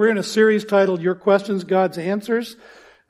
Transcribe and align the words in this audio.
We're 0.00 0.08
in 0.08 0.16
a 0.16 0.22
series 0.22 0.64
titled 0.64 1.02
Your 1.02 1.14
Questions, 1.14 1.62
God's 1.62 1.98
Answers. 1.98 2.56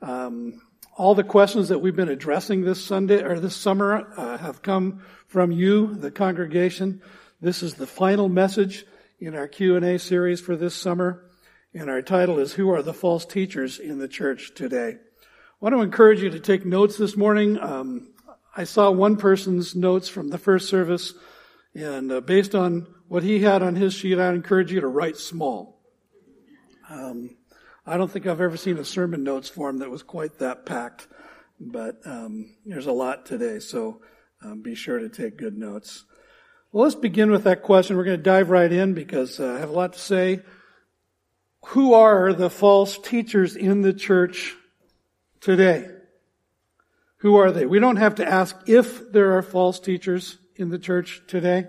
Um, 0.01 0.61
all 0.97 1.15
the 1.15 1.23
questions 1.23 1.69
that 1.69 1.79
we've 1.79 1.95
been 1.95 2.09
addressing 2.09 2.63
this 2.63 2.83
Sunday 2.83 3.23
or 3.23 3.39
this 3.39 3.55
summer 3.55 4.11
uh, 4.17 4.37
have 4.37 4.61
come 4.61 5.01
from 5.25 5.53
you, 5.53 5.95
the 5.95 6.11
congregation. 6.11 7.01
This 7.39 7.63
is 7.63 7.75
the 7.75 7.87
final 7.87 8.27
message 8.27 8.85
in 9.21 9.35
our 9.35 9.47
Q&A 9.47 9.99
series 9.99 10.41
for 10.41 10.57
this 10.57 10.75
summer. 10.75 11.23
And 11.73 11.89
our 11.89 12.01
title 12.01 12.39
is 12.39 12.51
Who 12.51 12.69
are 12.71 12.81
the 12.83 12.93
False 12.93 13.25
Teachers 13.25 13.79
in 13.79 13.99
the 13.99 14.09
Church 14.09 14.53
Today? 14.53 14.97
I 14.97 15.25
want 15.61 15.73
to 15.73 15.81
encourage 15.83 16.21
you 16.21 16.31
to 16.31 16.41
take 16.41 16.65
notes 16.65 16.97
this 16.97 17.15
morning. 17.15 17.57
Um, 17.57 18.09
I 18.53 18.65
saw 18.65 18.91
one 18.91 19.15
person's 19.15 19.77
notes 19.77 20.09
from 20.09 20.27
the 20.27 20.37
first 20.37 20.67
service, 20.67 21.13
and 21.73 22.11
uh, 22.11 22.19
based 22.19 22.53
on 22.53 22.85
what 23.07 23.23
he 23.23 23.39
had 23.39 23.63
on 23.63 23.77
his 23.77 23.93
sheet, 23.93 24.19
I 24.19 24.33
encourage 24.33 24.73
you 24.73 24.81
to 24.81 24.87
write 24.89 25.15
small. 25.15 25.77
Um, 26.91 27.37
I 27.85 27.95
don't 27.95 28.11
think 28.11 28.27
I've 28.27 28.41
ever 28.41 28.57
seen 28.57 28.77
a 28.77 28.83
sermon 28.83 29.23
notes 29.23 29.47
form 29.47 29.79
that 29.79 29.89
was 29.89 30.03
quite 30.03 30.39
that 30.39 30.65
packed, 30.65 31.07
but 31.57 32.01
um, 32.05 32.53
there's 32.65 32.87
a 32.87 32.91
lot 32.91 33.25
today, 33.25 33.59
so 33.59 34.01
um, 34.43 34.61
be 34.61 34.75
sure 34.75 34.99
to 34.99 35.07
take 35.07 35.37
good 35.37 35.57
notes. 35.57 36.03
Well, 36.71 36.83
let's 36.83 36.95
begin 36.95 37.31
with 37.31 37.45
that 37.45 37.63
question. 37.63 37.95
We're 37.95 38.03
going 38.03 38.17
to 38.17 38.23
dive 38.23 38.49
right 38.49 38.71
in 38.71 38.93
because 38.93 39.39
uh, 39.39 39.53
I 39.53 39.59
have 39.59 39.69
a 39.69 39.73
lot 39.73 39.93
to 39.93 39.99
say. 39.99 40.41
Who 41.67 41.93
are 41.93 42.33
the 42.33 42.49
false 42.49 42.97
teachers 42.97 43.55
in 43.55 43.83
the 43.83 43.93
church 43.93 44.55
today? 45.39 45.87
Who 47.17 47.37
are 47.37 47.51
they? 47.51 47.65
We 47.65 47.79
don't 47.79 47.97
have 47.97 48.15
to 48.15 48.27
ask 48.27 48.57
if 48.67 49.11
there 49.11 49.37
are 49.37 49.43
false 49.43 49.79
teachers 49.79 50.37
in 50.55 50.69
the 50.69 50.79
church 50.79 51.21
today. 51.27 51.67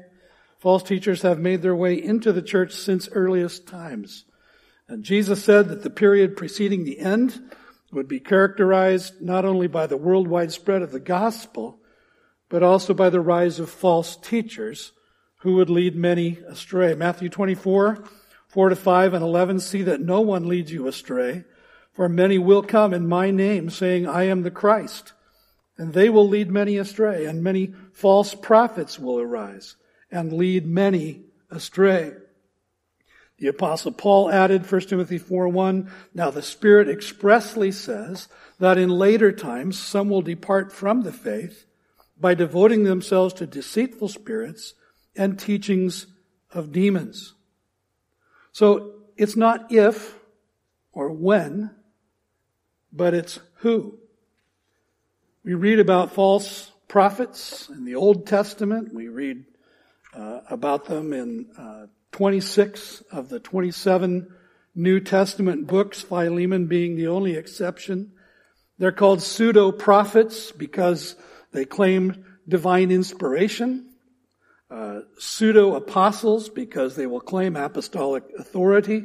False 0.58 0.82
teachers 0.82 1.22
have 1.22 1.38
made 1.38 1.62
their 1.62 1.76
way 1.76 1.94
into 2.02 2.32
the 2.32 2.42
church 2.42 2.74
since 2.74 3.08
earliest 3.12 3.68
times. 3.68 4.24
And 4.88 5.04
Jesus 5.04 5.44
said 5.44 5.68
that 5.68 5.82
the 5.82 5.90
period 5.90 6.36
preceding 6.36 6.84
the 6.84 6.98
end 6.98 7.40
would 7.92 8.08
be 8.08 8.20
characterized 8.20 9.20
not 9.20 9.44
only 9.44 9.66
by 9.66 9.86
the 9.86 9.96
worldwide 9.96 10.52
spread 10.52 10.82
of 10.82 10.92
the 10.92 11.00
gospel, 11.00 11.78
but 12.48 12.62
also 12.62 12.94
by 12.94 13.10
the 13.10 13.20
rise 13.20 13.58
of 13.58 13.70
false 13.70 14.16
teachers 14.16 14.92
who 15.38 15.54
would 15.54 15.70
lead 15.70 15.96
many 15.96 16.38
astray. 16.46 16.94
Matthew 16.94 17.28
24, 17.28 18.04
4 18.48 18.68
to 18.68 18.76
5 18.76 19.14
and 19.14 19.22
11, 19.22 19.60
see 19.60 19.82
that 19.82 20.00
no 20.00 20.20
one 20.20 20.46
leads 20.46 20.72
you 20.72 20.86
astray, 20.86 21.44
for 21.92 22.08
many 22.08 22.38
will 22.38 22.62
come 22.62 22.94
in 22.94 23.06
my 23.06 23.30
name 23.30 23.68
saying, 23.70 24.06
I 24.06 24.24
am 24.24 24.42
the 24.42 24.50
Christ. 24.50 25.12
And 25.76 25.92
they 25.92 26.08
will 26.08 26.28
lead 26.28 26.50
many 26.50 26.76
astray, 26.76 27.24
and 27.24 27.42
many 27.42 27.74
false 27.92 28.34
prophets 28.34 28.98
will 28.98 29.18
arise 29.18 29.76
and 30.10 30.32
lead 30.32 30.66
many 30.66 31.22
astray. 31.50 32.12
The 33.42 33.48
apostle 33.48 33.90
Paul 33.90 34.30
added 34.30 34.70
1 34.70 34.82
Timothy 34.82 35.18
4:1, 35.18 35.90
now 36.14 36.30
the 36.30 36.42
Spirit 36.42 36.88
expressly 36.88 37.72
says 37.72 38.28
that 38.60 38.78
in 38.78 38.88
later 38.88 39.32
times 39.32 39.76
some 39.76 40.08
will 40.08 40.22
depart 40.22 40.70
from 40.70 41.02
the 41.02 41.10
faith 41.10 41.66
by 42.16 42.34
devoting 42.34 42.84
themselves 42.84 43.34
to 43.34 43.46
deceitful 43.48 44.06
spirits 44.06 44.74
and 45.16 45.40
teachings 45.40 46.06
of 46.52 46.70
demons. 46.70 47.34
So 48.52 48.92
it's 49.16 49.34
not 49.34 49.72
if 49.72 50.16
or 50.92 51.10
when, 51.10 51.72
but 52.92 53.12
it's 53.12 53.40
who. 53.56 53.98
We 55.42 55.54
read 55.54 55.80
about 55.80 56.12
false 56.12 56.70
prophets 56.86 57.68
in 57.70 57.86
the 57.86 57.96
Old 57.96 58.24
Testament. 58.24 58.94
We 58.94 59.08
read 59.08 59.44
uh, 60.14 60.42
about 60.48 60.84
them 60.84 61.12
in 61.12 61.50
uh, 61.58 61.86
26 62.12 63.02
of 63.10 63.28
the 63.28 63.40
27 63.40 64.28
New 64.74 65.00
Testament 65.00 65.66
books, 65.66 66.00
Philemon 66.02 66.66
being 66.66 66.96
the 66.96 67.08
only 67.08 67.36
exception. 67.36 68.12
They're 68.78 68.92
called 68.92 69.22
pseudo 69.22 69.72
prophets 69.72 70.52
because 70.52 71.14
they 71.52 71.64
claim 71.64 72.24
divine 72.48 72.90
inspiration. 72.90 73.88
Uh, 74.70 75.00
pseudo 75.18 75.74
apostles 75.74 76.48
because 76.48 76.96
they 76.96 77.06
will 77.06 77.20
claim 77.20 77.56
apostolic 77.56 78.24
authority. 78.38 79.04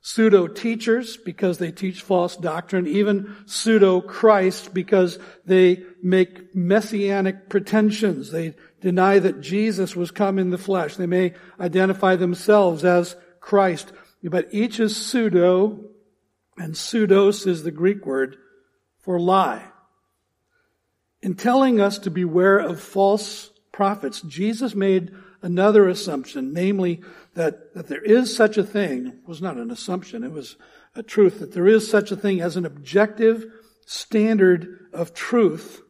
Pseudo 0.00 0.46
teachers 0.46 1.16
because 1.16 1.58
they 1.58 1.72
teach 1.72 2.02
false 2.02 2.36
doctrine. 2.36 2.86
Even 2.86 3.36
pseudo 3.46 4.00
Christ 4.00 4.72
because 4.72 5.18
they 5.44 5.82
make 6.02 6.54
messianic 6.54 7.48
pretensions. 7.48 8.30
They 8.30 8.54
deny 8.80 9.18
that 9.18 9.40
Jesus 9.40 9.96
was 9.96 10.10
come 10.10 10.38
in 10.38 10.50
the 10.50 10.58
flesh. 10.58 10.96
They 10.96 11.06
may 11.06 11.34
identify 11.58 12.16
themselves 12.16 12.84
as 12.84 13.16
Christ, 13.40 13.92
but 14.22 14.48
each 14.52 14.78
is 14.78 14.96
pseudo, 14.96 15.84
and 16.56 16.76
pseudos 16.76 17.46
is 17.46 17.62
the 17.62 17.70
Greek 17.70 18.06
word 18.06 18.36
for 19.00 19.18
lie. 19.18 19.64
In 21.22 21.34
telling 21.34 21.80
us 21.80 21.98
to 22.00 22.10
beware 22.10 22.58
of 22.58 22.80
false 22.80 23.50
prophets, 23.72 24.20
Jesus 24.22 24.74
made 24.74 25.12
another 25.42 25.88
assumption, 25.88 26.52
namely 26.52 27.02
that, 27.34 27.74
that 27.74 27.88
there 27.88 28.02
is 28.02 28.34
such 28.34 28.58
a 28.58 28.64
thing, 28.64 29.18
was 29.26 29.40
not 29.40 29.56
an 29.56 29.70
assumption, 29.70 30.24
it 30.24 30.32
was 30.32 30.56
a 30.94 31.02
truth, 31.02 31.40
that 31.40 31.52
there 31.52 31.68
is 31.68 31.90
such 31.90 32.10
a 32.10 32.16
thing 32.16 32.40
as 32.40 32.56
an 32.56 32.66
objective 32.66 33.44
standard 33.86 34.88
of 34.92 35.14
truth 35.14 35.82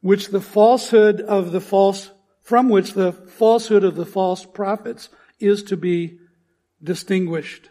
which 0.00 0.28
the 0.28 0.40
falsehood 0.40 1.20
of 1.20 1.52
the 1.52 1.60
false, 1.60 2.10
from 2.42 2.68
which 2.68 2.94
the 2.94 3.12
falsehood 3.12 3.84
of 3.84 3.96
the 3.96 4.06
false 4.06 4.44
prophets 4.44 5.08
is 5.40 5.62
to 5.64 5.76
be 5.76 6.18
distinguished. 6.82 7.70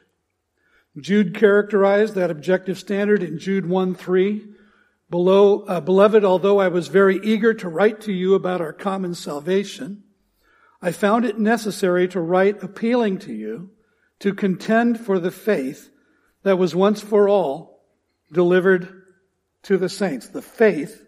Jude 0.99 1.35
characterized 1.35 2.15
that 2.15 2.31
objective 2.31 2.77
standard 2.77 3.23
in 3.23 3.39
Jude 3.39 3.65
1 3.65 3.95
3. 3.95 4.45
Below, 5.09 5.61
uh, 5.61 5.79
beloved, 5.79 6.25
although 6.25 6.59
I 6.59 6.67
was 6.67 6.89
very 6.89 7.19
eager 7.23 7.53
to 7.53 7.69
write 7.69 8.01
to 8.01 8.11
you 8.11 8.35
about 8.35 8.59
our 8.59 8.73
common 8.73 9.13
salvation, 9.13 10.03
I 10.81 10.91
found 10.91 11.25
it 11.25 11.39
necessary 11.39 12.07
to 12.09 12.19
write 12.19 12.63
appealing 12.63 13.19
to 13.19 13.33
you 13.33 13.71
to 14.19 14.33
contend 14.33 14.99
for 14.99 15.19
the 15.19 15.31
faith 15.31 15.89
that 16.43 16.57
was 16.57 16.75
once 16.75 17.01
for 17.01 17.27
all 17.27 17.83
delivered 18.31 19.03
to 19.63 19.77
the 19.77 19.89
saints. 19.89 20.29
The 20.29 20.41
faith 20.41 21.03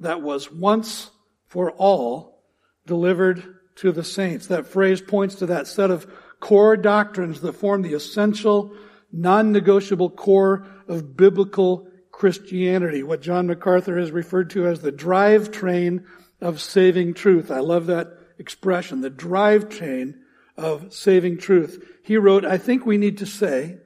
that 0.00 0.22
was 0.22 0.50
once 0.50 1.10
for 1.46 1.72
all 1.72 2.44
delivered 2.86 3.42
to 3.76 3.92
the 3.92 4.04
saints. 4.04 4.46
That 4.46 4.66
phrase 4.66 5.00
points 5.00 5.36
to 5.36 5.46
that 5.46 5.66
set 5.66 5.90
of 5.90 6.06
core 6.40 6.76
doctrines 6.76 7.40
that 7.40 7.54
form 7.54 7.82
the 7.82 7.94
essential, 7.94 8.74
non-negotiable 9.12 10.10
core 10.10 10.66
of 10.86 11.16
biblical 11.16 11.88
Christianity, 12.12 13.02
what 13.02 13.22
John 13.22 13.46
MacArthur 13.46 13.98
has 13.98 14.10
referred 14.10 14.50
to 14.50 14.66
as 14.66 14.80
the 14.80 14.92
drivetrain 14.92 16.04
of 16.40 16.60
saving 16.60 17.14
truth. 17.14 17.50
I 17.50 17.60
love 17.60 17.86
that 17.86 18.17
expression, 18.38 19.00
the 19.00 19.10
drive 19.10 19.68
drivetrain 19.68 20.14
of 20.56 20.92
saving 20.92 21.38
truth. 21.38 21.84
He 22.02 22.16
wrote, 22.16 22.44
I 22.44 22.58
think 22.58 22.84
we 22.84 22.98
need 22.98 23.18
to 23.18 23.26
say 23.26 23.78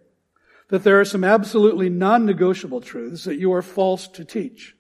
that 0.68 0.84
there 0.84 0.98
are 0.98 1.04
some 1.04 1.22
absolutely 1.22 1.90
non-negotiable 1.90 2.80
truths 2.80 3.24
that 3.24 3.38
you 3.38 3.52
are 3.52 3.62
false 3.62 4.08
to 4.08 4.24
teach. 4.24 4.74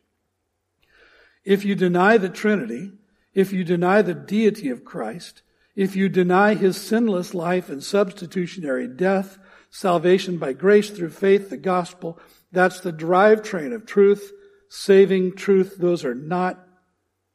If 1.44 1.64
you 1.64 1.74
deny 1.74 2.16
the 2.16 2.30
Trinity, 2.30 2.92
if 3.34 3.52
you 3.52 3.64
deny 3.64 4.00
the 4.00 4.14
deity 4.14 4.70
of 4.70 4.84
Christ, 4.84 5.42
if 5.76 5.96
you 5.96 6.08
deny 6.08 6.54
his 6.54 6.80
sinless 6.80 7.34
life 7.34 7.68
and 7.68 7.82
substitutionary 7.82 8.88
death, 8.88 9.38
salvation 9.70 10.38
by 10.38 10.52
grace 10.52 10.90
through 10.90 11.10
faith, 11.10 11.50
the 11.50 11.56
gospel, 11.56 12.18
that's 12.52 12.80
the 12.80 12.92
drivetrain 12.92 13.74
of 13.74 13.86
truth, 13.86 14.32
saving 14.68 15.34
truth. 15.34 15.76
Those 15.78 16.04
are 16.04 16.14
not 16.14 16.66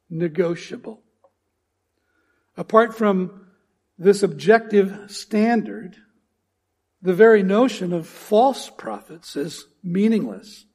negotiable. 0.10 1.02
Apart 2.58 2.98
from 2.98 3.48
this 4.00 4.24
objective 4.24 5.12
standard, 5.12 5.96
the 7.02 7.14
very 7.14 7.44
notion 7.44 7.94
of 7.94 8.08
false 8.08 8.70
prophets 8.70 9.36
is 9.36 9.68
meaningless. 9.84 10.66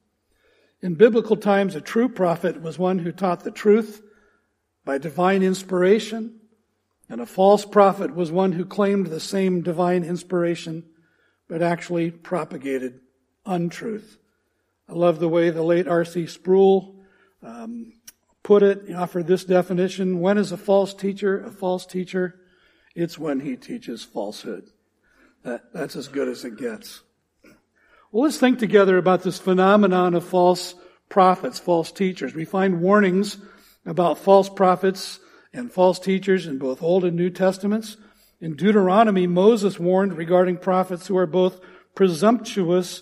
In 0.81 0.95
biblical 0.95 1.35
times, 1.35 1.75
a 1.75 1.81
true 1.81 2.07
prophet 2.09 2.61
was 2.61 2.79
one 2.79 2.99
who 2.99 3.11
taught 3.11 3.43
the 3.43 3.51
truth 3.51 4.01
by 4.85 4.97
divine 4.97 5.43
inspiration, 5.43 6.39
and 7.09 7.19
a 7.19 7.25
false 7.25 7.65
prophet 7.65 8.15
was 8.15 8.31
one 8.31 8.53
who 8.53 8.65
claimed 8.65 9.07
the 9.07 9.19
same 9.19 9.61
divine 9.61 10.03
inspiration, 10.03 10.85
but 11.49 11.61
actually 11.61 12.11
propagated 12.11 12.99
untruth. 13.45 14.17
I 14.87 14.93
love 14.93 15.19
the 15.19 15.29
way 15.29 15.49
the 15.49 15.63
late 15.63 15.87
R.C. 15.87 16.27
Sproul 16.27 16.95
um, 17.41 17.93
put 18.43 18.61
it, 18.61 18.83
he 18.87 18.93
offered 18.93 19.27
this 19.27 19.45
definition. 19.45 20.19
When 20.19 20.37
is 20.37 20.51
a 20.51 20.57
false 20.57 20.93
teacher 20.93 21.43
a 21.43 21.51
false 21.51 21.85
teacher? 21.85 22.39
It's 22.95 23.17
when 23.17 23.39
he 23.39 23.55
teaches 23.55 24.03
falsehood. 24.03 24.69
That, 25.43 25.73
that's 25.73 25.95
as 25.95 26.07
good 26.07 26.27
as 26.27 26.45
it 26.45 26.57
gets. 26.57 27.01
Well, 28.11 28.25
let's 28.25 28.37
think 28.37 28.59
together 28.59 28.97
about 28.97 29.23
this 29.23 29.39
phenomenon 29.39 30.13
of 30.13 30.23
false 30.23 30.75
prophets, 31.09 31.59
false 31.59 31.91
teachers. 31.91 32.35
We 32.35 32.45
find 32.45 32.81
warnings 32.81 33.37
about 33.85 34.19
false 34.19 34.49
prophets 34.49 35.19
and 35.51 35.71
false 35.71 35.99
teachers 35.99 36.45
in 36.45 36.59
both 36.59 36.83
Old 36.83 37.03
and 37.05 37.17
New 37.17 37.29
Testaments. 37.29 37.97
In 38.39 38.55
Deuteronomy, 38.55 39.25
Moses 39.25 39.79
warned 39.79 40.17
regarding 40.17 40.57
prophets 40.57 41.07
who 41.07 41.17
are 41.17 41.25
both 41.25 41.59
presumptuous 41.95 43.01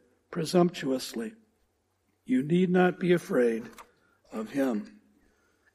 presumptuously. 0.31 1.33
You 2.25 2.43
need 2.43 2.69
not 2.69 2.99
be 2.99 3.13
afraid 3.13 3.69
of 4.31 4.51
him. 4.51 4.97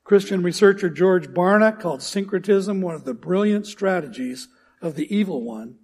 Christian 0.05 0.43
researcher 0.43 0.89
George 0.89 1.29
Barna 1.29 1.79
called 1.79 2.03
syncretism 2.03 2.81
one 2.81 2.95
of 2.95 3.05
the 3.05 3.15
brilliant 3.15 3.67
strategies 3.67 4.49
of 4.81 4.95
the 4.95 5.15
evil 5.15 5.43
one. 5.43 5.79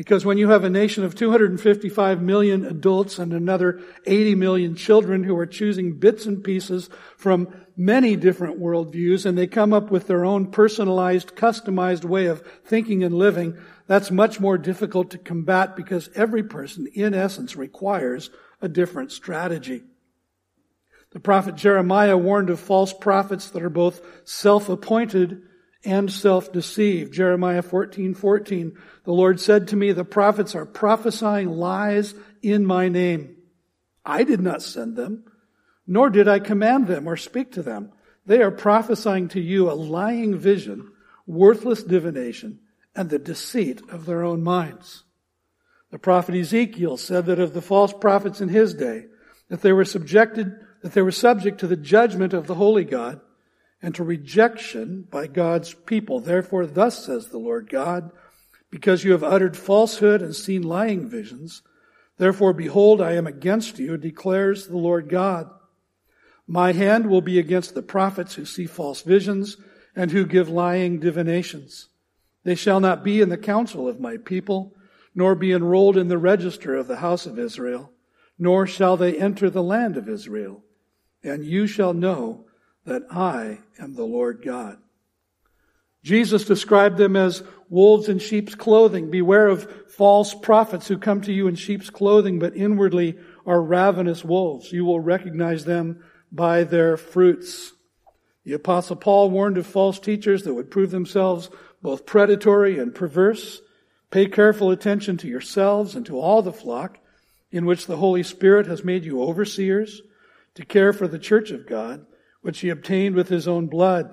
Because 0.00 0.24
when 0.24 0.38
you 0.38 0.48
have 0.48 0.64
a 0.64 0.70
nation 0.70 1.04
of 1.04 1.14
255 1.14 2.22
million 2.22 2.64
adults 2.64 3.18
and 3.18 3.34
another 3.34 3.82
80 4.06 4.34
million 4.34 4.74
children 4.74 5.24
who 5.24 5.36
are 5.36 5.44
choosing 5.44 5.98
bits 5.98 6.24
and 6.24 6.42
pieces 6.42 6.88
from 7.18 7.54
many 7.76 8.16
different 8.16 8.58
worldviews 8.58 9.26
and 9.26 9.36
they 9.36 9.46
come 9.46 9.74
up 9.74 9.90
with 9.90 10.06
their 10.06 10.24
own 10.24 10.50
personalized, 10.50 11.36
customized 11.36 12.06
way 12.06 12.24
of 12.24 12.42
thinking 12.64 13.04
and 13.04 13.14
living, 13.14 13.58
that's 13.88 14.10
much 14.10 14.40
more 14.40 14.56
difficult 14.56 15.10
to 15.10 15.18
combat 15.18 15.76
because 15.76 16.08
every 16.14 16.44
person, 16.44 16.86
in 16.94 17.12
essence, 17.12 17.54
requires 17.54 18.30
a 18.62 18.68
different 18.70 19.12
strategy. 19.12 19.82
The 21.10 21.20
prophet 21.20 21.56
Jeremiah 21.56 22.16
warned 22.16 22.48
of 22.48 22.58
false 22.58 22.94
prophets 22.94 23.50
that 23.50 23.62
are 23.62 23.68
both 23.68 24.00
self-appointed 24.24 25.42
and 25.84 26.10
self-deceived. 26.10 27.12
Jeremiah 27.12 27.62
14, 27.62 28.14
14. 28.14 28.78
The 29.04 29.12
Lord 29.12 29.40
said 29.40 29.68
to 29.68 29.76
me, 29.76 29.92
the 29.92 30.04
prophets 30.04 30.54
are 30.54 30.66
prophesying 30.66 31.48
lies 31.48 32.14
in 32.42 32.66
my 32.66 32.88
name. 32.88 33.36
I 34.04 34.24
did 34.24 34.40
not 34.40 34.62
send 34.62 34.96
them, 34.96 35.24
nor 35.86 36.10
did 36.10 36.28
I 36.28 36.38
command 36.38 36.86
them 36.86 37.06
or 37.06 37.16
speak 37.16 37.52
to 37.52 37.62
them. 37.62 37.92
They 38.26 38.42
are 38.42 38.50
prophesying 38.50 39.28
to 39.28 39.40
you 39.40 39.70
a 39.70 39.72
lying 39.72 40.38
vision, 40.38 40.92
worthless 41.26 41.82
divination, 41.82 42.60
and 42.94 43.08
the 43.08 43.18
deceit 43.18 43.82
of 43.88 44.06
their 44.06 44.22
own 44.22 44.42
minds. 44.42 45.04
The 45.90 45.98
prophet 45.98 46.34
Ezekiel 46.34 46.96
said 46.96 47.26
that 47.26 47.38
of 47.38 47.54
the 47.54 47.62
false 47.62 47.92
prophets 47.92 48.40
in 48.40 48.48
his 48.48 48.74
day, 48.74 49.06
that 49.48 49.62
they 49.62 49.72
were 49.72 49.84
subjected 49.84 50.54
that 50.82 50.92
they 50.92 51.02
were 51.02 51.10
subject 51.10 51.60
to 51.60 51.66
the 51.66 51.76
judgment 51.76 52.32
of 52.32 52.46
the 52.46 52.54
holy 52.54 52.84
God 52.84 53.20
and 53.82 53.94
to 53.94 54.04
rejection 54.04 55.06
by 55.10 55.26
God's 55.26 55.74
people. 55.74 56.20
Therefore, 56.20 56.66
thus 56.66 57.04
says 57.04 57.28
the 57.28 57.38
Lord 57.38 57.68
God, 57.70 58.10
because 58.70 59.04
you 59.04 59.12
have 59.12 59.24
uttered 59.24 59.56
falsehood 59.56 60.22
and 60.22 60.34
seen 60.34 60.62
lying 60.62 61.08
visions, 61.08 61.62
therefore 62.18 62.52
behold, 62.52 63.00
I 63.00 63.12
am 63.12 63.26
against 63.26 63.78
you, 63.78 63.96
declares 63.96 64.66
the 64.66 64.76
Lord 64.76 65.08
God. 65.08 65.50
My 66.46 66.72
hand 66.72 67.06
will 67.06 67.20
be 67.20 67.38
against 67.38 67.74
the 67.74 67.82
prophets 67.82 68.34
who 68.34 68.44
see 68.44 68.66
false 68.66 69.02
visions 69.02 69.56
and 69.96 70.10
who 70.10 70.26
give 70.26 70.48
lying 70.48 71.00
divinations. 71.00 71.88
They 72.44 72.54
shall 72.54 72.80
not 72.80 73.04
be 73.04 73.20
in 73.20 73.28
the 73.28 73.38
council 73.38 73.88
of 73.88 74.00
my 74.00 74.16
people, 74.16 74.74
nor 75.14 75.34
be 75.34 75.52
enrolled 75.52 75.96
in 75.96 76.08
the 76.08 76.18
register 76.18 76.74
of 76.74 76.86
the 76.86 76.96
house 76.96 77.26
of 77.26 77.38
Israel, 77.38 77.92
nor 78.38 78.66
shall 78.66 78.96
they 78.96 79.18
enter 79.18 79.50
the 79.50 79.62
land 79.62 79.96
of 79.96 80.08
Israel 80.08 80.62
and 81.22 81.44
you 81.44 81.66
shall 81.66 81.92
know 81.92 82.46
that 82.84 83.02
I 83.10 83.60
am 83.78 83.94
the 83.94 84.04
Lord 84.04 84.42
God. 84.44 84.78
Jesus 86.02 86.44
described 86.44 86.96
them 86.96 87.14
as 87.14 87.42
wolves 87.68 88.08
in 88.08 88.18
sheep's 88.18 88.54
clothing. 88.54 89.10
Beware 89.10 89.48
of 89.48 89.90
false 89.90 90.34
prophets 90.34 90.88
who 90.88 90.98
come 90.98 91.20
to 91.22 91.32
you 91.32 91.46
in 91.46 91.54
sheep's 91.54 91.90
clothing, 91.90 92.38
but 92.38 92.56
inwardly 92.56 93.18
are 93.44 93.62
ravenous 93.62 94.24
wolves. 94.24 94.72
You 94.72 94.84
will 94.84 95.00
recognize 95.00 95.64
them 95.64 96.02
by 96.32 96.64
their 96.64 96.96
fruits. 96.96 97.72
The 98.44 98.54
apostle 98.54 98.96
Paul 98.96 99.30
warned 99.30 99.58
of 99.58 99.66
false 99.66 99.98
teachers 99.98 100.44
that 100.44 100.54
would 100.54 100.70
prove 100.70 100.90
themselves 100.90 101.50
both 101.82 102.06
predatory 102.06 102.78
and 102.78 102.94
perverse. 102.94 103.60
Pay 104.10 104.26
careful 104.26 104.70
attention 104.70 105.18
to 105.18 105.28
yourselves 105.28 105.94
and 105.94 106.06
to 106.06 106.18
all 106.18 106.42
the 106.42 106.52
flock 106.52 106.98
in 107.52 107.66
which 107.66 107.86
the 107.86 107.96
Holy 107.96 108.22
Spirit 108.22 108.66
has 108.66 108.84
made 108.84 109.04
you 109.04 109.22
overseers 109.22 110.02
to 110.54 110.64
care 110.64 110.92
for 110.92 111.06
the 111.06 111.18
church 111.18 111.50
of 111.50 111.66
God, 111.66 112.06
which 112.40 112.60
he 112.60 112.68
obtained 112.68 113.14
with 113.14 113.28
his 113.28 113.46
own 113.46 113.66
blood. 113.66 114.10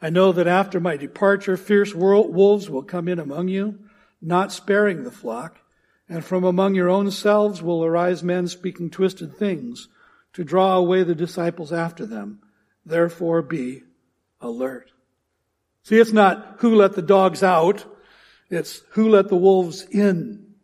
I 0.00 0.10
know 0.10 0.32
that 0.32 0.46
after 0.46 0.78
my 0.78 0.96
departure, 0.96 1.56
fierce 1.56 1.94
wolves 1.94 2.68
will 2.68 2.82
come 2.82 3.08
in 3.08 3.18
among 3.18 3.48
you, 3.48 3.78
not 4.20 4.52
sparing 4.52 5.04
the 5.04 5.10
flock, 5.10 5.58
and 6.08 6.24
from 6.24 6.44
among 6.44 6.74
your 6.74 6.90
own 6.90 7.10
selves 7.10 7.62
will 7.62 7.84
arise 7.84 8.22
men 8.22 8.46
speaking 8.46 8.90
twisted 8.90 9.36
things 9.36 9.88
to 10.34 10.44
draw 10.44 10.76
away 10.76 11.02
the 11.02 11.14
disciples 11.14 11.72
after 11.72 12.04
them. 12.06 12.40
Therefore 12.84 13.42
be 13.42 13.82
alert. 14.40 14.92
See, 15.82 15.98
it's 15.98 16.12
not 16.12 16.56
who 16.58 16.74
let 16.74 16.94
the 16.94 17.02
dogs 17.02 17.42
out, 17.42 17.84
it's 18.50 18.82
who 18.90 19.08
let 19.08 19.28
the 19.28 19.36
wolves 19.36 19.82
in. 19.90 20.54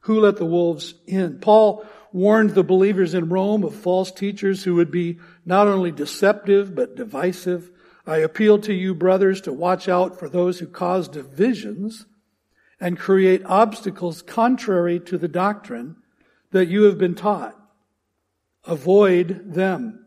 Who 0.00 0.20
let 0.20 0.36
the 0.36 0.46
wolves 0.46 0.94
in? 1.06 1.38
Paul 1.40 1.86
warned 2.14 2.50
the 2.50 2.62
believers 2.62 3.12
in 3.12 3.28
Rome 3.28 3.64
of 3.64 3.74
false 3.74 4.12
teachers 4.12 4.62
who 4.62 4.76
would 4.76 4.90
be 4.92 5.18
not 5.44 5.66
only 5.66 5.90
deceptive, 5.90 6.72
but 6.72 6.94
divisive. 6.94 7.72
I 8.06 8.18
appeal 8.18 8.60
to 8.60 8.72
you, 8.72 8.94
brothers, 8.94 9.40
to 9.42 9.52
watch 9.52 9.88
out 9.88 10.16
for 10.16 10.28
those 10.28 10.60
who 10.60 10.68
cause 10.68 11.08
divisions 11.08 12.06
and 12.78 12.96
create 12.96 13.44
obstacles 13.44 14.22
contrary 14.22 15.00
to 15.00 15.18
the 15.18 15.26
doctrine 15.26 15.96
that 16.52 16.68
you 16.68 16.84
have 16.84 16.98
been 16.98 17.16
taught. 17.16 17.58
Avoid 18.64 19.52
them. 19.52 20.06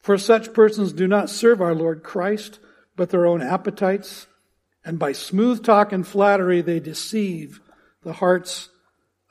For 0.00 0.18
such 0.18 0.52
persons 0.52 0.92
do 0.92 1.08
not 1.08 1.30
serve 1.30 1.62
our 1.62 1.74
Lord 1.74 2.02
Christ, 2.02 2.58
but 2.94 3.08
their 3.08 3.24
own 3.24 3.40
appetites, 3.40 4.26
and 4.84 4.98
by 4.98 5.12
smooth 5.12 5.64
talk 5.64 5.92
and 5.92 6.06
flattery 6.06 6.60
they 6.60 6.78
deceive 6.78 7.62
the 8.02 8.12
hearts 8.12 8.68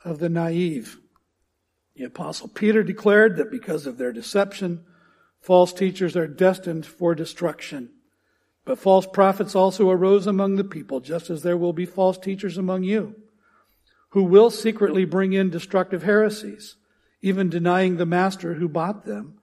of 0.04 0.18
the 0.18 0.28
naive. 0.28 0.98
The 1.98 2.04
apostle 2.04 2.46
Peter 2.46 2.84
declared 2.84 3.36
that 3.36 3.50
because 3.50 3.84
of 3.84 3.98
their 3.98 4.12
deception, 4.12 4.84
false 5.40 5.72
teachers 5.72 6.16
are 6.16 6.28
destined 6.28 6.86
for 6.86 7.12
destruction. 7.12 7.90
But 8.64 8.78
false 8.78 9.04
prophets 9.04 9.56
also 9.56 9.90
arose 9.90 10.28
among 10.28 10.54
the 10.54 10.64
people, 10.64 11.00
just 11.00 11.28
as 11.28 11.42
there 11.42 11.56
will 11.56 11.72
be 11.72 11.86
false 11.86 12.16
teachers 12.16 12.56
among 12.56 12.84
you, 12.84 13.16
who 14.10 14.22
will 14.22 14.48
secretly 14.48 15.04
bring 15.04 15.32
in 15.32 15.50
destructive 15.50 16.04
heresies, 16.04 16.76
even 17.20 17.50
denying 17.50 17.96
the 17.96 18.06
master 18.06 18.54
who 18.54 18.68
bought 18.68 19.04
them, 19.04 19.40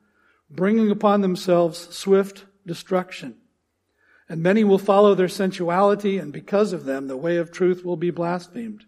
bringing 0.49 0.89
upon 0.89 1.19
themselves 1.19 1.93
swift 1.93 2.45
destruction. 2.65 3.35
And 4.29 4.41
many 4.41 4.63
will 4.63 4.77
follow 4.77 5.13
their 5.13 5.27
sensuality, 5.27 6.19
and 6.19 6.31
because 6.31 6.71
of 6.71 6.85
them, 6.85 7.09
the 7.09 7.17
way 7.17 7.35
of 7.35 7.51
truth 7.51 7.83
will 7.83 7.97
be 7.97 8.11
blasphemed. 8.11 8.85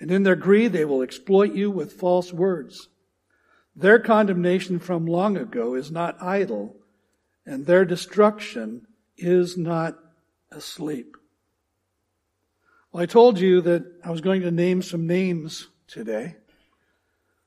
And 0.00 0.10
in 0.10 0.22
their 0.22 0.36
greed, 0.36 0.72
they 0.72 0.84
will 0.84 1.02
exploit 1.02 1.54
you 1.54 1.70
with 1.70 1.92
false 1.92 2.32
words. 2.32 2.88
Their 3.74 3.98
condemnation 3.98 4.78
from 4.78 5.06
long 5.06 5.36
ago 5.36 5.74
is 5.74 5.90
not 5.90 6.22
idle, 6.22 6.76
and 7.46 7.66
their 7.66 7.84
destruction 7.84 8.86
is 9.16 9.56
not 9.56 9.98
asleep. 10.50 11.16
Well, 12.92 13.02
I 13.02 13.06
told 13.06 13.38
you 13.38 13.60
that 13.62 13.84
I 14.04 14.10
was 14.10 14.20
going 14.20 14.42
to 14.42 14.50
name 14.50 14.82
some 14.82 15.06
names 15.06 15.68
today, 15.86 16.36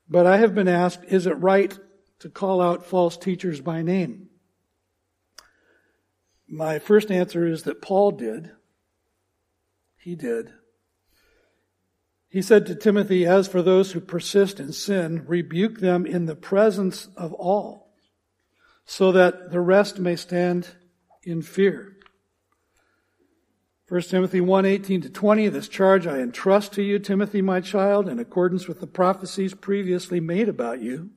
but 0.08 0.26
I 0.26 0.36
have 0.36 0.54
been 0.54 0.68
asked, 0.68 1.04
is 1.04 1.26
it 1.26 1.38
right 1.38 1.76
to 2.20 2.28
call 2.28 2.60
out 2.60 2.86
false 2.86 3.16
teachers 3.16 3.60
by 3.60 3.82
name? 3.82 4.28
My 6.46 6.78
first 6.78 7.10
answer 7.10 7.46
is 7.46 7.62
that 7.62 7.82
Paul 7.82 8.12
did. 8.12 8.50
He 9.96 10.14
did. 10.14 10.52
He 12.32 12.40
said 12.40 12.64
to 12.66 12.74
Timothy, 12.74 13.26
As 13.26 13.46
for 13.46 13.60
those 13.60 13.92
who 13.92 14.00
persist 14.00 14.58
in 14.58 14.72
sin, 14.72 15.26
rebuke 15.26 15.80
them 15.80 16.06
in 16.06 16.24
the 16.24 16.34
presence 16.34 17.08
of 17.14 17.34
all, 17.34 17.92
so 18.86 19.12
that 19.12 19.50
the 19.50 19.60
rest 19.60 19.98
may 19.98 20.16
stand 20.16 20.66
in 21.22 21.42
fear. 21.42 21.94
1 23.90 24.00
Timothy 24.00 24.40
1 24.40 24.64
18 24.64 25.02
to 25.02 25.10
20, 25.10 25.48
this 25.50 25.68
charge 25.68 26.06
I 26.06 26.20
entrust 26.20 26.72
to 26.72 26.82
you, 26.82 26.98
Timothy, 26.98 27.42
my 27.42 27.60
child, 27.60 28.08
in 28.08 28.18
accordance 28.18 28.66
with 28.66 28.80
the 28.80 28.86
prophecies 28.86 29.52
previously 29.52 30.18
made 30.18 30.48
about 30.48 30.80
you, 30.80 31.10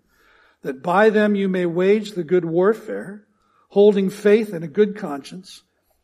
that 0.63 0.83
by 0.83 1.09
them 1.09 1.33
you 1.33 1.47
may 1.47 1.65
wage 1.65 2.11
the 2.11 2.25
good 2.25 2.43
warfare, 2.43 3.25
holding 3.69 4.09
faith 4.09 4.51
and 4.51 4.65
a 4.65 4.67
good 4.67 4.97
conscience. 4.97 5.63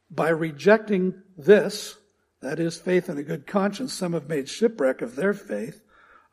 By 0.10 0.30
rejecting 0.30 1.22
this, 1.38 1.98
that 2.42 2.60
is 2.60 2.78
faith 2.78 3.08
and 3.08 3.20
a 3.20 3.24
good 3.24 3.48
conscience, 3.48 3.94
some 3.94 4.14
have 4.14 4.28
made 4.28 4.50
shipwreck 4.50 5.02
of 5.02 5.16
their 5.16 5.34
faith, 5.34 5.82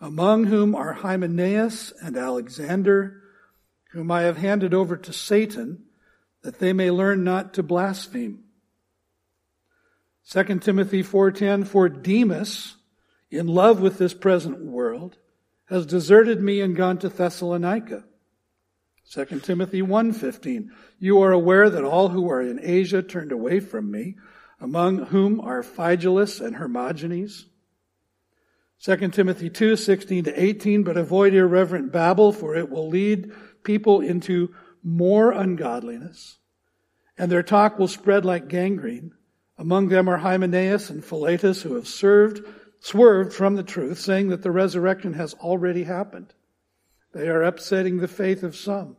among 0.00 0.44
whom 0.44 0.74
are 0.74 0.94
Hymenaeus 0.94 1.92
and 2.02 2.16
Alexander, 2.16 3.22
whom 3.92 4.10
I 4.10 4.22
have 4.22 4.38
handed 4.38 4.74
over 4.74 4.96
to 4.96 5.12
Satan, 5.12 5.84
that 6.42 6.58
they 6.58 6.72
may 6.72 6.90
learn 6.90 7.24
not 7.24 7.54
to 7.54 7.62
blaspheme. 7.62 8.44
2 10.30 10.60
Timothy 10.60 11.02
4:10 11.02 11.66
For 11.66 11.88
Demas, 11.88 12.76
in 13.30 13.46
love 13.46 13.80
with 13.80 13.98
this 13.98 14.14
present 14.14 14.60
world, 14.60 15.16
has 15.66 15.84
deserted 15.86 16.40
me 16.40 16.60
and 16.60 16.76
gone 16.76 16.98
to 16.98 17.08
Thessalonica. 17.08 18.04
2 19.10 19.40
Timothy 19.40 19.82
1:15 19.82 20.70
You 20.98 21.20
are 21.22 21.32
aware 21.32 21.68
that 21.70 21.84
all 21.84 22.10
who 22.10 22.30
are 22.30 22.42
in 22.42 22.60
Asia 22.62 23.02
turned 23.02 23.32
away 23.32 23.60
from 23.60 23.90
me, 23.90 24.16
among 24.60 25.06
whom 25.06 25.40
are 25.40 25.62
Phygelus 25.62 26.40
and 26.40 26.56
Hermogenes. 26.56 27.46
2 28.80 29.08
Timothy 29.08 29.50
2, 29.50 29.76
16 29.76 30.24
to 30.24 30.42
18, 30.42 30.82
but 30.84 30.96
avoid 30.96 31.34
irreverent 31.34 31.92
babble, 31.92 32.32
for 32.32 32.54
it 32.54 32.70
will 32.70 32.88
lead 32.88 33.32
people 33.64 34.00
into 34.00 34.54
more 34.82 35.32
ungodliness, 35.32 36.38
and 37.16 37.30
their 37.30 37.42
talk 37.42 37.78
will 37.78 37.88
spread 37.88 38.24
like 38.24 38.48
gangrene. 38.48 39.12
Among 39.58 39.88
them 39.88 40.08
are 40.08 40.18
Hymenaeus 40.18 40.90
and 40.90 41.04
Philetus, 41.04 41.62
who 41.62 41.74
have 41.74 41.88
served, 41.88 42.46
swerved 42.78 43.32
from 43.32 43.56
the 43.56 43.64
truth, 43.64 43.98
saying 43.98 44.28
that 44.28 44.42
the 44.42 44.52
resurrection 44.52 45.14
has 45.14 45.34
already 45.34 45.82
happened. 45.82 46.32
They 47.12 47.28
are 47.28 47.42
upsetting 47.42 47.96
the 47.96 48.06
faith 48.06 48.44
of 48.44 48.54
some. 48.54 48.96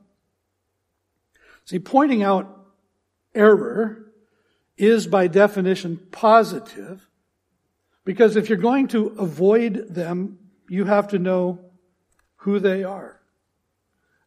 See, 1.63 1.79
pointing 1.79 2.23
out 2.23 2.67
error 3.33 4.08
is 4.79 5.07
by 5.07 5.27
definition 5.27 5.97
positive, 6.11 7.07
because 8.05 8.35
if 8.35 8.49
you're 8.49 8.57
going 8.57 8.87
to 8.87 9.07
avoid 9.19 9.93
them, 9.93 10.39
you 10.69 10.85
have 10.85 11.09
to 11.09 11.19
know 11.19 11.59
who 12.37 12.59
they 12.59 12.83
are. 12.83 13.19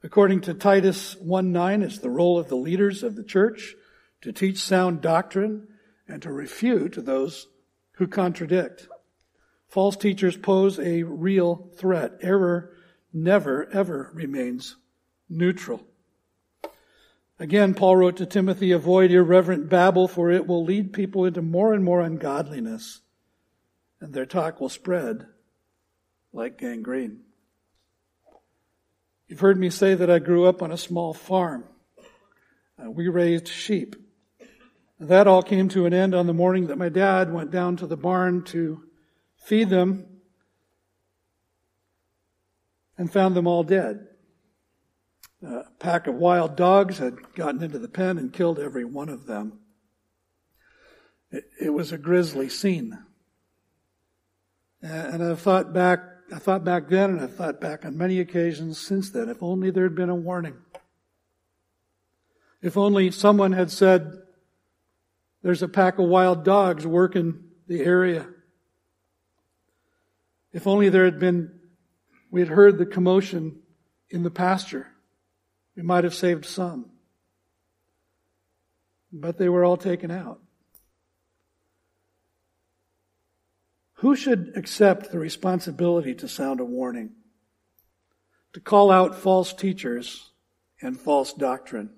According 0.03 0.43
to 0.43 0.55
Titus 0.55 1.15
1:9, 1.15 1.83
it's 1.83 1.99
the 1.99 2.11
role 2.11 2.39
of 2.39 2.49
the 2.49 2.57
leaders 2.57 3.03
of 3.03 3.17
the 3.17 3.25
church 3.25 3.75
to 4.21 4.33
teach 4.33 4.59
sound 4.59 5.01
doctrine 5.01 5.69
and 6.07 6.21
to 6.23 6.33
refute 6.33 6.97
those 6.99 7.47
who 7.93 8.07
contradict. 8.07 8.89
False 9.69 9.97
teachers 9.97 10.37
pose 10.37 10.79
a 10.79 11.05
real 11.05 11.71
threat. 11.77 12.19
Error 12.21 12.75
never, 13.13 13.71
ever 13.71 14.11
remains 14.13 14.77
neutral. 15.31 15.87
Again, 17.43 17.75
Paul 17.75 17.97
wrote 17.97 18.19
to 18.19 18.25
Timothy, 18.25 18.71
avoid 18.71 19.11
irreverent 19.11 19.69
babble, 19.69 20.07
for 20.07 20.31
it 20.31 20.47
will 20.47 20.65
lead 20.65 20.93
people 20.93 21.25
into 21.25 21.43
more 21.43 21.75
and 21.75 21.83
more 21.83 22.01
ungodliness, 22.01 23.01
and 24.01 24.15
their 24.15 24.27
talk 24.27 24.61
will 24.61 24.69
spread 24.69 25.27
like 26.33 26.57
gangrene. 26.57 27.23
You've 29.27 29.41
heard 29.41 29.59
me 29.59 29.71
say 29.71 29.97
that 29.97 30.09
I 30.09 30.21
grew 30.21 30.45
up 30.45 30.63
on 30.63 30.71
a 30.71 30.77
small 30.77 31.13
farm. 31.13 31.65
Uh, 32.81 32.89
we 32.93 33.09
raised 33.09 33.49
sheep. 33.49 33.97
That 35.01 35.27
all 35.27 35.43
came 35.43 35.69
to 35.71 35.85
an 35.85 35.93
end 35.93 36.15
on 36.15 36.29
the 36.29 36.33
morning 36.33 36.69
that 36.69 36.79
my 36.79 36.91
dad 36.91 37.33
went 37.33 37.51
down 37.51 37.77
to 37.79 37.89
the 37.89 37.97
barn 37.97 38.45
to 38.45 38.85
feed 39.35 39.69
them 39.69 40.07
and 42.97 43.13
found 43.13 43.35
them 43.35 43.49
all 43.49 43.65
dead. 43.65 44.07
A 45.45 45.65
pack 45.81 46.07
of 46.07 46.15
wild 46.15 46.55
dogs 46.57 46.99
had 46.99 47.35
gotten 47.35 47.63
into 47.63 47.79
the 47.79 47.89
pen 47.89 48.17
and 48.17 48.33
killed 48.33 48.61
every 48.61 48.85
one 48.85 49.09
of 49.09 49.27
them. 49.27 49.59
It, 51.33 51.45
it 51.61 51.71
was 51.71 51.91
a 51.91 51.99
grisly 51.99 52.49
scene. 52.49 52.99
And 54.81 55.23
I 55.23 55.35
thought 55.35 55.73
back, 55.73 56.01
I 56.33 56.39
thought 56.39 56.65
back 56.65 56.89
then 56.89 57.11
and 57.11 57.21
I 57.21 57.27
thought 57.27 57.61
back 57.61 57.85
on 57.85 57.97
many 57.97 58.21
occasions 58.21 58.79
since 58.79 59.11
then, 59.11 59.29
if 59.29 59.43
only 59.43 59.71
there 59.71 59.85
had 59.85 59.97
been 59.97 60.11
a 60.11 60.15
warning. 60.15 60.57
If 62.61 62.77
only 62.77 63.11
someone 63.11 63.53
had 63.53 63.71
said, 63.71 64.23
there's 65.43 65.63
a 65.63 65.69
pack 65.69 65.99
of 65.99 66.07
wild 66.07 66.45
dogs 66.45 66.87
working 66.87 67.43
the 67.67 67.81
area. 67.81 68.29
If 70.53 70.69
only 70.69 70.89
there 70.89 71.05
had 71.05 71.19
been, 71.19 71.59
we 72.31 72.41
had 72.41 72.51
heard 72.51 72.79
the 72.79 72.87
commotion 72.87 73.61
in 74.09 74.23
the 74.23 74.31
pasture. 74.31 74.92
We 75.77 75.83
might 75.83 76.05
have 76.05 76.15
saved 76.15 76.45
some. 76.45 76.87
But 79.13 79.39
they 79.39 79.49
were 79.49 79.65
all 79.65 79.77
taken 79.77 80.11
out. 80.11 80.41
Who 83.95 84.17
should 84.17 84.53
accept 84.57 85.13
the 85.13 85.19
responsibility 85.19 86.15
to 86.17 86.29
sound 86.29 86.61
a 86.61 86.65
warning? 86.65 87.13
To 88.55 88.61
call 88.61 88.91
out 88.91 89.15
false 89.15 89.53
teachers 89.53 90.31
and 90.81 90.99
false 90.99 91.33
doctrine? 91.33 91.91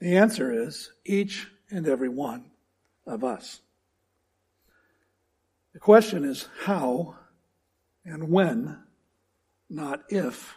The 0.00 0.16
answer 0.16 0.52
is 0.52 0.90
each 1.04 1.48
and 1.70 1.86
every 1.86 2.08
one 2.08 2.50
of 3.06 3.24
us. 3.24 3.60
The 5.72 5.78
question 5.78 6.24
is 6.24 6.48
how 6.64 7.16
and 8.04 8.30
when, 8.30 8.78
not 9.70 10.02
if 10.08 10.56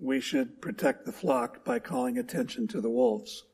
we 0.00 0.20
should 0.20 0.60
protect 0.60 1.04
the 1.04 1.12
flock 1.12 1.64
by 1.64 1.78
calling 1.78 2.18
attention 2.18 2.68
to 2.68 2.80
the 2.80 2.90
wolves. 2.90 3.44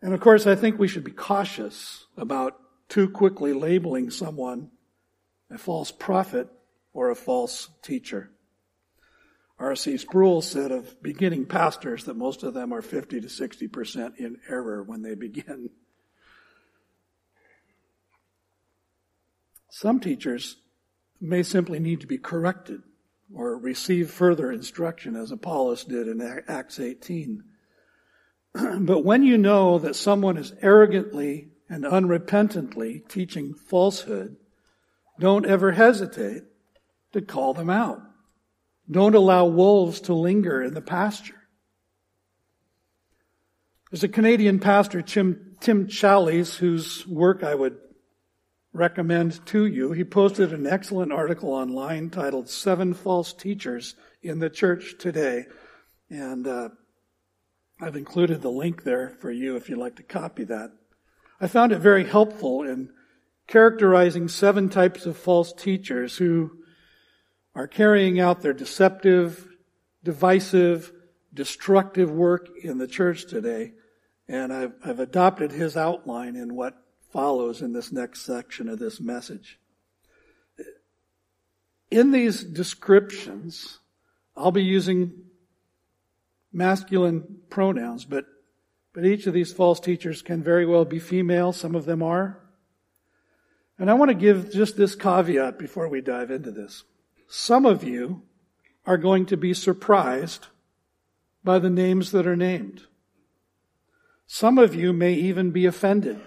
And 0.00 0.14
of 0.14 0.20
course, 0.20 0.46
I 0.46 0.54
think 0.54 0.78
we 0.78 0.88
should 0.88 1.04
be 1.04 1.10
cautious 1.10 2.06
about 2.16 2.60
too 2.88 3.08
quickly 3.08 3.52
labeling 3.52 4.10
someone 4.10 4.70
a 5.50 5.58
false 5.58 5.90
prophet 5.90 6.48
or 6.92 7.10
a 7.10 7.16
false 7.16 7.68
teacher. 7.82 8.30
R.C. 9.58 9.98
Sproul 9.98 10.42
said 10.42 10.72
of 10.72 11.00
beginning 11.02 11.46
pastors 11.46 12.04
that 12.04 12.16
most 12.16 12.42
of 12.42 12.54
them 12.54 12.72
are 12.72 12.82
50 12.82 13.20
to 13.20 13.28
60% 13.28 14.18
in 14.18 14.38
error 14.48 14.82
when 14.82 15.02
they 15.02 15.14
begin. 15.14 15.70
Some 19.70 20.00
teachers 20.00 20.56
may 21.20 21.42
simply 21.42 21.78
need 21.78 22.00
to 22.00 22.06
be 22.06 22.18
corrected 22.18 22.82
or 23.34 23.58
receive 23.58 24.10
further 24.10 24.50
instruction 24.52 25.16
as 25.16 25.30
Apollos 25.30 25.84
did 25.84 26.08
in 26.08 26.42
Acts 26.48 26.78
18. 26.78 27.42
but 28.80 29.04
when 29.04 29.24
you 29.24 29.36
know 29.36 29.78
that 29.78 29.96
someone 29.96 30.36
is 30.36 30.54
arrogantly 30.62 31.48
and 31.68 31.84
unrepentantly 31.84 33.06
teaching 33.08 33.54
falsehood, 33.54 34.36
don't 35.18 35.46
ever 35.46 35.72
hesitate 35.72 36.42
to 37.12 37.22
call 37.22 37.54
them 37.54 37.70
out. 37.70 38.00
Don't 38.90 39.14
allow 39.14 39.46
wolves 39.46 40.00
to 40.02 40.14
linger 40.14 40.62
in 40.62 40.74
the 40.74 40.82
pasture. 40.82 41.34
There's 43.90 44.04
a 44.04 44.08
Canadian 44.08 44.58
pastor, 44.58 45.02
Tim, 45.02 45.56
Tim 45.60 45.86
Challies, 45.86 46.56
whose 46.56 47.06
work 47.06 47.42
I 47.44 47.54
would 47.54 47.76
recommend 48.74 49.46
to 49.46 49.64
you. 49.64 49.92
He 49.92 50.02
posted 50.04 50.52
an 50.52 50.66
excellent 50.66 51.12
article 51.12 51.50
online 51.50 52.10
titled 52.10 52.50
Seven 52.50 52.92
False 52.92 53.32
Teachers 53.32 53.94
in 54.20 54.40
the 54.40 54.50
Church 54.50 54.96
Today. 54.98 55.46
And 56.10 56.46
uh, 56.46 56.70
I've 57.80 57.96
included 57.96 58.42
the 58.42 58.50
link 58.50 58.82
there 58.82 59.16
for 59.20 59.30
you 59.30 59.54
if 59.56 59.68
you'd 59.68 59.78
like 59.78 59.96
to 59.96 60.02
copy 60.02 60.44
that. 60.44 60.72
I 61.40 61.46
found 61.46 61.70
it 61.70 61.78
very 61.78 62.04
helpful 62.04 62.62
in 62.62 62.90
characterizing 63.46 64.26
seven 64.26 64.68
types 64.68 65.06
of 65.06 65.16
false 65.16 65.52
teachers 65.52 66.16
who 66.16 66.50
are 67.54 67.68
carrying 67.68 68.18
out 68.18 68.42
their 68.42 68.52
deceptive, 68.52 69.46
divisive, 70.02 70.90
destructive 71.32 72.10
work 72.10 72.48
in 72.60 72.78
the 72.78 72.88
church 72.88 73.26
today. 73.26 73.72
And 74.26 74.52
I've, 74.52 74.72
I've 74.84 75.00
adopted 75.00 75.52
his 75.52 75.76
outline 75.76 76.34
in 76.34 76.56
what 76.56 76.83
follows 77.14 77.62
in 77.62 77.72
this 77.72 77.92
next 77.92 78.22
section 78.22 78.68
of 78.68 78.80
this 78.80 79.00
message. 79.00 79.60
In 81.88 82.10
these 82.10 82.42
descriptions, 82.42 83.78
I'll 84.36 84.50
be 84.50 84.64
using 84.64 85.12
masculine 86.52 87.38
pronouns, 87.50 88.04
but, 88.04 88.24
but 88.92 89.06
each 89.06 89.28
of 89.28 89.32
these 89.32 89.52
false 89.52 89.78
teachers 89.78 90.22
can 90.22 90.42
very 90.42 90.66
well 90.66 90.84
be 90.84 90.98
female. 90.98 91.52
Some 91.52 91.76
of 91.76 91.84
them 91.84 92.02
are. 92.02 92.40
And 93.78 93.88
I 93.88 93.94
want 93.94 94.08
to 94.08 94.16
give 94.16 94.50
just 94.50 94.76
this 94.76 94.96
caveat 94.96 95.56
before 95.56 95.86
we 95.86 96.00
dive 96.00 96.32
into 96.32 96.50
this. 96.50 96.82
Some 97.28 97.64
of 97.64 97.84
you 97.84 98.22
are 98.86 98.98
going 98.98 99.26
to 99.26 99.36
be 99.36 99.54
surprised 99.54 100.48
by 101.44 101.60
the 101.60 101.70
names 101.70 102.10
that 102.10 102.26
are 102.26 102.34
named. 102.34 102.82
Some 104.26 104.58
of 104.58 104.74
you 104.74 104.92
may 104.92 105.14
even 105.14 105.52
be 105.52 105.64
offended 105.64 106.20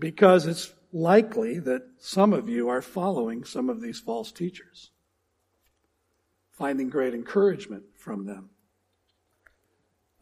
because 0.00 0.46
it's 0.46 0.72
likely 0.92 1.60
that 1.60 1.82
some 1.98 2.32
of 2.32 2.48
you 2.48 2.68
are 2.68 2.82
following 2.82 3.44
some 3.44 3.68
of 3.68 3.80
these 3.80 4.00
false 4.00 4.32
teachers, 4.32 4.90
finding 6.50 6.88
great 6.88 7.14
encouragement 7.14 7.84
from 7.96 8.24
them, 8.24 8.50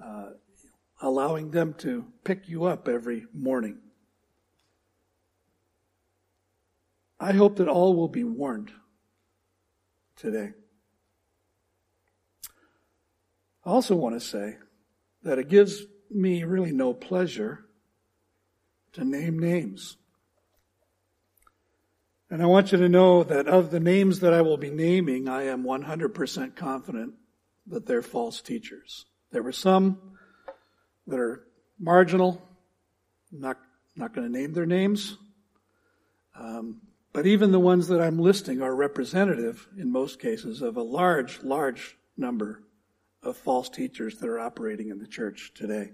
uh, 0.04 0.30
allowing 1.00 1.52
them 1.52 1.75
to 1.75 2.04
pick 2.25 2.49
you 2.49 2.64
up 2.64 2.88
every 2.88 3.25
morning. 3.32 3.78
I 7.20 7.32
hope 7.32 7.56
that 7.56 7.68
all 7.68 7.94
will 7.94 8.08
be 8.08 8.25
warned 8.25 8.73
today. 10.16 10.52
I 13.64 13.70
also 13.70 13.94
want 13.94 14.14
to 14.14 14.20
say 14.20 14.56
that 15.23 15.38
it 15.38 15.49
gives 15.49 15.85
me 16.11 16.42
really 16.44 16.73
no 16.73 16.94
pleasure 16.94 17.68
to 18.95 19.04
name 19.04 19.38
names. 19.38 19.97
And 22.30 22.42
I 22.42 22.47
want 22.47 22.73
you 22.73 22.78
to 22.78 22.88
know 22.88 23.25
that 23.25 23.49
of 23.49 23.71
the 23.71 23.80
names 23.80 24.21
that 24.21 24.35
I 24.35 24.42
will 24.42 24.59
be 24.59 24.71
naming, 24.71 25.28
I 25.28 25.45
am 25.45 25.64
100% 25.64 26.57
confident 26.57 27.14
that 27.66 27.87
they're 27.87 28.02
false 28.02 28.42
teachers. 28.42 29.07
There 29.30 29.42
were 29.42 29.52
some 29.52 29.99
that 31.07 31.18
are 31.18 31.45
marginal. 31.78 32.42
I'm 33.33 33.40
not, 33.40 33.59
not 33.97 34.14
going 34.14 34.30
to 34.30 34.38
name 34.38 34.52
their 34.52 34.66
names. 34.66 35.16
Um, 36.38 36.83
but 37.12 37.26
even 37.26 37.50
the 37.50 37.59
ones 37.59 37.88
that 37.88 38.00
I'm 38.00 38.18
listing 38.18 38.62
are 38.62 38.75
representative, 38.75 39.66
in 39.76 39.90
most 39.90 40.21
cases, 40.21 40.61
of 40.61 40.76
a 40.76 40.83
large, 40.83 41.42
large 41.42 41.97
number 42.16 42.62
of 43.23 43.37
false 43.37 43.68
teachers 43.68 44.18
that 44.18 44.28
are 44.28 44.38
operating 44.38 44.90
in 44.90 44.99
the 44.99 45.07
church 45.07 45.52
today. 45.54 45.92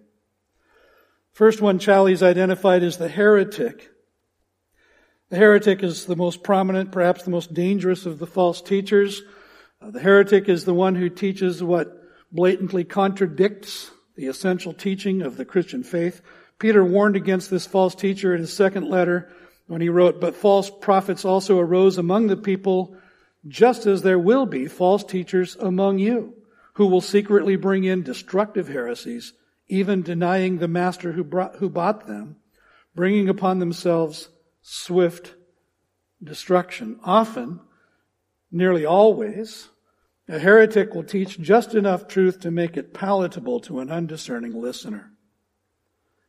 First 1.34 1.60
one 1.60 1.80
Challies 1.80 2.22
identified 2.22 2.84
as 2.84 2.96
the 2.96 3.08
heretic. 3.08 3.90
The 5.30 5.36
heretic 5.36 5.82
is 5.82 6.06
the 6.06 6.14
most 6.14 6.44
prominent, 6.44 6.92
perhaps 6.92 7.24
the 7.24 7.30
most 7.32 7.52
dangerous 7.52 8.06
of 8.06 8.20
the 8.20 8.26
false 8.26 8.62
teachers. 8.62 9.20
Uh, 9.82 9.90
the 9.90 9.98
heretic 9.98 10.48
is 10.48 10.64
the 10.64 10.72
one 10.72 10.94
who 10.94 11.08
teaches 11.08 11.60
what 11.60 12.00
blatantly 12.30 12.84
contradicts 12.84 13.90
the 14.14 14.28
essential 14.28 14.72
teaching 14.72 15.22
of 15.22 15.36
the 15.36 15.44
Christian 15.44 15.82
faith. 15.82 16.22
Peter 16.60 16.84
warned 16.84 17.16
against 17.16 17.50
this 17.50 17.66
false 17.66 17.96
teacher 17.96 18.32
in 18.32 18.40
his 18.40 18.52
second 18.52 18.88
letter 18.88 19.28
when 19.66 19.80
he 19.80 19.88
wrote, 19.88 20.20
But 20.20 20.36
false 20.36 20.70
prophets 20.70 21.24
also 21.24 21.58
arose 21.58 21.98
among 21.98 22.28
the 22.28 22.36
people, 22.36 22.96
just 23.48 23.86
as 23.86 24.02
there 24.02 24.20
will 24.20 24.46
be 24.46 24.68
false 24.68 25.02
teachers 25.02 25.56
among 25.56 25.98
you, 25.98 26.34
who 26.74 26.86
will 26.86 27.00
secretly 27.00 27.56
bring 27.56 27.82
in 27.82 28.04
destructive 28.04 28.68
heresies, 28.68 29.32
even 29.68 30.02
denying 30.02 30.58
the 30.58 30.68
master 30.68 31.12
who, 31.12 31.24
brought, 31.24 31.56
who 31.56 31.68
bought 31.68 32.06
them, 32.06 32.36
bringing 32.94 33.28
upon 33.28 33.58
themselves 33.58 34.28
swift 34.62 35.34
destruction. 36.22 36.98
Often, 37.04 37.60
nearly 38.50 38.84
always, 38.84 39.68
a 40.28 40.38
heretic 40.38 40.94
will 40.94 41.04
teach 41.04 41.38
just 41.38 41.74
enough 41.74 42.08
truth 42.08 42.40
to 42.40 42.50
make 42.50 42.76
it 42.76 42.94
palatable 42.94 43.60
to 43.60 43.80
an 43.80 43.90
undiscerning 43.90 44.60
listener. 44.60 45.12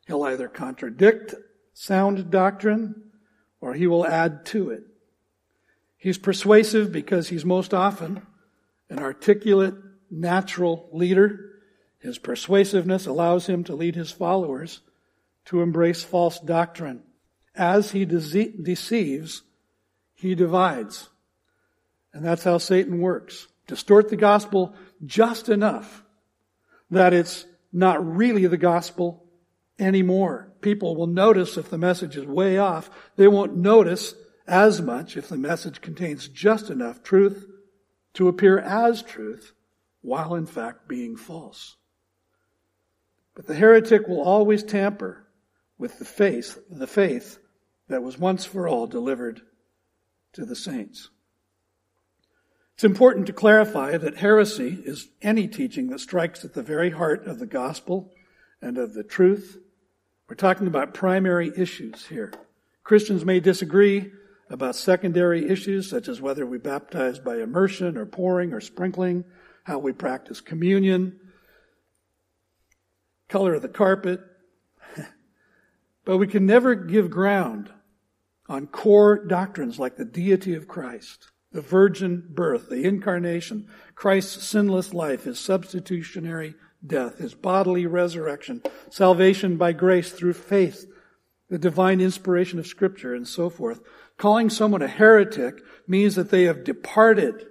He'll 0.07 0.23
either 0.23 0.47
contradict 0.47 1.35
sound 1.73 2.29
doctrine 2.29 3.11
or 3.61 3.73
he 3.73 3.87
will 3.87 4.05
add 4.05 4.45
to 4.47 4.69
it. 4.69 4.83
He's 5.97 6.17
persuasive 6.17 6.91
because 6.91 7.29
he's 7.29 7.45
most 7.45 7.73
often 7.73 8.21
an 8.89 8.99
articulate, 8.99 9.73
natural 10.11 10.87
leader. 10.93 11.54
His 12.05 12.19
persuasiveness 12.19 13.07
allows 13.07 13.47
him 13.47 13.63
to 13.63 13.73
lead 13.73 13.95
his 13.95 14.11
followers 14.11 14.81
to 15.45 15.63
embrace 15.63 16.03
false 16.03 16.39
doctrine. 16.39 17.01
As 17.55 17.93
he 17.93 18.05
dece- 18.05 18.63
deceives, 18.63 19.41
he 20.13 20.35
divides. 20.35 21.09
And 22.13 22.23
that's 22.23 22.43
how 22.43 22.59
Satan 22.59 23.01
works. 23.01 23.47
Distort 23.65 24.09
the 24.09 24.17
gospel 24.17 24.75
just 25.03 25.49
enough 25.49 26.03
that 26.91 27.11
it's 27.11 27.47
not 27.73 28.05
really 28.05 28.45
the 28.45 28.55
gospel 28.55 29.25
anymore. 29.79 30.53
People 30.61 30.95
will 30.95 31.07
notice 31.07 31.57
if 31.57 31.71
the 31.71 31.79
message 31.79 32.15
is 32.17 32.25
way 32.27 32.59
off. 32.59 32.91
They 33.15 33.27
won't 33.27 33.57
notice 33.57 34.13
as 34.45 34.79
much 34.79 35.17
if 35.17 35.27
the 35.27 35.37
message 35.37 35.81
contains 35.81 36.27
just 36.27 36.69
enough 36.69 37.01
truth 37.01 37.47
to 38.13 38.27
appear 38.27 38.59
as 38.59 39.01
truth 39.01 39.53
while 40.01 40.35
in 40.35 40.45
fact 40.45 40.87
being 40.87 41.17
false. 41.17 41.77
But 43.35 43.47
the 43.47 43.55
heretic 43.55 44.07
will 44.07 44.21
always 44.21 44.63
tamper 44.63 45.27
with 45.77 45.99
the 45.99 46.05
faith, 46.05 46.57
the 46.69 46.87
faith 46.87 47.37
that 47.89 48.01
was 48.01 48.17
once 48.17 48.45
for 48.45 48.67
all 48.67 48.87
delivered 48.87 49.41
to 50.33 50.45
the 50.45 50.55
saints. 50.55 51.09
It's 52.75 52.83
important 52.83 53.27
to 53.27 53.33
clarify 53.33 53.97
that 53.97 54.17
heresy 54.17 54.81
is 54.85 55.09
any 55.21 55.47
teaching 55.47 55.87
that 55.87 55.99
strikes 55.99 56.43
at 56.43 56.53
the 56.53 56.63
very 56.63 56.89
heart 56.89 57.25
of 57.27 57.39
the 57.39 57.45
gospel 57.45 58.11
and 58.61 58.77
of 58.77 58.93
the 58.93 59.03
truth. 59.03 59.57
We're 60.27 60.35
talking 60.35 60.67
about 60.67 60.93
primary 60.93 61.51
issues 61.55 62.07
here. 62.07 62.33
Christians 62.83 63.23
may 63.23 63.39
disagree 63.39 64.11
about 64.49 64.75
secondary 64.75 65.49
issues 65.49 65.89
such 65.89 66.07
as 66.07 66.21
whether 66.21 66.45
we 66.45 66.57
baptize 66.57 67.19
by 67.19 67.37
immersion 67.37 67.97
or 67.97 68.05
pouring 68.05 68.53
or 68.53 68.61
sprinkling, 68.61 69.23
how 69.63 69.79
we 69.79 69.91
practice 69.91 70.41
communion, 70.41 71.19
color 73.35 73.55
of 73.55 73.61
the 73.61 73.67
carpet. 73.67 74.21
but 76.05 76.15
we 76.15 76.25
can 76.25 76.45
never 76.45 76.73
give 76.73 77.09
ground 77.09 77.69
on 78.47 78.65
core 78.65 79.25
doctrines 79.25 79.77
like 79.77 79.97
the 79.97 80.05
deity 80.05 80.55
of 80.55 80.69
Christ, 80.69 81.31
the 81.51 81.59
virgin 81.59 82.29
birth, 82.29 82.69
the 82.69 82.85
incarnation, 82.85 83.67
Christ's 83.93 84.47
sinless 84.47 84.93
life, 84.93 85.25
his 85.25 85.37
substitutionary 85.37 86.55
death, 86.87 87.17
his 87.17 87.33
bodily 87.33 87.85
resurrection, 87.85 88.63
salvation 88.89 89.57
by 89.57 89.73
grace 89.73 90.13
through 90.13 90.31
faith, 90.31 90.89
the 91.49 91.59
divine 91.59 91.99
inspiration 91.99 92.57
of 92.57 92.65
scripture, 92.65 93.13
and 93.13 93.27
so 93.27 93.49
forth. 93.49 93.81
Calling 94.15 94.49
someone 94.49 94.81
a 94.81 94.87
heretic 94.87 95.59
means 95.89 96.15
that 96.15 96.29
they 96.29 96.43
have 96.43 96.63
departed. 96.63 97.47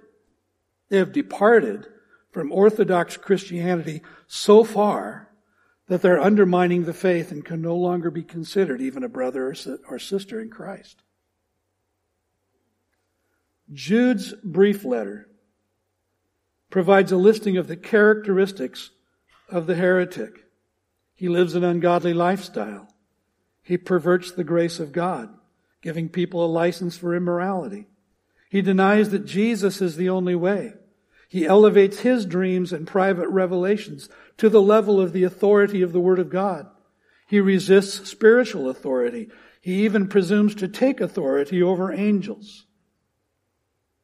They 0.89 0.97
have 0.97 1.11
departed 1.11 1.85
from 2.31 2.51
Orthodox 2.51 3.17
Christianity 3.17 4.01
so 4.25 4.63
far 4.63 5.24
that 5.87 6.01
they're 6.01 6.19
undermining 6.19 6.85
the 6.85 6.93
faith 6.93 7.31
and 7.31 7.45
can 7.45 7.61
no 7.61 7.75
longer 7.75 8.09
be 8.09 8.23
considered 8.23 8.81
even 8.81 9.03
a 9.03 9.09
brother 9.09 9.53
or 9.87 9.99
sister 9.99 10.41
in 10.41 10.49
Christ. 10.49 11.03
Jude's 13.71 14.33
brief 14.43 14.83
letter 14.83 15.27
provides 16.69 17.11
a 17.11 17.17
listing 17.17 17.57
of 17.57 17.67
the 17.67 17.77
characteristics 17.77 18.91
of 19.49 19.67
the 19.67 19.75
heretic. 19.75 20.45
He 21.15 21.29
lives 21.29 21.55
an 21.55 21.63
ungodly 21.63 22.13
lifestyle. 22.13 22.87
He 23.61 23.77
perverts 23.77 24.31
the 24.31 24.43
grace 24.43 24.79
of 24.79 24.91
God, 24.91 25.29
giving 25.81 26.09
people 26.09 26.43
a 26.43 26.47
license 26.47 26.97
for 26.97 27.15
immorality. 27.15 27.87
He 28.49 28.61
denies 28.61 29.09
that 29.09 29.25
Jesus 29.25 29.81
is 29.81 29.95
the 29.95 30.09
only 30.09 30.35
way. 30.35 30.73
He 31.35 31.45
elevates 31.45 31.99
his 31.99 32.25
dreams 32.25 32.71
and 32.71 32.87
private 32.87 33.27
revelations 33.27 34.07
to 34.37 34.47
the 34.47 34.61
level 34.61 35.01
of 35.01 35.11
the 35.11 35.25
authority 35.25 35.81
of 35.81 35.91
the 35.91 35.99
Word 35.99 36.17
of 36.17 36.29
God. 36.29 36.65
He 37.27 37.41
resists 37.41 38.09
spiritual 38.09 38.69
authority. 38.69 39.27
He 39.59 39.83
even 39.83 40.07
presumes 40.07 40.55
to 40.55 40.69
take 40.69 41.01
authority 41.01 41.61
over 41.61 41.91
angels. 41.91 42.65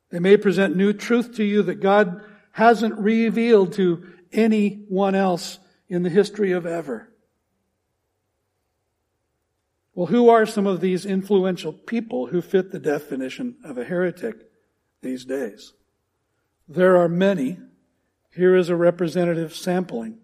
They 0.09 0.19
may 0.19 0.35
present 0.35 0.75
new 0.75 0.91
truth 0.91 1.33
to 1.37 1.45
you 1.45 1.63
that 1.63 1.79
God 1.79 2.21
hasn't 2.51 2.99
revealed 2.99 3.71
to 3.75 4.09
anyone 4.33 5.15
else 5.15 5.57
in 5.87 6.03
the 6.03 6.09
history 6.09 6.51
of 6.51 6.65
ever. 6.65 7.13
Well, 9.93 10.07
who 10.07 10.27
are 10.27 10.45
some 10.45 10.67
of 10.67 10.81
these 10.81 11.05
influential 11.05 11.71
people 11.71 12.27
who 12.27 12.41
fit 12.41 12.73
the 12.73 12.79
definition 12.79 13.55
of 13.63 13.77
a 13.77 13.85
heretic 13.85 14.35
these 15.01 15.23
days? 15.23 15.71
There 16.73 16.95
are 16.95 17.09
many. 17.09 17.57
Here 18.33 18.55
is 18.55 18.69
a 18.69 18.77
representative 18.77 19.53
sampling. 19.53 20.19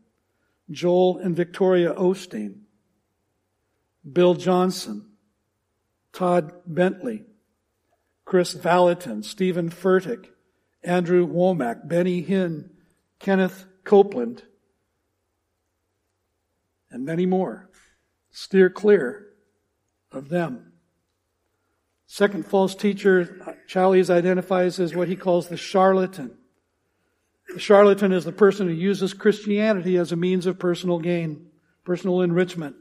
Joel 0.71 1.17
and 1.17 1.35
Victoria 1.35 1.93
Osteen, 1.93 2.61
Bill 4.09 4.33
Johnson, 4.33 5.09
Todd 6.13 6.53
Bentley, 6.65 7.25
Kris 8.23 8.53
Vallotton, 8.53 9.23
Steven 9.23 9.69
Furtick, 9.69 10.27
Andrew 10.83 11.27
Wommack, 11.27 11.85
Benny 11.85 12.23
Hinn, 12.23 12.69
Kenneth 13.19 13.65
Copeland, 13.83 14.43
and 16.89 17.05
many 17.05 17.25
more. 17.25 17.69
Steer 18.31 18.69
clear 18.69 19.33
of 20.13 20.29
them. 20.29 20.71
Second 22.05 22.45
false 22.45 22.73
teacher, 22.73 23.25
Challies 23.67 24.09
identifies 24.09 24.79
as 24.79 24.95
what 24.95 25.09
he 25.09 25.17
calls 25.17 25.49
the 25.49 25.57
charlatan. 25.57 26.36
Charlatan 27.61 28.11
is 28.11 28.25
the 28.25 28.31
person 28.31 28.67
who 28.67 28.73
uses 28.73 29.13
Christianity 29.13 29.97
as 29.97 30.11
a 30.11 30.15
means 30.15 30.45
of 30.45 30.59
personal 30.59 30.99
gain, 30.99 31.47
personal 31.85 32.21
enrichment, 32.21 32.75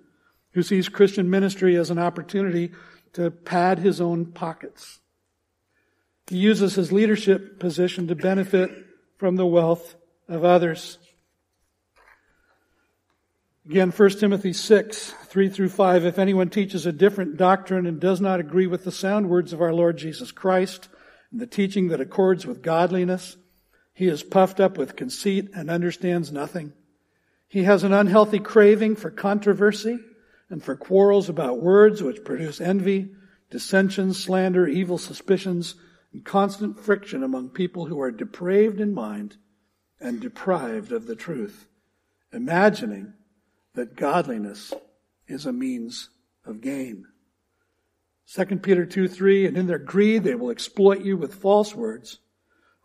who 0.52 0.62
sees 0.62 0.88
Christian 0.88 1.30
ministry 1.30 1.76
as 1.76 1.90
an 1.90 1.98
opportunity 1.98 2.72
to 3.12 3.30
pad 3.30 3.78
his 3.78 4.00
own 4.00 4.26
pockets. 4.26 5.00
He 6.28 6.38
uses 6.38 6.74
his 6.74 6.92
leadership 6.92 7.60
position 7.60 8.08
to 8.08 8.14
benefit 8.14 8.70
from 9.18 9.36
the 9.36 9.46
wealth 9.46 9.94
of 10.28 10.44
others. 10.44 10.98
Again, 13.68 13.90
1 13.90 14.10
Timothy 14.10 14.52
6, 14.52 15.10
3 15.10 15.48
through 15.48 15.68
5. 15.70 16.04
If 16.04 16.18
anyone 16.18 16.50
teaches 16.50 16.86
a 16.86 16.92
different 16.92 17.36
doctrine 17.36 17.86
and 17.86 18.00
does 18.00 18.20
not 18.20 18.38
agree 18.38 18.66
with 18.66 18.84
the 18.84 18.92
sound 18.92 19.28
words 19.28 19.52
of 19.52 19.60
our 19.60 19.72
Lord 19.72 19.98
Jesus 19.98 20.30
Christ 20.30 20.88
and 21.32 21.40
the 21.40 21.46
teaching 21.46 21.88
that 21.88 22.00
accords 22.00 22.46
with 22.46 22.62
godliness, 22.62 23.36
he 23.96 24.08
is 24.08 24.22
puffed 24.22 24.60
up 24.60 24.76
with 24.76 24.94
conceit 24.94 25.48
and 25.54 25.70
understands 25.70 26.30
nothing. 26.30 26.70
He 27.48 27.62
has 27.62 27.82
an 27.82 27.94
unhealthy 27.94 28.38
craving 28.38 28.96
for 28.96 29.10
controversy 29.10 29.98
and 30.50 30.62
for 30.62 30.76
quarrels 30.76 31.30
about 31.30 31.62
words 31.62 32.02
which 32.02 32.22
produce 32.22 32.60
envy, 32.60 33.08
dissension, 33.48 34.12
slander, 34.12 34.68
evil 34.68 34.98
suspicions, 34.98 35.76
and 36.12 36.26
constant 36.26 36.78
friction 36.78 37.22
among 37.22 37.48
people 37.48 37.86
who 37.86 37.98
are 37.98 38.10
depraved 38.10 38.82
in 38.82 38.92
mind 38.92 39.38
and 39.98 40.20
deprived 40.20 40.92
of 40.92 41.06
the 41.06 41.16
truth, 41.16 41.66
imagining 42.34 43.14
that 43.76 43.96
godliness 43.96 44.74
is 45.26 45.46
a 45.46 45.54
means 45.54 46.10
of 46.44 46.60
gain. 46.60 47.06
2 48.30 48.44
Peter 48.56 48.84
2 48.84 49.08
3, 49.08 49.46
and 49.46 49.56
in 49.56 49.66
their 49.66 49.78
greed 49.78 50.22
they 50.22 50.34
will 50.34 50.50
exploit 50.50 51.00
you 51.00 51.16
with 51.16 51.34
false 51.34 51.74
words. 51.74 52.18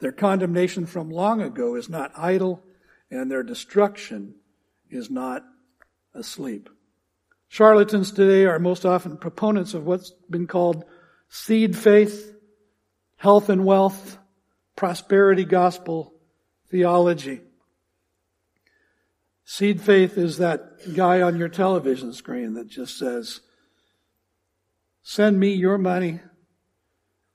Their 0.01 0.11
condemnation 0.11 0.87
from 0.87 1.11
long 1.11 1.41
ago 1.41 1.75
is 1.75 1.87
not 1.87 2.11
idle, 2.17 2.63
and 3.11 3.31
their 3.31 3.43
destruction 3.43 4.33
is 4.89 5.09
not 5.11 5.45
asleep. 6.15 6.69
Charlatans 7.47 8.11
today 8.11 8.45
are 8.45 8.57
most 8.57 8.83
often 8.83 9.17
proponents 9.17 9.75
of 9.75 9.85
what's 9.85 10.11
been 10.29 10.47
called 10.47 10.85
seed 11.29 11.77
faith, 11.77 12.33
health 13.17 13.49
and 13.49 13.63
wealth, 13.63 14.17
prosperity 14.75 15.45
gospel 15.45 16.13
theology. 16.69 17.41
Seed 19.45 19.81
faith 19.81 20.17
is 20.17 20.37
that 20.39 20.95
guy 20.95 21.21
on 21.21 21.37
your 21.37 21.49
television 21.49 22.11
screen 22.13 22.55
that 22.55 22.67
just 22.67 22.97
says, 22.97 23.41
send 25.03 25.39
me 25.39 25.53
your 25.53 25.77
money 25.77 26.21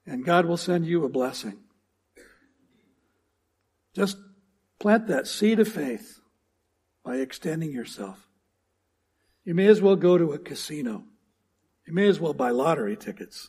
and 0.05 0.25
God 0.25 0.47
will 0.47 0.57
send 0.57 0.87
you 0.87 1.05
a 1.05 1.09
blessing. 1.09 1.59
Just 3.97 4.19
plant 4.79 5.07
that 5.07 5.27
seed 5.27 5.59
of 5.59 5.69
faith 5.69 6.21
by 7.03 7.17
extending 7.17 7.73
yourself. 7.73 8.29
You 9.43 9.55
may 9.55 9.69
as 9.69 9.81
well 9.81 9.97
go 9.97 10.19
to 10.19 10.35
a 10.35 10.39
casino. 10.39 11.05
You 11.87 11.95
may 11.95 12.07
as 12.07 12.21
well 12.21 12.35
buy 12.35 12.51
lottery 12.51 12.95
tickets. 12.95 13.49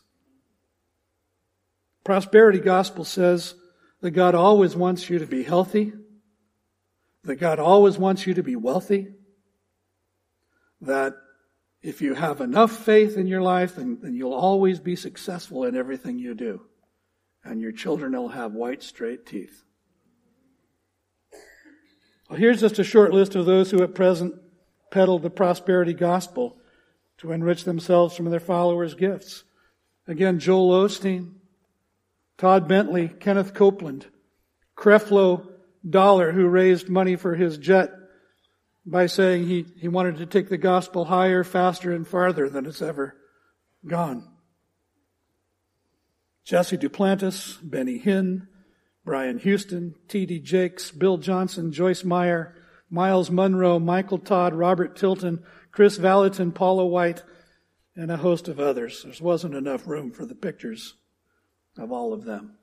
Prosperity 2.06 2.60
gospel 2.60 3.04
says 3.04 3.56
that 4.00 4.12
God 4.12 4.36
always 4.36 4.74
wants 4.74 5.10
you 5.10 5.20
to 5.20 5.26
be 5.26 5.44
healthy, 5.44 5.92
that 7.26 7.36
God 7.36 7.60
always 7.60 7.98
wants 7.98 8.26
you 8.26 8.34
to 8.36 8.44
be 8.44 8.56
wealthy, 8.56 9.10
that 10.80 11.14
if 11.82 12.02
you 12.02 12.14
have 12.14 12.40
enough 12.40 12.72
faith 12.72 13.18
in 13.18 13.28
your 13.28 13.42
life, 13.42 13.76
then, 13.76 13.98
then 14.02 14.16
you'll 14.16 14.34
always 14.34 14.80
be 14.80 14.96
successful 14.96 15.66
in 15.66 15.76
everything 15.76 16.20
you 16.20 16.34
do. 16.36 16.62
And 17.44 17.60
your 17.60 17.74
children 17.74 18.14
will 18.14 18.30
have 18.30 18.54
white, 18.54 18.82
straight 18.82 19.26
teeth. 19.26 19.66
Well, 22.30 22.40
here's 22.40 22.60
just 22.60 22.80
a 22.80 22.84
short 22.84 23.14
list 23.14 23.36
of 23.36 23.46
those 23.46 23.72
who 23.72 23.82
at 23.84 23.96
present 23.96 24.36
peddle 24.92 25.20
the 25.20 25.30
prosperity 25.30 25.94
gospel 25.94 26.58
to 27.20 27.32
enrich 27.32 27.64
themselves 27.64 28.16
from 28.16 28.30
their 28.30 28.40
followers' 28.40 28.96
gifts. 28.96 29.44
Again, 30.08 30.40
Joel 30.40 30.86
Osteen, 30.86 31.34
Todd 32.38 32.68
Bentley, 32.68 33.08
Kenneth 33.08 33.54
Copeland, 33.54 34.08
Creflo 34.78 35.48
Dollar, 35.88 36.32
who 36.32 36.48
raised 36.48 36.90
money 36.90 37.16
for 37.16 37.36
his 37.36 37.58
jet 37.58 37.92
by 38.86 39.08
saying 39.08 39.48
he, 39.48 39.66
he 39.78 39.88
wanted 39.88 40.18
to 40.18 40.26
take 40.26 40.50
the 40.50 40.58
gospel 40.58 41.06
higher, 41.06 41.44
faster, 41.44 41.92
and 41.92 42.08
farther 42.08 42.50
than 42.50 42.66
it's 42.66 42.82
ever 42.82 43.16
gone. 43.86 44.28
Jesse 46.46 46.78
Duplantis, 46.78 47.58
Benny 47.62 48.00
Hinn, 48.00 48.48
Brian 49.08 49.40
Houston, 49.40 49.96
T.D. 50.10 50.40
Jakes, 50.40 50.92
Bill 50.92 51.16
Johnson, 51.16 51.72
Joyce 51.72 52.04
Meyer, 52.04 52.54
Myles 52.90 53.32
Munroe, 53.32 53.80
Michael 53.80 54.18
Todd, 54.18 54.54
Robert 54.54 54.98
Tilton, 54.98 55.42
Kris 55.72 55.98
Vallotton, 55.98 56.52
Paula 56.52 56.86
White, 56.86 57.24
and 57.96 58.12
a 58.12 58.18
host 58.18 58.50
of 58.50 58.60
others. 58.60 59.04
There 59.04 59.14
wasn't 59.22 59.56
enough 59.56 59.88
room 59.88 60.12
for 60.12 60.26
the 60.26 60.36
pictures 60.36 60.96
of 61.78 61.90
all 61.90 62.12
of 62.12 62.26
them. 62.26 62.58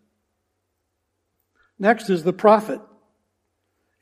Next 1.78 2.11
is 2.11 2.24
the 2.24 2.35
prophet. 2.35 2.83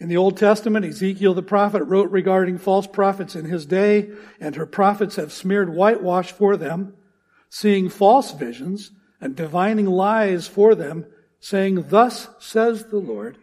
In 0.00 0.08
the 0.08 0.16
Old 0.16 0.36
Testament, 0.36 0.84
Ezekiel 0.84 1.34
the 1.34 1.44
prophet 1.44 1.84
wrote 1.84 2.10
regarding 2.10 2.58
false 2.58 2.88
prophets 2.88 3.36
in 3.36 3.44
his 3.44 3.66
day, 3.66 4.10
and 4.40 4.56
her 4.56 4.66
prophets 4.66 5.14
have 5.14 5.32
smeared 5.32 5.72
whitewash 5.72 6.32
for 6.32 6.56
them, 6.56 6.94
seeing 7.48 7.88
false 7.88 8.32
visions 8.32 8.90
and 9.20 9.36
divining 9.36 9.86
lies 9.86 10.48
for 10.48 10.74
them, 10.74 11.06
saying, 11.42 11.86
Thus 11.88 12.28
says 12.38 12.86
the 12.86 12.98
Lord, 12.98 13.36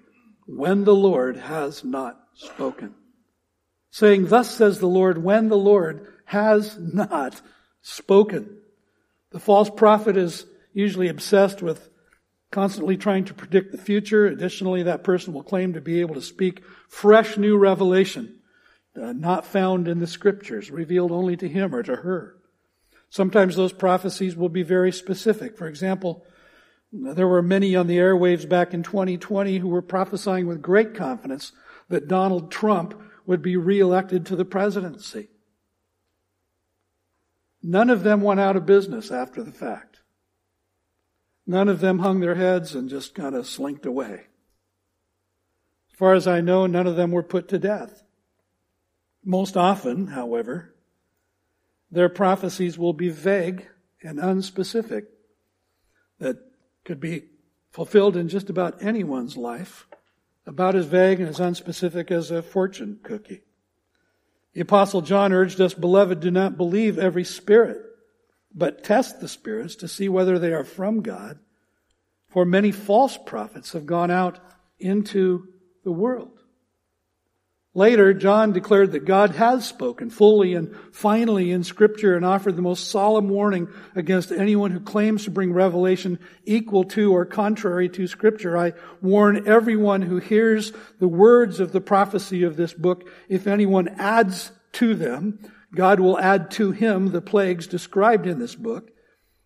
when 0.47 0.85
the 0.85 0.95
Lord 0.95 1.35
has 1.35 1.83
not 1.83 2.17
spoken. 2.33 2.95
Saying, 3.91 4.27
Thus 4.27 4.49
says 4.49 4.79
the 4.79 4.88
Lord, 4.88 5.21
when 5.21 5.49
the 5.49 5.57
Lord 5.57 6.07
has 6.25 6.77
not 6.79 7.41
spoken. 7.81 8.57
The 9.31 9.39
false 9.39 9.69
prophet 9.69 10.15
is 10.15 10.45
usually 10.73 11.09
obsessed 11.09 11.62
with 11.62 11.89
constantly 12.51 12.95
trying 12.95 13.25
to 13.25 13.33
predict 13.33 13.71
the 13.71 13.77
future. 13.77 14.25
Additionally, 14.25 14.83
that 14.83 15.03
person 15.03 15.33
will 15.33 15.43
claim 15.43 15.73
to 15.73 15.81
be 15.81 15.99
able 15.99 16.15
to 16.15 16.21
speak 16.21 16.63
fresh 16.88 17.38
new 17.38 17.57
revelation, 17.57 18.39
uh, 18.95 19.12
not 19.12 19.45
found 19.45 19.88
in 19.88 19.99
the 19.99 20.07
scriptures, 20.07 20.71
revealed 20.71 21.12
only 21.12 21.35
to 21.35 21.49
him 21.49 21.75
or 21.75 21.83
to 21.83 21.97
her. 21.97 22.38
Sometimes 23.09 23.55
those 23.55 23.73
prophecies 23.73 24.35
will 24.35 24.49
be 24.49 24.63
very 24.63 24.91
specific. 24.91 25.57
For 25.57 25.67
example, 25.67 26.23
there 26.91 27.28
were 27.28 27.41
many 27.41 27.75
on 27.75 27.88
the 27.88 27.97
airwaves 27.97 28.47
back 28.47 28.73
in 28.73 28.84
2020 28.84 29.60
who 29.60 29.67
were 29.67 29.82
prophesying 29.82 30.47
with 30.47 30.62
great 30.62 30.95
confidence 30.95 31.52
that 31.88 32.08
Donald 32.08 32.52
Trump 32.52 32.99
would 33.25 33.41
be 33.41 33.56
reelected 33.56 34.25
to 34.25 34.36
the 34.36 34.45
presidency. 34.45 35.30
None 37.62 37.89
of 37.89 38.04
them 38.04 38.21
went 38.21 38.39
out 38.39 38.56
of 38.56 38.65
business 38.65 39.12
after 39.12 39.43
the 39.43 39.52
fact. 39.52 39.99
None 41.45 41.67
of 41.67 41.80
them 41.80 41.99
hung 41.99 42.19
their 42.19 42.36
heads 42.36 42.73
and 42.73 42.89
just 42.89 43.13
kind 43.13 43.36
of 43.36 43.47
slinked 43.47 43.86
away. 43.86 44.28
As 45.91 45.97
far 45.97 46.13
as 46.13 46.28
I 46.28 46.41
know, 46.41 46.65
none 46.65 46.88
of 46.88 46.95
them 46.95 47.12
were 47.12 47.23
put 47.23 47.47
to 47.49 47.60
death. 47.60 48.04
Most 49.23 49.58
often, 49.58 50.08
however, 50.08 50.73
their 51.91 52.10
prophecies 52.10 52.78
will 52.78 52.93
be 52.93 53.10
vague 53.10 53.67
and 54.02 54.17
unspecific 54.17 55.08
that 56.19 56.48
could 56.86 57.00
be 57.00 57.24
fulfilled 57.72 58.18
in 58.18 58.30
just 58.30 58.50
about 58.50 58.82
anyone's 58.84 59.38
life, 59.38 59.88
about 60.46 60.76
as 60.76 60.86
vague 60.86 61.20
and 61.20 61.30
as 61.30 61.39
unspecific 61.39 62.12
as 62.12 62.32
a 62.32 62.42
fortune 62.42 63.00
cookie. 63.04 63.42
The 64.54 64.62
apostle 64.62 65.02
John 65.02 65.32
urged 65.32 65.62
us, 65.62 65.74
beloved, 65.74 66.20
do 66.20 66.32
not 66.32 66.58
believe 66.58 66.98
every 66.98 67.24
spirit 67.24 67.82
but 68.54 68.84
test 68.84 69.20
the 69.20 69.28
spirits 69.28 69.76
to 69.76 69.88
see 69.88 70.10
whether 70.10 70.39
they 70.39 70.54
are 70.54 70.63
from 70.63 71.02
God. 71.02 71.39
For 72.28 72.46
many 72.46 72.72
false 72.72 73.18
prophets 73.18 73.74
have 73.74 73.86
gone 73.86 74.12
out 74.12 74.39
into 74.80 75.48
the 75.84 75.92
world. 75.92 76.38
Later, 77.75 78.15
John 78.15 78.51
declared 78.51 78.93
that 78.93 79.05
God 79.05 79.36
has 79.36 79.67
spoken 79.67 80.10
fully 80.10 80.55
and 80.55 80.75
finally 80.91 81.51
in 81.51 81.63
scripture 81.63 82.15
and 82.15 82.25
offered 82.25 82.55
the 82.55 82.63
most 82.63 82.89
solemn 82.89 83.29
warning 83.29 83.67
against 83.95 84.32
anyone 84.32 84.71
who 84.71 84.79
claims 84.79 85.25
to 85.25 85.32
bring 85.32 85.53
revelation 85.53 86.17
equal 86.45 86.84
to 86.86 87.13
or 87.13 87.25
contrary 87.25 87.88
to 87.89 88.08
scripture. 88.08 88.58
I 88.58 88.73
warn 89.01 89.47
everyone 89.47 90.01
who 90.01 90.17
hears 90.17 90.73
the 90.97 91.08
words 91.08 91.60
of 91.60 91.71
the 91.71 91.82
prophecy 91.82 92.41
of 92.41 92.58
this 92.58 92.73
book, 92.73 93.08
if 93.27 93.45
anyone 93.45 93.88
adds 93.88 94.51
to 94.73 94.95
them, 94.95 95.38
God 95.73 95.99
will 95.99 96.17
add 96.17 96.49
to 96.51 96.71
him 96.71 97.12
the 97.12 97.21
plagues 97.21 97.67
described 97.67 98.25
in 98.25 98.39
this 98.39 98.55
book. 98.55 98.89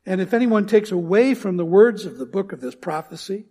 And 0.05 0.21
if 0.21 0.33
anyone 0.33 0.65
takes 0.65 0.91
away 0.91 1.33
from 1.33 1.57
the 1.57 1.65
words 1.65 2.05
of 2.05 2.17
the 2.17 2.25
book 2.25 2.53
of 2.53 2.62
this 2.62 2.75
prophecy, 2.75 3.47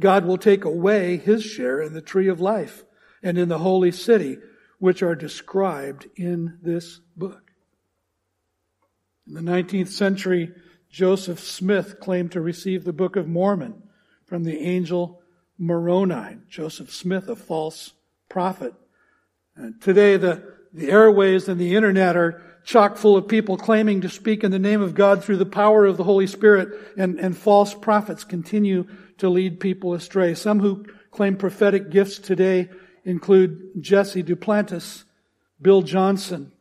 God 0.00 0.24
will 0.24 0.38
take 0.38 0.64
away 0.64 1.18
his 1.18 1.44
share 1.44 1.80
in 1.80 1.92
the 1.92 2.02
tree 2.02 2.28
of 2.28 2.40
life 2.40 2.84
and 3.22 3.38
in 3.38 3.48
the 3.48 3.58
holy 3.58 3.92
city, 3.92 4.38
which 4.78 5.02
are 5.02 5.14
described 5.14 6.06
in 6.16 6.58
this 6.62 7.00
book. 7.16 7.52
In 9.26 9.34
the 9.34 9.40
19th 9.40 9.88
century, 9.88 10.52
Joseph 10.90 11.40
Smith 11.40 12.00
claimed 12.00 12.32
to 12.32 12.40
receive 12.40 12.84
the 12.84 12.92
Book 12.92 13.16
of 13.16 13.28
Mormon 13.28 13.82
from 14.24 14.44
the 14.44 14.58
angel 14.60 15.22
Moroni. 15.58 16.38
Joseph 16.48 16.92
Smith, 16.92 17.28
a 17.28 17.36
false 17.36 17.92
prophet. 18.28 18.72
And 19.56 19.80
today, 19.82 20.16
the 20.16 20.58
the 20.72 20.90
airways 20.90 21.48
and 21.48 21.60
the 21.60 21.74
internet 21.74 22.16
are 22.16 22.42
chock 22.64 22.96
full 22.96 23.16
of 23.16 23.28
people 23.28 23.56
claiming 23.56 24.02
to 24.02 24.08
speak 24.08 24.44
in 24.44 24.50
the 24.50 24.58
name 24.58 24.82
of 24.82 24.94
God 24.94 25.24
through 25.24 25.38
the 25.38 25.46
power 25.46 25.86
of 25.86 25.96
the 25.96 26.04
Holy 26.04 26.26
Spirit, 26.26 26.68
and, 26.96 27.18
and 27.18 27.36
false 27.36 27.72
prophets 27.72 28.24
continue 28.24 28.86
to 29.18 29.28
lead 29.28 29.58
people 29.58 29.94
astray. 29.94 30.34
Some 30.34 30.60
who 30.60 30.84
claim 31.10 31.36
prophetic 31.36 31.90
gifts 31.90 32.18
today 32.18 32.68
include 33.08 33.70
Jesse 33.80 34.22
Duplantis, 34.22 35.04
Bill 35.62 35.80
Johnson, 35.80 36.52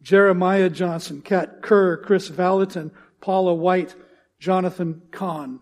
Jeremiah 0.00 0.70
Johnson, 0.70 1.20
Kat 1.20 1.62
Kerr, 1.62 1.96
Kris 1.96 2.28
Vallotton, 2.28 2.92
Paula 3.20 3.52
White, 3.52 3.96
Jonathan 4.38 5.02
Cahn. 5.10 5.58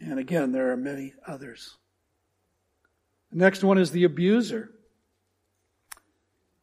And 0.00 0.18
again, 0.18 0.50
there 0.50 0.72
are 0.72 0.76
many 0.76 1.14
others. 1.26 1.76
The 3.30 3.38
next 3.38 3.62
one 3.62 3.78
is 3.78 3.92
the 3.92 4.02
abuser. 4.02 4.72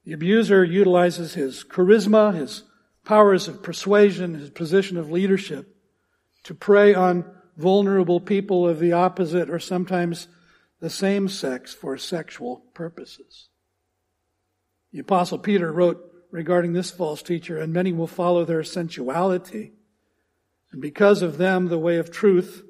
The 0.03 0.11
abuser 0.11 0.61
utilizes 0.61 1.35
his 1.35 1.63
charisma, 1.63 2.35
his 2.35 2.63
powers 3.05 3.47
of 3.47 3.63
persuasion, 3.63 4.33
his 4.33 4.49
position 4.49 4.97
of 4.97 5.09
leadership 5.09 5.73
to 6.43 6.53
prey 6.53 6.93
on 6.93 7.23
vulnerable 7.55 8.19
people 8.19 8.67
of 8.67 8.79
the 8.79 8.91
opposite 8.91 9.49
or 9.49 9.59
sometimes 9.59 10.27
the 10.83 10.89
same 10.89 11.29
sex 11.29 11.73
for 11.73 11.97
sexual 11.97 12.57
purposes. 12.73 13.47
The 14.91 14.99
apostle 14.99 15.37
Peter 15.39 15.71
wrote 15.71 16.13
regarding 16.29 16.73
this 16.73 16.91
false 16.91 17.23
teacher, 17.23 17.57
and 17.57 17.71
many 17.71 17.93
will 17.93 18.05
follow 18.05 18.43
their 18.43 18.65
sensuality, 18.65 19.71
and 20.73 20.81
because 20.81 21.21
of 21.21 21.37
them 21.37 21.69
the 21.69 21.79
way 21.79 21.95
of 21.95 22.11
truth 22.11 22.65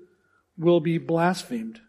will 0.56 0.80
be 0.80 1.00
blasphemed. 1.00 1.82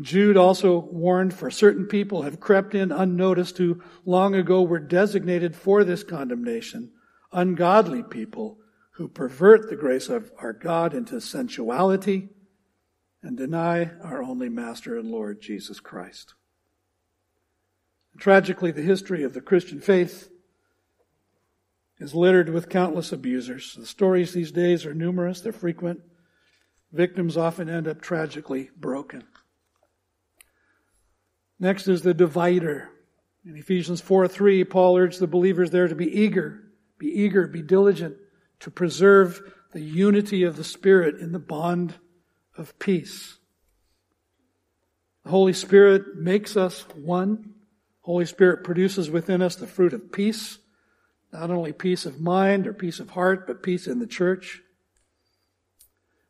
Jude 0.00 0.38
also 0.38 0.78
warned 0.78 1.34
for 1.34 1.50
certain 1.50 1.84
people 1.84 2.22
have 2.22 2.40
crept 2.40 2.74
in 2.74 2.90
unnoticed 2.90 3.58
who 3.58 3.82
long 4.06 4.34
ago 4.34 4.62
were 4.62 4.78
designated 4.78 5.54
for 5.54 5.84
this 5.84 6.02
condemnation, 6.02 6.90
ungodly 7.32 8.02
people 8.02 8.56
who 8.92 9.08
pervert 9.08 9.68
the 9.68 9.76
grace 9.76 10.08
of 10.08 10.32
our 10.38 10.54
God 10.54 10.94
into 10.94 11.20
sensuality 11.20 12.30
and 13.24 13.38
deny 13.38 13.90
our 14.02 14.22
only 14.22 14.50
Master 14.50 14.98
and 14.98 15.10
Lord 15.10 15.40
Jesus 15.40 15.80
Christ. 15.80 16.34
Tragically, 18.18 18.70
the 18.70 18.82
history 18.82 19.24
of 19.24 19.32
the 19.32 19.40
Christian 19.40 19.80
faith 19.80 20.28
is 21.98 22.14
littered 22.14 22.50
with 22.50 22.68
countless 22.68 23.12
abusers. 23.12 23.74
The 23.74 23.86
stories 23.86 24.32
these 24.32 24.52
days 24.52 24.84
are 24.84 24.94
numerous, 24.94 25.40
they're 25.40 25.52
frequent. 25.52 26.00
Victims 26.92 27.36
often 27.36 27.68
end 27.68 27.88
up 27.88 28.00
tragically 28.00 28.70
broken. 28.76 29.24
Next 31.58 31.88
is 31.88 32.02
the 32.02 32.14
divider. 32.14 32.90
In 33.46 33.56
Ephesians 33.56 34.00
4 34.00 34.28
3, 34.28 34.64
Paul 34.64 34.96
urged 34.96 35.18
the 35.18 35.26
believers 35.26 35.70
there 35.70 35.88
to 35.88 35.94
be 35.94 36.20
eager, 36.20 36.62
be 36.98 37.08
eager, 37.08 37.46
be 37.46 37.62
diligent 37.62 38.16
to 38.60 38.70
preserve 38.70 39.40
the 39.72 39.80
unity 39.80 40.44
of 40.44 40.56
the 40.56 40.64
Spirit 40.64 41.18
in 41.20 41.32
the 41.32 41.38
bond 41.38 41.94
of 42.56 42.78
peace. 42.78 43.38
The 45.24 45.30
Holy 45.30 45.52
Spirit 45.52 46.16
makes 46.16 46.56
us 46.56 46.84
one. 46.94 47.54
Holy 48.02 48.26
Spirit 48.26 48.64
produces 48.64 49.10
within 49.10 49.40
us 49.40 49.56
the 49.56 49.66
fruit 49.66 49.94
of 49.94 50.12
peace, 50.12 50.58
not 51.32 51.50
only 51.50 51.72
peace 51.72 52.04
of 52.04 52.20
mind 52.20 52.66
or 52.66 52.74
peace 52.74 53.00
of 53.00 53.10
heart, 53.10 53.46
but 53.46 53.62
peace 53.62 53.86
in 53.86 53.98
the 53.98 54.06
church. 54.06 54.60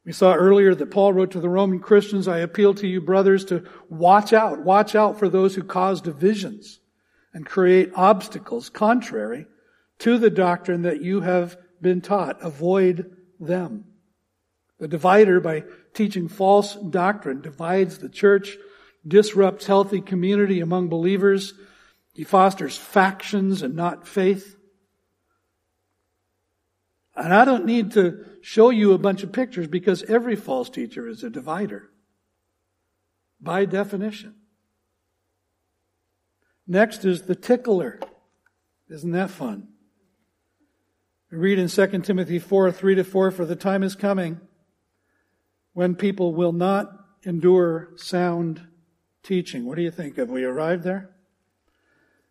We 0.05 0.13
saw 0.13 0.35
earlier 0.35 0.75
that 0.75 0.91
Paul 0.91 1.13
wrote 1.13 1.33
to 1.33 1.41
the 1.41 1.49
Roman 1.49 1.81
Christians, 1.81 2.29
I 2.29 2.39
appeal 2.39 2.75
to 2.75 2.87
you, 2.87 3.01
brothers, 3.01 3.45
to 3.47 3.65
watch 3.89 4.33
out, 4.33 4.61
watch 4.61 4.95
out 4.95 5.19
for 5.19 5.29
those 5.29 5.55
who 5.55 5.63
cause 5.65 6.01
divisions 6.01 6.79
and 7.33 7.47
create 7.47 7.91
obstacles 7.97 8.69
contrary 8.69 9.47
to 10.01 10.19
the 10.19 10.31
doctrine 10.31 10.83
that 10.83 11.01
you 11.01 11.23
have 11.23 11.57
been 11.81 12.01
taught. 12.01 12.41
Avoid 12.43 13.17
them. 13.41 13.87
The 14.85 14.89
divider, 14.89 15.41
by 15.41 15.65
teaching 15.95 16.29
false 16.29 16.75
doctrine, 16.75 17.41
divides 17.41 17.97
the 17.97 18.11
church, 18.11 18.59
disrupts 19.09 19.65
healthy 19.65 20.03
community 20.03 20.61
among 20.61 20.91
believers. 20.91 21.55
He 22.13 22.23
fosters 22.23 22.77
factions 22.77 23.63
and 23.63 23.75
not 23.75 24.07
faith. 24.07 24.59
And 27.17 27.33
I 27.33 27.47
don't 27.47 27.65
need 27.65 27.93
to 27.93 28.27
show 28.43 28.69
you 28.69 28.93
a 28.93 28.99
bunch 28.99 29.23
of 29.23 29.33
pictures 29.33 29.69
because 29.69 30.03
every 30.03 30.37
false 30.37 30.69
teacher 30.69 31.09
is 31.09 31.25
a 31.25 31.31
divider. 31.31 31.89
By 33.41 33.65
definition. 33.65 34.35
Next 36.67 37.07
is 37.07 37.23
the 37.23 37.35
tickler. 37.35 38.01
Isn't 38.91 39.13
that 39.13 39.31
fun? 39.31 39.69
We 41.31 41.39
read 41.39 41.59
in 41.59 41.69
2 41.69 41.87
Timothy 42.01 42.39
4, 42.39 42.71
3 42.71 42.95
to 42.97 43.03
4, 43.03 43.31
for 43.31 43.47
the 43.47 43.57
time 43.57 43.83
is 43.83 43.97
coming 43.97 44.43
when 45.75 45.95
people 45.95 46.35
will 46.35 46.53
not 46.53 46.91
endure 47.25 47.91
sound 47.97 48.67
teaching. 49.23 49.67
What 49.67 49.77
do 49.77 49.83
you 49.83 49.91
think? 49.91 50.17
Have 50.17 50.31
we 50.31 50.45
arrived 50.45 50.85
there? 50.85 51.11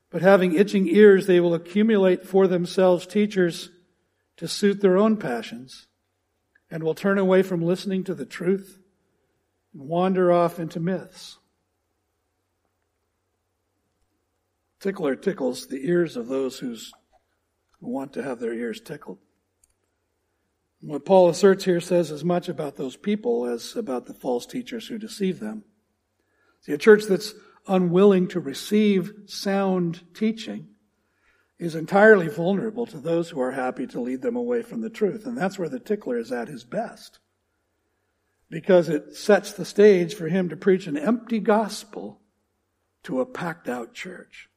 But 0.09 0.21
having 0.21 0.55
itching 0.55 0.87
ears, 0.87 1.27
they 1.27 1.39
will 1.39 1.53
accumulate 1.53 2.25
for 2.25 2.47
themselves 2.47 3.05
teachers 3.05 3.69
to 4.37 4.47
suit 4.47 4.81
their 4.81 4.97
own 4.97 5.17
passions 5.17 5.87
and 6.71 6.83
will 6.83 6.95
turn 6.95 7.17
away 7.17 7.43
from 7.43 7.61
listening 7.61 8.03
to 8.05 8.15
the 8.15 8.25
truth 8.25 8.79
and 9.73 9.83
wander 9.83 10.31
off 10.31 10.59
into 10.59 10.79
myths. 10.79 11.37
Tickler 14.79 15.15
tickles 15.15 15.67
the 15.67 15.87
ears 15.87 16.17
of 16.17 16.27
those 16.27 16.59
who 16.59 16.75
want 17.79 18.13
to 18.13 18.23
have 18.23 18.39
their 18.39 18.53
ears 18.53 18.81
tickled. 18.81 19.17
What 20.85 21.05
Paul 21.05 21.29
asserts 21.29 21.63
here 21.63 21.79
says 21.79 22.11
as 22.11 22.25
much 22.25 22.49
about 22.49 22.75
those 22.75 22.97
people 22.97 23.45
as 23.45 23.77
about 23.77 24.05
the 24.05 24.13
false 24.13 24.45
teachers 24.45 24.85
who 24.87 24.97
deceive 24.97 25.39
them. 25.39 25.63
See, 26.59 26.73
a 26.73 26.77
church 26.77 27.05
that's 27.05 27.33
unwilling 27.69 28.27
to 28.29 28.41
receive 28.41 29.13
sound 29.25 30.01
teaching 30.13 30.67
is 31.57 31.73
entirely 31.73 32.27
vulnerable 32.27 32.85
to 32.87 32.97
those 32.97 33.29
who 33.29 33.39
are 33.39 33.51
happy 33.51 33.87
to 33.87 34.01
lead 34.01 34.21
them 34.21 34.35
away 34.35 34.61
from 34.61 34.81
the 34.81 34.89
truth. 34.89 35.25
And 35.25 35.37
that's 35.37 35.57
where 35.57 35.69
the 35.69 35.79
tickler 35.79 36.17
is 36.17 36.33
at 36.33 36.49
his 36.49 36.65
best. 36.65 37.19
Because 38.49 38.89
it 38.89 39.15
sets 39.15 39.53
the 39.53 39.63
stage 39.63 40.13
for 40.13 40.27
him 40.27 40.49
to 40.49 40.57
preach 40.57 40.85
an 40.87 40.97
empty 40.97 41.39
gospel 41.39 42.19
to 43.03 43.21
a 43.21 43.25
packed 43.25 43.69
out 43.69 43.93
church. 43.93 44.49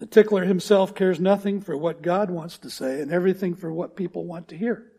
The 0.00 0.06
tickler 0.06 0.46
himself 0.46 0.94
cares 0.94 1.20
nothing 1.20 1.60
for 1.60 1.76
what 1.76 2.00
God 2.00 2.30
wants 2.30 2.56
to 2.58 2.70
say 2.70 3.02
and 3.02 3.12
everything 3.12 3.54
for 3.54 3.70
what 3.70 3.96
people 3.96 4.24
want 4.24 4.48
to 4.48 4.56
hear. 4.56 4.90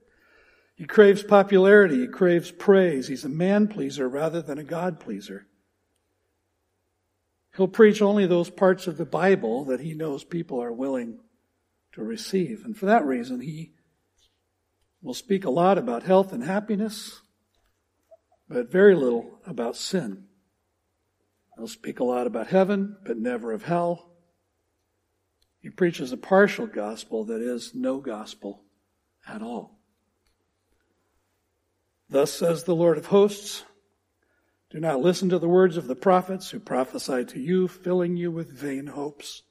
He 0.76 0.86
craves 0.86 1.24
popularity. 1.24 2.02
He 2.02 2.08
craves 2.08 2.52
praise. 2.52 3.08
He's 3.08 3.26
a 3.26 3.30
man 3.30 3.68
pleaser 3.68 4.08
rather 4.08 4.44
than 4.44 4.60
a 4.60 4.64
God 4.64 5.00
pleaser. 5.00 5.48
He'll 7.58 7.68
preach 7.68 8.00
only 8.00 8.28
those 8.28 8.52
parts 8.52 8.86
of 8.86 8.98
the 8.98 9.06
Bible 9.06 9.66
that 9.66 9.80
he 9.80 9.96
knows 9.96 10.24
people 10.24 10.62
are 10.62 10.72
willing 10.72 11.20
to 11.94 12.04
receive. 12.04 12.64
And 12.64 12.78
for 12.78 12.86
that 12.86 13.04
reason, 13.04 13.42
he 13.42 13.74
will 15.02 15.16
speak 15.16 15.46
a 15.46 15.50
lot 15.50 15.80
about 15.80 16.04
health 16.04 16.32
and 16.32 16.44
happiness, 16.44 17.22
but 18.48 18.72
very 18.72 18.96
little 18.96 19.40
about 19.48 19.76
sin. 19.76 20.26
He'll 21.58 21.68
speak 21.68 22.00
a 22.00 22.06
lot 22.06 22.28
about 22.28 22.48
heaven, 22.48 22.98
but 23.04 23.18
never 23.18 23.52
of 23.52 23.64
hell. 23.64 24.11
He 25.62 25.70
preaches 25.70 26.12
a 26.12 26.18
partial 26.18 26.66
gospel 26.66 27.24
that 27.26 27.42
is 27.42 27.74
no 27.76 28.00
gospel 28.00 28.64
at 29.28 29.42
all. 29.42 29.80
Thus 32.10 32.34
says 32.34 32.64
the 32.64 32.76
Lord 32.76 32.98
of 32.98 33.06
hosts, 33.06 33.64
do 34.72 34.80
not 34.80 35.02
listen 35.02 35.30
to 35.30 35.40
the 35.40 35.48
words 35.48 35.78
of 35.78 35.88
the 35.88 35.96
prophets 35.96 36.50
who 36.50 36.60
prophesy 36.60 37.26
to 37.26 37.40
you, 37.40 37.68
filling 37.68 38.18
you 38.18 38.32
with 38.32 38.52
vain 38.52 38.88
hopes. 38.88 39.44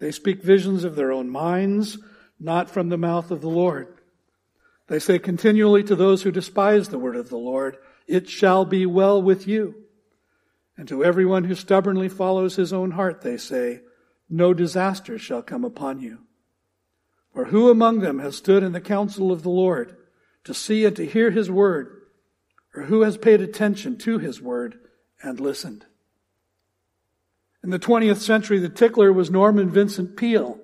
They 0.00 0.10
speak 0.10 0.42
visions 0.42 0.84
of 0.84 0.96
their 0.96 1.12
own 1.12 1.30
minds, 1.30 1.98
not 2.40 2.68
from 2.68 2.88
the 2.88 2.98
mouth 2.98 3.30
of 3.30 3.40
the 3.40 3.48
Lord. 3.48 4.00
They 4.88 4.98
say 4.98 5.18
continually 5.18 5.84
to 5.84 5.94
those 5.94 6.22
who 6.22 6.32
despise 6.32 6.88
the 6.88 6.98
word 6.98 7.16
of 7.16 7.28
the 7.28 7.36
Lord, 7.36 7.76
it 8.08 8.28
shall 8.28 8.64
be 8.64 8.84
well 8.84 9.22
with 9.22 9.46
you. 9.46 9.74
And 10.76 10.88
to 10.88 11.04
everyone 11.04 11.44
who 11.44 11.54
stubbornly 11.54 12.08
follows 12.08 12.56
his 12.56 12.72
own 12.72 12.90
heart, 12.90 13.20
they 13.20 13.36
say, 13.36 13.82
no 14.32 14.54
disaster 14.54 15.18
shall 15.18 15.42
come 15.42 15.64
upon 15.64 16.00
you. 16.00 16.18
For 17.34 17.46
who 17.46 17.70
among 17.70 18.00
them 18.00 18.18
has 18.18 18.36
stood 18.36 18.62
in 18.62 18.72
the 18.72 18.80
counsel 18.80 19.30
of 19.30 19.42
the 19.42 19.50
Lord 19.50 19.96
to 20.44 20.54
see 20.54 20.84
and 20.84 20.96
to 20.96 21.06
hear 21.06 21.30
his 21.30 21.50
word? 21.50 22.00
Or 22.74 22.84
who 22.84 23.02
has 23.02 23.18
paid 23.18 23.40
attention 23.40 23.98
to 23.98 24.18
his 24.18 24.40
word 24.40 24.78
and 25.22 25.38
listened? 25.38 25.84
In 27.62 27.70
the 27.70 27.78
20th 27.78 28.16
century, 28.16 28.58
the 28.58 28.68
tickler 28.68 29.12
was 29.12 29.30
Norman 29.30 29.70
Vincent 29.70 30.16
Peale 30.16 30.58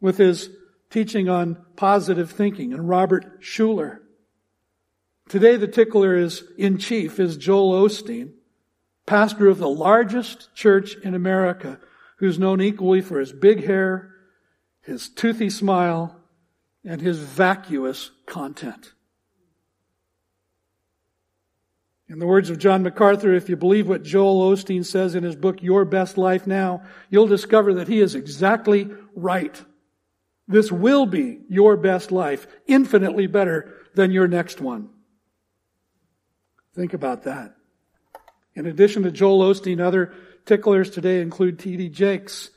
with 0.00 0.16
his 0.16 0.50
teaching 0.90 1.28
on 1.28 1.64
positive 1.76 2.30
thinking 2.30 2.72
and 2.72 2.88
Robert 2.88 3.42
Schuller. 3.42 3.98
Today, 5.28 5.56
the 5.56 5.68
tickler 5.68 6.16
is 6.16 6.44
in 6.56 6.78
chief 6.78 7.20
is 7.20 7.36
Joel 7.36 7.86
Osteen, 7.86 8.32
pastor 9.04 9.48
of 9.48 9.58
the 9.58 9.68
largest 9.68 10.54
church 10.54 10.96
in 10.96 11.14
America, 11.14 11.78
who's 12.16 12.38
known 12.38 12.60
equally 12.60 13.00
for 13.00 13.18
his 13.18 13.32
big 13.32 13.64
hair, 13.64 14.14
his 14.82 15.08
toothy 15.08 15.50
smile, 15.50 16.16
and 16.84 17.00
his 17.00 17.18
vacuous 17.18 18.10
content. 18.26 18.92
In 22.08 22.20
the 22.20 22.26
words 22.26 22.50
of 22.50 22.58
John 22.58 22.84
MacArthur, 22.84 23.34
if 23.34 23.48
you 23.48 23.56
believe 23.56 23.88
what 23.88 24.04
Joel 24.04 24.52
Osteen 24.52 24.84
says 24.84 25.16
in 25.16 25.24
his 25.24 25.34
book, 25.34 25.60
Your 25.60 25.84
Best 25.84 26.16
Life 26.16 26.46
Now, 26.46 26.82
you'll 27.10 27.26
discover 27.26 27.74
that 27.74 27.88
he 27.88 28.00
is 28.00 28.14
exactly 28.14 28.88
right. 29.16 29.60
This 30.46 30.70
will 30.70 31.06
be 31.06 31.40
your 31.48 31.76
best 31.76 32.12
life, 32.12 32.46
infinitely 32.68 33.26
better 33.26 33.74
than 33.96 34.12
your 34.12 34.28
next 34.28 34.60
one. 34.60 34.90
Think 36.76 36.94
about 36.94 37.24
that. 37.24 37.56
In 38.54 38.66
addition 38.66 39.02
to 39.02 39.10
Joel 39.10 39.52
Osteen, 39.52 39.80
other 39.80 40.14
ticklers 40.46 40.90
today 40.90 41.20
include 41.20 41.58
T.D. 41.58 41.90
Jakes, 41.90 42.50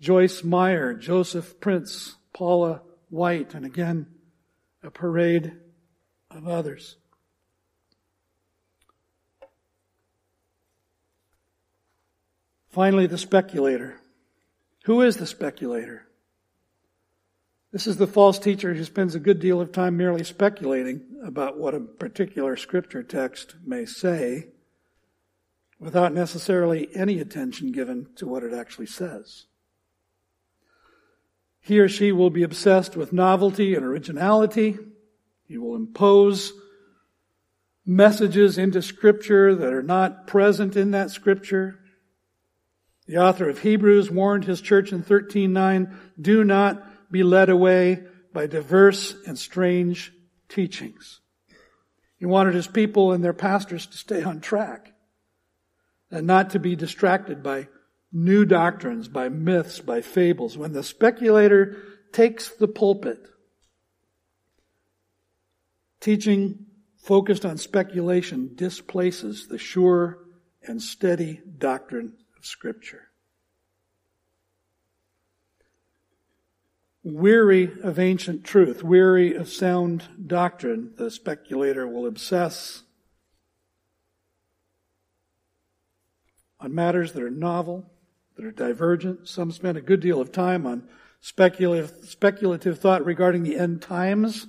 Joyce 0.00 0.42
Meyer, 0.42 0.94
Joseph 0.94 1.60
Prince, 1.60 2.16
Paula 2.32 2.82
White, 3.10 3.54
and 3.54 3.64
again, 3.64 4.06
a 4.82 4.90
parade 4.90 5.52
of 6.30 6.48
others. 6.48 6.96
Finally, 12.70 13.06
the 13.06 13.18
speculator. 13.18 14.00
Who 14.84 15.02
is 15.02 15.16
the 15.16 15.26
speculator? 15.26 16.06
This 17.72 17.86
is 17.86 17.96
the 17.96 18.06
false 18.06 18.38
teacher 18.38 18.72
who 18.72 18.84
spends 18.84 19.14
a 19.14 19.20
good 19.20 19.40
deal 19.40 19.60
of 19.60 19.72
time 19.72 19.96
merely 19.96 20.24
speculating 20.24 21.02
about 21.24 21.58
what 21.58 21.74
a 21.74 21.80
particular 21.80 22.56
scripture 22.56 23.02
text 23.02 23.56
may 23.64 23.84
say 23.84 24.48
without 25.78 26.12
necessarily 26.12 26.88
any 26.94 27.20
attention 27.20 27.72
given 27.72 28.08
to 28.16 28.26
what 28.26 28.42
it 28.42 28.52
actually 28.52 28.86
says. 28.86 29.46
He 31.60 31.78
or 31.78 31.88
she 31.88 32.12
will 32.12 32.30
be 32.30 32.42
obsessed 32.42 32.96
with 32.96 33.12
novelty 33.12 33.74
and 33.74 33.84
originality. 33.84 34.78
He 35.44 35.58
will 35.58 35.76
impose 35.76 36.52
messages 37.84 38.58
into 38.58 38.82
scripture 38.82 39.54
that 39.54 39.72
are 39.72 39.82
not 39.82 40.26
present 40.26 40.76
in 40.76 40.90
that 40.92 41.10
scripture. 41.10 41.78
The 43.06 43.18
author 43.18 43.48
of 43.48 43.60
Hebrews 43.60 44.10
warned 44.10 44.44
his 44.44 44.60
church 44.60 44.92
in 44.92 45.02
13:9, 45.02 45.94
"Do 46.20 46.44
not 46.44 47.10
be 47.10 47.22
led 47.22 47.48
away 47.48 48.04
by 48.32 48.46
diverse 48.46 49.14
and 49.26 49.38
strange 49.38 50.12
teachings. 50.48 51.20
He 52.16 52.26
wanted 52.26 52.54
his 52.54 52.66
people 52.66 53.12
and 53.12 53.22
their 53.22 53.32
pastors 53.32 53.86
to 53.86 53.96
stay 53.96 54.22
on 54.22 54.40
track 54.40 54.92
and 56.10 56.26
not 56.26 56.50
to 56.50 56.58
be 56.58 56.76
distracted 56.76 57.42
by 57.42 57.68
new 58.12 58.44
doctrines, 58.44 59.08
by 59.08 59.28
myths, 59.28 59.80
by 59.80 60.00
fables. 60.00 60.56
When 60.56 60.72
the 60.72 60.82
speculator 60.82 61.76
takes 62.12 62.50
the 62.50 62.68
pulpit, 62.68 63.28
teaching 66.00 66.66
focused 66.96 67.44
on 67.44 67.58
speculation 67.58 68.54
displaces 68.54 69.46
the 69.46 69.58
sure 69.58 70.18
and 70.62 70.82
steady 70.82 71.40
doctrine 71.58 72.14
of 72.36 72.44
Scripture. 72.44 73.04
Weary 77.02 77.70
of 77.82 77.98
ancient 77.98 78.44
truth, 78.44 78.82
weary 78.82 79.34
of 79.34 79.48
sound 79.48 80.04
doctrine, 80.26 80.92
the 80.96 81.10
speculator 81.10 81.86
will 81.86 82.06
obsess 82.06 82.82
on 86.60 86.74
matters 86.74 87.12
that 87.12 87.22
are 87.22 87.30
novel, 87.30 87.90
that 88.36 88.44
are 88.44 88.52
divergent. 88.52 89.28
Some 89.28 89.50
spend 89.50 89.76
a 89.78 89.82
good 89.82 90.00
deal 90.00 90.20
of 90.20 90.32
time 90.32 90.66
on 90.66 90.88
speculative, 91.20 91.92
speculative 92.02 92.78
thought 92.78 93.04
regarding 93.04 93.42
the 93.42 93.56
end 93.56 93.82
times. 93.82 94.46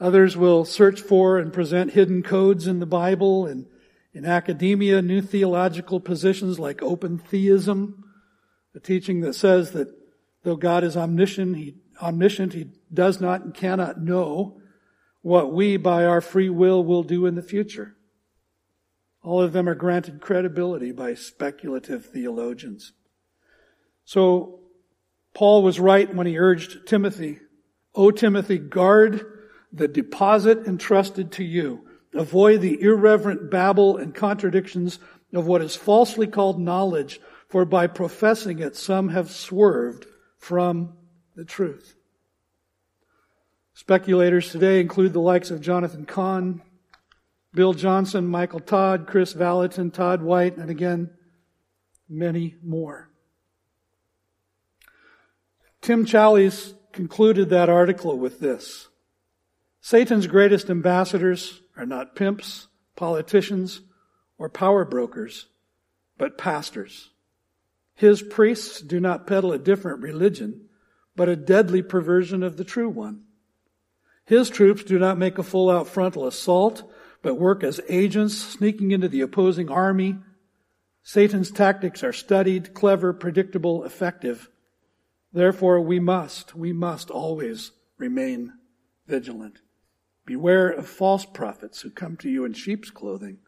Others 0.00 0.36
will 0.36 0.64
search 0.64 1.00
for 1.00 1.38
and 1.38 1.52
present 1.52 1.92
hidden 1.92 2.22
codes 2.22 2.66
in 2.66 2.80
the 2.80 2.86
Bible 2.86 3.46
and 3.46 3.66
in 4.12 4.24
academia, 4.24 5.02
new 5.02 5.20
theological 5.20 5.98
positions 5.98 6.58
like 6.58 6.82
open 6.82 7.18
theism, 7.18 8.04
a 8.74 8.80
teaching 8.80 9.22
that 9.22 9.34
says 9.34 9.72
that 9.72 9.88
Though 10.44 10.56
God 10.56 10.84
is 10.84 10.96
omniscient, 10.96 11.56
he, 11.56 11.74
omniscient, 12.00 12.52
he 12.52 12.68
does 12.92 13.20
not 13.20 13.42
and 13.42 13.54
cannot 13.54 14.00
know 14.00 14.60
what 15.22 15.52
we 15.52 15.78
by 15.78 16.04
our 16.04 16.20
free 16.20 16.50
will 16.50 16.84
will 16.84 17.02
do 17.02 17.24
in 17.24 17.34
the 17.34 17.42
future. 17.42 17.96
All 19.24 19.40
of 19.40 19.54
them 19.54 19.68
are 19.68 19.74
granted 19.74 20.20
credibility 20.20 20.92
by 20.92 21.14
speculative 21.14 22.04
theologians. 22.04 22.92
So 24.04 24.60
Paul 25.32 25.62
was 25.62 25.80
right 25.80 26.14
when 26.14 26.26
he 26.26 26.38
urged 26.38 26.86
Timothy, 26.86 27.40
O 27.94 28.10
Timothy, 28.10 28.58
guard 28.58 29.24
the 29.72 29.88
deposit 29.88 30.66
entrusted 30.66 31.32
to 31.32 31.44
you. 31.44 31.88
Avoid 32.12 32.60
the 32.60 32.80
irreverent 32.80 33.50
babble 33.50 33.96
and 33.96 34.14
contradictions 34.14 34.98
of 35.32 35.46
what 35.46 35.62
is 35.62 35.74
falsely 35.74 36.26
called 36.26 36.60
knowledge, 36.60 37.18
for 37.48 37.64
by 37.64 37.86
professing 37.86 38.58
it 38.58 38.76
some 38.76 39.08
have 39.08 39.30
swerved 39.30 40.06
from 40.38 40.92
the 41.34 41.44
truth. 41.44 41.96
Speculators 43.72 44.52
today 44.52 44.80
include 44.80 45.14
the 45.14 45.20
likes 45.20 45.50
of 45.50 45.62
Jonathan 45.62 46.04
Cahn, 46.04 46.60
Bill 47.54 47.72
Johnson, 47.72 48.26
Michael 48.26 48.60
Todd, 48.60 49.06
Kris 49.06 49.32
Vallotton, 49.32 49.92
Todd 49.92 50.22
White, 50.22 50.56
and 50.56 50.70
again, 50.70 51.10
many 52.08 52.56
more. 52.62 53.08
Tim 55.80 56.04
Challies 56.04 56.74
concluded 56.92 57.50
that 57.50 57.68
article 57.68 58.18
with 58.18 58.40
this. 58.40 58.88
Satan's 59.80 60.26
greatest 60.26 60.68
ambassadors 60.68 61.60
are 61.76 61.86
not 61.86 62.16
pimps, 62.16 62.68
politicians, 62.96 63.82
or 64.38 64.48
power 64.48 64.84
brokers, 64.84 65.46
but 66.18 66.38
pastors. 66.38 67.10
His 67.94 68.22
priests 68.22 68.80
do 68.80 68.98
not 68.98 69.26
peddle 69.26 69.52
a 69.52 69.58
different 69.58 70.00
religion, 70.00 70.68
but 71.14 71.28
a 71.28 71.36
deadly 71.36 71.82
perversion 71.82 72.42
of 72.42 72.56
the 72.56 72.64
true 72.64 72.88
one. 72.88 73.22
His 74.24 74.50
troops 74.50 74.82
do 74.82 74.98
not 74.98 75.18
make 75.18 75.38
a 75.38 75.42
full 75.42 75.70
out 75.70 75.86
frontal 75.86 76.26
assault, 76.26 76.90
but 77.24 77.38
work 77.38 77.64
as 77.64 77.80
agents 77.88 78.36
sneaking 78.36 78.90
into 78.90 79.08
the 79.08 79.22
opposing 79.22 79.70
army. 79.70 80.16
Satan's 81.02 81.50
tactics 81.50 82.04
are 82.04 82.12
studied, 82.12 82.74
clever, 82.74 83.14
predictable, 83.14 83.82
effective. 83.82 84.50
Therefore, 85.32 85.80
we 85.80 85.98
must, 85.98 86.54
we 86.54 86.74
must 86.74 87.10
always 87.10 87.72
remain 87.96 88.52
vigilant. 89.06 89.60
Beware 90.26 90.68
of 90.68 90.86
false 90.86 91.24
prophets 91.24 91.80
who 91.80 91.90
come 91.90 92.18
to 92.18 92.28
you 92.28 92.44
in 92.44 92.52
sheep's 92.52 92.90
clothing, 92.90 93.38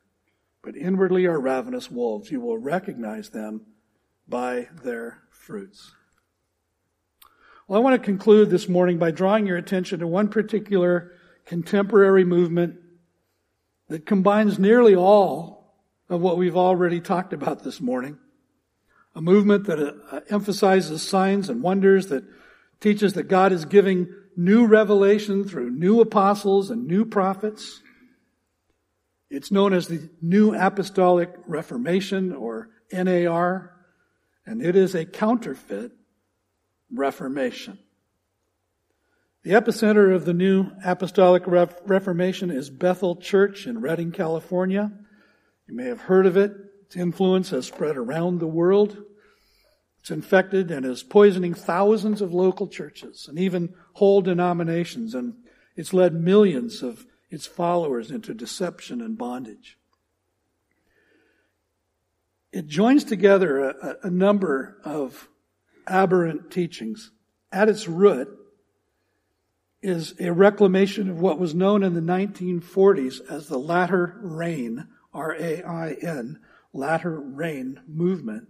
but 0.63 0.75
inwardly 0.75 1.27
are 1.27 1.39
ravenous 1.39 1.91
wolves. 1.91 2.31
You 2.31 2.41
will 2.41 2.59
recognize 2.59 3.29
them 3.29 3.67
by 4.27 4.69
their 4.85 5.23
fruits. 5.31 5.93
Well, 7.69 7.79
I 7.79 7.83
want 7.83 8.01
to 8.01 8.05
conclude 8.05 8.49
this 8.49 8.71
morning 8.71 8.97
by 8.97 9.11
drawing 9.11 9.47
your 9.47 9.59
attention 9.59 10.01
to 10.01 10.07
one 10.07 10.29
particular 10.29 11.13
contemporary 11.45 12.25
movement 12.25 12.79
that 13.89 14.07
combines 14.07 14.59
nearly 14.59 14.95
all 14.95 15.75
of 16.09 16.21
what 16.21 16.37
we've 16.37 16.57
already 16.57 17.01
talked 17.01 17.33
about 17.33 17.63
this 17.63 17.81
morning. 17.81 18.19
A 19.15 19.21
movement 19.21 19.65
that 19.67 19.79
uh, 19.79 20.21
emphasizes 20.29 21.03
signs 21.03 21.49
and 21.49 21.63
wonders, 21.63 22.09
that 22.09 22.25
teaches 22.81 23.15
that 23.15 23.25
God 23.25 23.53
is 23.53 23.65
giving 23.65 24.09
new 24.37 24.67
revelation 24.67 25.49
through 25.49 25.71
new 25.71 26.01
apostles 26.01 26.71
and 26.71 26.87
new 26.87 27.05
prophets. 27.05 27.81
It's 29.31 29.51
known 29.51 29.73
as 29.73 29.89
the 29.89 30.11
New 30.21 30.55
Apostolic 30.55 31.31
Reformation 31.47 32.33
or 32.33 32.69
NAR 32.93 33.77
and 34.47 34.63
it 34.63 34.77
is 34.77 34.95
a 34.95 35.05
counterfeit 35.05 35.93
reformation. 36.93 37.79
The 39.47 39.53
epicenter 39.53 40.13
of 40.13 40.25
the 40.25 40.35
new 40.35 40.73
apostolic 40.85 41.45
reformation 41.47 42.51
is 42.51 42.69
Bethel 42.69 43.15
Church 43.15 43.69
in 43.69 43.81
Redding, 43.81 44.11
California. 44.11 44.91
You 45.69 45.77
may 45.77 45.85
have 45.85 46.01
heard 46.01 46.27
of 46.27 46.37
it. 46.37 46.51
Its 46.87 46.97
influence 46.97 47.51
has 47.51 47.65
spread 47.65 47.97
around 47.97 48.41
the 48.41 48.49
world. 48.49 48.97
It's 50.01 50.11
infected 50.11 50.73
and 50.73 50.85
is 50.85 51.05
poisoning 51.05 51.55
thousands 51.55 52.21
of 52.21 52.35
local 52.35 52.67
churches 52.67 53.29
and 53.29 53.39
even 53.39 53.73
whole 53.93 54.21
denominations, 54.21 55.15
and 55.15 55.35
it's 55.77 55.95
led 55.95 56.13
millions 56.13 56.83
of 56.83 57.07
its 57.31 57.47
followers 57.47 58.11
into 58.11 58.35
deception 58.35 59.01
and 59.01 59.17
bondage 59.17 59.79
it 62.51 62.67
joins 62.67 63.05
together 63.05 63.69
a, 63.69 63.97
a 64.03 64.11
number 64.11 64.79
of 64.83 65.29
aberrant 65.87 66.51
teachings. 66.51 67.13
At 67.53 67.69
its 67.69 67.87
root 67.87 68.29
is 69.87 70.15
a 70.19 70.33
reclamation 70.33 71.09
of 71.09 71.21
what 71.21 71.39
was 71.39 71.55
known 71.55 71.85
in 71.85 71.95
the 71.95 72.01
1940s 72.01 73.21
as 73.31 73.47
the 73.47 73.57
Latter 73.57 74.17
Rain, 74.21 74.89
R-A-I-N, 75.15 76.41
Latter 76.73 77.21
Rain 77.21 77.81
movement, 77.87 78.49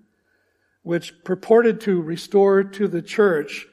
which 0.82 1.12
purported 1.24 1.82
to 1.82 2.00
restore 2.00 2.64
to 2.64 2.88
the 2.88 3.02
church 3.02 3.66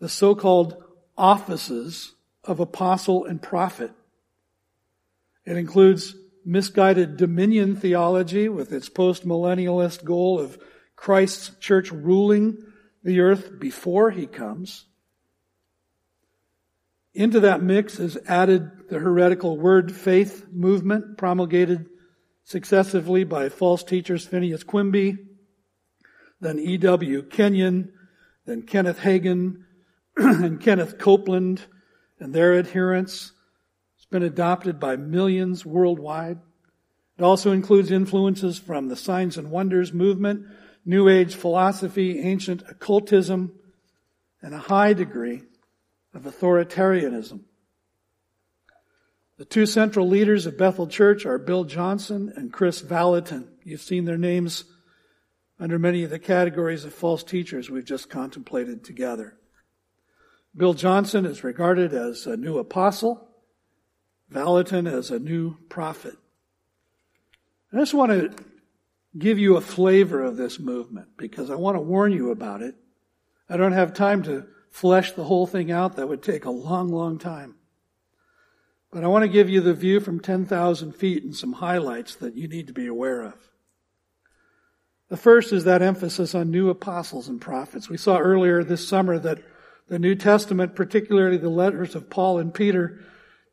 the 0.00 0.08
so-called 0.08 0.82
offices 1.16 2.14
of 2.42 2.58
apostle 2.58 3.24
and 3.26 3.40
prophet. 3.40 3.92
It 5.46 5.56
includes 5.56 6.16
misguided 6.44 7.16
dominion 7.16 7.76
theology 7.76 8.48
with 8.48 8.72
its 8.72 8.88
postmillennialist 8.88 10.02
goal 10.02 10.40
of 10.40 10.58
Christ's 10.96 11.52
church 11.60 11.92
ruling 11.92 12.58
the 13.04 13.20
earth 13.20 13.60
before 13.60 14.10
he 14.10 14.26
comes. 14.26 14.86
Into 17.14 17.40
that 17.40 17.62
mix 17.62 17.98
is 17.98 18.18
added 18.26 18.88
the 18.90 18.98
heretical 18.98 19.58
word 19.58 19.94
faith 19.94 20.46
movement 20.52 21.16
promulgated 21.16 21.86
successively 22.44 23.24
by 23.24 23.48
false 23.48 23.82
teachers 23.82 24.26
Phineas 24.26 24.62
Quimby, 24.62 25.18
then 26.40 26.58
E.W. 26.58 27.22
Kenyon, 27.24 27.92
then 28.46 28.62
Kenneth 28.62 29.00
Hagin, 29.00 29.64
and 30.16 30.60
Kenneth 30.60 30.98
Copeland 30.98 31.64
and 32.20 32.32
their 32.32 32.58
adherents. 32.58 33.32
It's 33.96 34.06
been 34.06 34.22
adopted 34.22 34.78
by 34.78 34.96
millions 34.96 35.66
worldwide. 35.66 36.38
It 37.18 37.22
also 37.22 37.52
includes 37.52 37.90
influences 37.90 38.58
from 38.58 38.88
the 38.88 38.96
signs 38.96 39.36
and 39.36 39.50
wonders 39.50 39.92
movement, 39.92 40.46
New 40.84 41.08
Age 41.08 41.34
philosophy, 41.34 42.20
ancient 42.20 42.62
occultism, 42.68 43.58
and 44.40 44.54
a 44.54 44.58
high 44.58 44.92
degree 44.92 45.42
of 46.14 46.22
authoritarianism. 46.22 47.40
The 49.38 49.44
two 49.44 49.66
central 49.66 50.08
leaders 50.08 50.46
of 50.46 50.58
Bethel 50.58 50.88
Church 50.88 51.24
are 51.24 51.38
Bill 51.38 51.64
Johnson 51.64 52.32
and 52.34 52.52
Kris 52.52 52.82
Vallotton. 52.82 53.46
You've 53.62 53.80
seen 53.80 54.04
their 54.04 54.18
names 54.18 54.64
under 55.60 55.78
many 55.78 56.02
of 56.02 56.10
the 56.10 56.18
categories 56.18 56.84
of 56.84 56.92
false 56.92 57.22
teachers 57.22 57.70
we've 57.70 57.84
just 57.84 58.10
contemplated 58.10 58.84
together. 58.84 59.36
Bill 60.56 60.74
Johnson 60.74 61.24
is 61.24 61.44
regarded 61.44 61.92
as 61.92 62.26
a 62.26 62.36
new 62.36 62.58
apostle, 62.58 63.28
Vallotton 64.32 64.90
as 64.92 65.10
a 65.10 65.20
new 65.20 65.56
prophet. 65.68 66.16
I 67.72 67.76
just 67.76 67.94
want 67.94 68.10
to 68.10 68.44
give 69.16 69.38
you 69.38 69.56
a 69.56 69.60
flavor 69.60 70.22
of 70.22 70.36
this 70.36 70.58
movement 70.58 71.08
because 71.16 71.50
I 71.50 71.54
want 71.54 71.76
to 71.76 71.80
warn 71.80 72.12
you 72.12 72.30
about 72.30 72.62
it. 72.62 72.74
I 73.48 73.56
don't 73.56 73.72
have 73.72 73.94
time 73.94 74.22
to 74.24 74.46
flesh 74.70 75.12
the 75.12 75.24
whole 75.24 75.46
thing 75.46 75.70
out. 75.70 75.96
That 75.96 76.08
would 76.08 76.22
take 76.22 76.44
a 76.44 76.50
long, 76.50 76.88
long 76.88 77.18
time. 77.18 77.56
But 78.90 79.04
I 79.04 79.08
want 79.08 79.24
to 79.24 79.28
give 79.28 79.50
you 79.50 79.60
the 79.60 79.74
view 79.74 80.00
from 80.00 80.20
10,000 80.20 80.92
feet 80.92 81.22
and 81.22 81.36
some 81.36 81.54
highlights 81.54 82.14
that 82.16 82.34
you 82.34 82.48
need 82.48 82.68
to 82.68 82.72
be 82.72 82.86
aware 82.86 83.22
of. 83.22 83.34
The 85.08 85.16
first 85.16 85.52
is 85.52 85.64
that 85.64 85.82
emphasis 85.82 86.34
on 86.34 86.50
new 86.50 86.68
apostles 86.68 87.28
and 87.28 87.40
prophets. 87.40 87.88
We 87.88 87.96
saw 87.96 88.18
earlier 88.18 88.62
this 88.62 88.86
summer 88.86 89.18
that 89.18 89.42
the 89.88 89.98
New 89.98 90.14
Testament, 90.14 90.74
particularly 90.74 91.38
the 91.38 91.48
letters 91.48 91.94
of 91.94 92.10
Paul 92.10 92.38
and 92.38 92.52
Peter, 92.52 93.00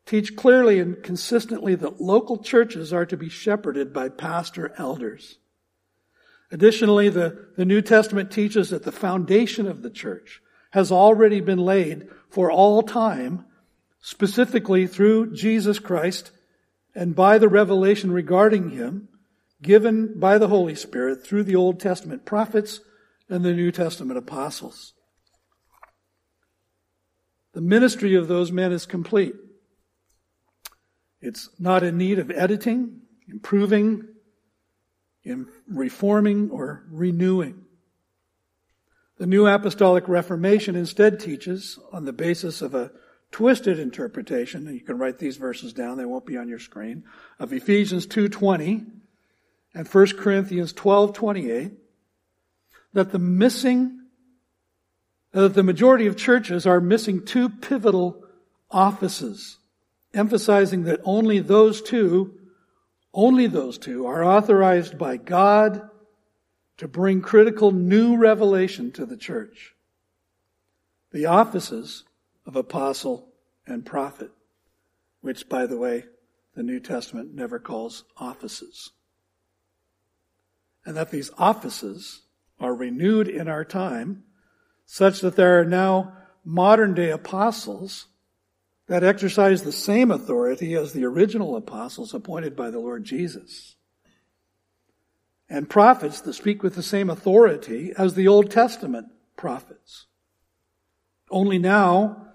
teach 0.04 0.36
clearly 0.36 0.78
and 0.78 1.02
consistently 1.02 1.74
that 1.74 2.00
local 2.00 2.38
churches 2.38 2.92
are 2.92 3.06
to 3.06 3.16
be 3.16 3.28
shepherded 3.28 3.92
by 3.92 4.08
pastor 4.08 4.74
elders. 4.78 5.38
Additionally, 6.52 7.08
the, 7.08 7.46
the 7.56 7.64
New 7.64 7.82
Testament 7.82 8.30
teaches 8.30 8.70
that 8.70 8.84
the 8.84 8.92
foundation 8.92 9.66
of 9.66 9.82
the 9.82 9.90
church 9.90 10.40
has 10.70 10.92
already 10.92 11.40
been 11.40 11.58
laid 11.58 12.08
for 12.28 12.50
all 12.50 12.82
time, 12.82 13.44
specifically 14.00 14.86
through 14.86 15.34
Jesus 15.34 15.78
Christ 15.78 16.30
and 16.94 17.14
by 17.14 17.38
the 17.38 17.48
revelation 17.48 18.10
regarding 18.10 18.70
him 18.70 19.08
given 19.62 20.18
by 20.18 20.38
the 20.38 20.48
Holy 20.48 20.74
Spirit 20.74 21.24
through 21.24 21.44
the 21.44 21.56
Old 21.56 21.80
Testament 21.80 22.24
prophets 22.24 22.80
and 23.28 23.44
the 23.44 23.52
New 23.52 23.70
Testament 23.72 24.18
apostles. 24.18 24.92
The 27.52 27.60
ministry 27.60 28.14
of 28.14 28.28
those 28.28 28.52
men 28.52 28.72
is 28.72 28.86
complete. 28.86 29.34
It's 31.20 31.48
not 31.58 31.82
in 31.82 31.96
need 31.96 32.18
of 32.18 32.30
editing, 32.30 33.00
improving, 33.28 34.04
reforming 35.66 36.50
or 36.50 36.84
renewing. 36.90 37.65
The 39.18 39.26
New 39.26 39.46
Apostolic 39.46 40.08
Reformation 40.08 40.76
instead 40.76 41.18
teaches, 41.18 41.78
on 41.90 42.04
the 42.04 42.12
basis 42.12 42.60
of 42.60 42.74
a 42.74 42.90
twisted 43.32 43.78
interpretation, 43.78 44.66
and 44.66 44.74
you 44.74 44.82
can 44.82 44.98
write 44.98 45.18
these 45.18 45.38
verses 45.38 45.72
down, 45.72 45.96
they 45.96 46.04
won't 46.04 46.26
be 46.26 46.36
on 46.36 46.48
your 46.48 46.58
screen, 46.58 47.04
of 47.38 47.52
Ephesians 47.52 48.06
2.20 48.06 48.84
and 49.74 49.88
1 49.88 50.06
Corinthians 50.18 50.72
12.28, 50.74 51.72
that 52.92 53.10
the 53.10 53.18
missing, 53.18 54.00
uh, 55.32 55.42
that 55.42 55.54
the 55.54 55.62
majority 55.62 56.06
of 56.06 56.16
churches 56.16 56.66
are 56.66 56.80
missing 56.80 57.24
two 57.24 57.48
pivotal 57.48 58.22
offices, 58.70 59.58
emphasizing 60.12 60.84
that 60.84 61.00
only 61.04 61.38
those 61.38 61.80
two 61.80 62.38
only 63.16 63.46
those 63.46 63.78
two 63.78 64.06
are 64.06 64.22
authorized 64.22 64.98
by 64.98 65.16
God 65.16 65.88
to 66.76 66.88
bring 66.88 67.20
critical 67.20 67.72
new 67.72 68.16
revelation 68.16 68.92
to 68.92 69.06
the 69.06 69.16
church. 69.16 69.74
The 71.12 71.26
offices 71.26 72.04
of 72.44 72.56
apostle 72.56 73.28
and 73.66 73.84
prophet, 73.84 74.30
which, 75.20 75.48
by 75.48 75.66
the 75.66 75.78
way, 75.78 76.04
the 76.54 76.62
New 76.62 76.80
Testament 76.80 77.34
never 77.34 77.58
calls 77.58 78.04
offices. 78.16 78.90
And 80.84 80.96
that 80.96 81.10
these 81.10 81.30
offices 81.38 82.22
are 82.60 82.74
renewed 82.74 83.28
in 83.28 83.48
our 83.48 83.64
time 83.64 84.24
such 84.84 85.20
that 85.20 85.36
there 85.36 85.60
are 85.60 85.64
now 85.64 86.16
modern 86.44 86.94
day 86.94 87.10
apostles 87.10 88.06
that 88.86 89.02
exercise 89.02 89.62
the 89.62 89.72
same 89.72 90.10
authority 90.10 90.74
as 90.74 90.92
the 90.92 91.04
original 91.04 91.56
apostles 91.56 92.14
appointed 92.14 92.54
by 92.54 92.70
the 92.70 92.78
Lord 92.78 93.04
Jesus. 93.04 93.75
And 95.48 95.70
prophets 95.70 96.20
that 96.20 96.32
speak 96.32 96.62
with 96.62 96.74
the 96.74 96.82
same 96.82 97.08
authority 97.08 97.92
as 97.96 98.14
the 98.14 98.26
Old 98.26 98.50
Testament 98.50 99.06
prophets. 99.36 100.06
Only 101.30 101.58
now, 101.58 102.28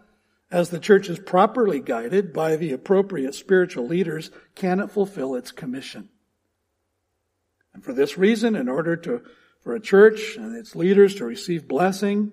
as 0.50 0.70
the 0.70 0.80
church 0.80 1.10
is 1.10 1.20
properly 1.20 1.80
guided 1.80 2.34
by 2.34 2.56
the 2.56 2.72
appropriate 2.72 3.36
spiritual 3.36 3.88
leaders, 3.88 4.32
can 4.56 4.80
it 4.80 4.92
fulfill 4.92 5.36
its 5.36 5.52
commission. 5.52 6.10
And 7.74 7.84
for 7.84 7.94
this 7.94 8.18
reason, 8.18 8.56
in 8.56 8.68
order 8.68 8.96
to, 8.98 9.24
for 9.62 9.76
a 9.76 9.80
church 9.80 10.36
and 10.36 10.56
its 10.56 10.76
leaders 10.76 11.16
to 11.16 11.26
receive 11.26 11.68
blessing, 11.68 12.32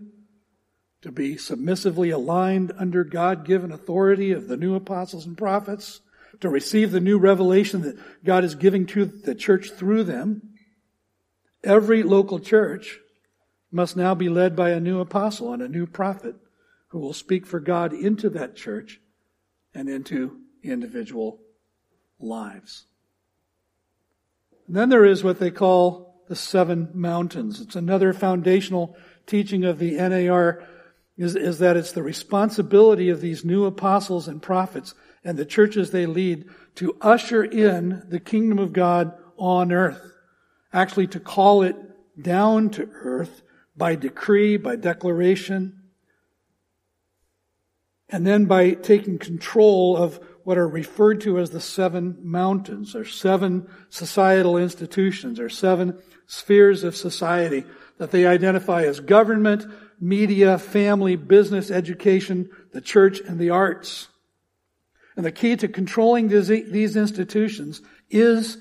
to 1.03 1.13
be 1.13 1.37
submissively 1.37 2.11
aligned 2.11 2.73
under 2.77 3.05
God 3.05 3.45
given 3.45 3.71
authority 3.71 4.33
of 4.33 4.49
the 4.49 4.57
new 4.57 4.75
apostles 4.75 5.27
and 5.27 5.39
prophets, 5.39 6.01
to 6.41 6.49
receive 6.49 6.91
the 6.91 7.01
new 7.01 7.19
revelation 7.19 7.83
that 7.83 7.99
God 8.25 8.45
is 8.45 8.55
giving 8.55 8.87
to 8.87 9.05
the 9.05 9.35
church 9.35 9.71
through 9.71 10.05
them. 10.05 10.55
Every 11.65 12.03
local 12.03 12.39
church 12.39 12.99
must 13.71 13.97
now 13.97 14.15
be 14.15 14.29
led 14.29 14.57
by 14.57 14.71
a 14.71 14.81
new 14.81 15.01
apostle 15.01 15.53
and 15.53 15.63
a 15.63 15.69
new 15.69 15.87
prophet 15.87 16.37
who 16.89 16.99
will 16.99 17.13
speak 17.13 17.47
for 17.47 17.61
God 17.61 17.93
into 17.93 18.31
that 18.31 18.57
church 18.57 19.01
and 19.75 19.89
into 19.89 20.41
individual 20.63 21.41
lives. 22.19 22.87
And 24.67 24.77
then 24.77 24.89
there 24.89 25.05
is 25.05 25.25
what 25.25 25.39
they 25.39 25.51
call 25.51 26.23
the 26.29 26.37
seven 26.37 26.91
mountains. 26.95 27.61
It's 27.61 27.77
another 27.77 28.13
foundational 28.13 28.97
teaching 29.27 29.65
of 29.65 29.79
the 29.79 29.93
NAR 29.93 30.63
is, 31.17 31.35
is 31.35 31.59
that 31.59 31.77
it's 31.77 31.93
the 31.93 32.03
responsibility 32.03 33.09
of 33.09 33.21
these 33.21 33.45
new 33.45 33.65
apostles 33.65 34.29
and 34.29 34.43
prophets 34.43 34.95
and 35.25 35.37
the 35.37 35.45
churches 35.45 35.91
they 35.91 36.07
lead 36.07 36.49
to 36.77 36.97
usher 37.01 37.43
in 37.43 38.05
the 38.09 38.21
kingdom 38.21 38.59
of 38.59 38.73
God 38.73 39.13
on 39.37 39.73
earth. 39.73 40.13
Actually 40.73 41.07
to 41.09 41.21
call 41.21 41.63
it 41.63 41.77
down 42.21 42.71
to 42.71 42.89
earth 42.93 43.43
by 43.77 43.95
decree, 43.95 44.57
by 44.57 44.77
declaration, 44.77 45.83
and 48.09 48.27
then 48.27 48.47
by 48.47 48.71
taking 48.71 49.19
control 49.19 49.97
of 49.97 50.19
what 50.45 50.59
are 50.59 50.67
referred 50.67 51.21
to 51.21 51.39
as 51.39 51.51
the 51.51 51.61
seven 51.61 52.17
mountains, 52.23 52.97
or 52.97 53.05
seven 53.05 53.69
societal 53.91 54.57
institutions, 54.57 55.39
or 55.39 55.49
seven 55.49 55.99
spheres 56.27 56.85
of 56.85 56.97
society 56.97 57.65
that 57.99 58.11
they 58.11 58.27
identify 58.27 58.83
as 58.85 59.01
government, 59.01 59.67
media, 60.01 60.59
family, 60.59 61.17
business, 61.17 61.71
education, 61.71 62.49
the 62.73 62.81
church, 62.81 63.21
and 63.21 63.39
the 63.39 63.51
arts. 63.51 64.09
And 65.17 65.25
the 65.27 65.33
key 65.33 65.57
to 65.57 65.69
controlling 65.69 66.29
these 66.29 66.97
institutions 66.97 67.83
is 68.09 68.57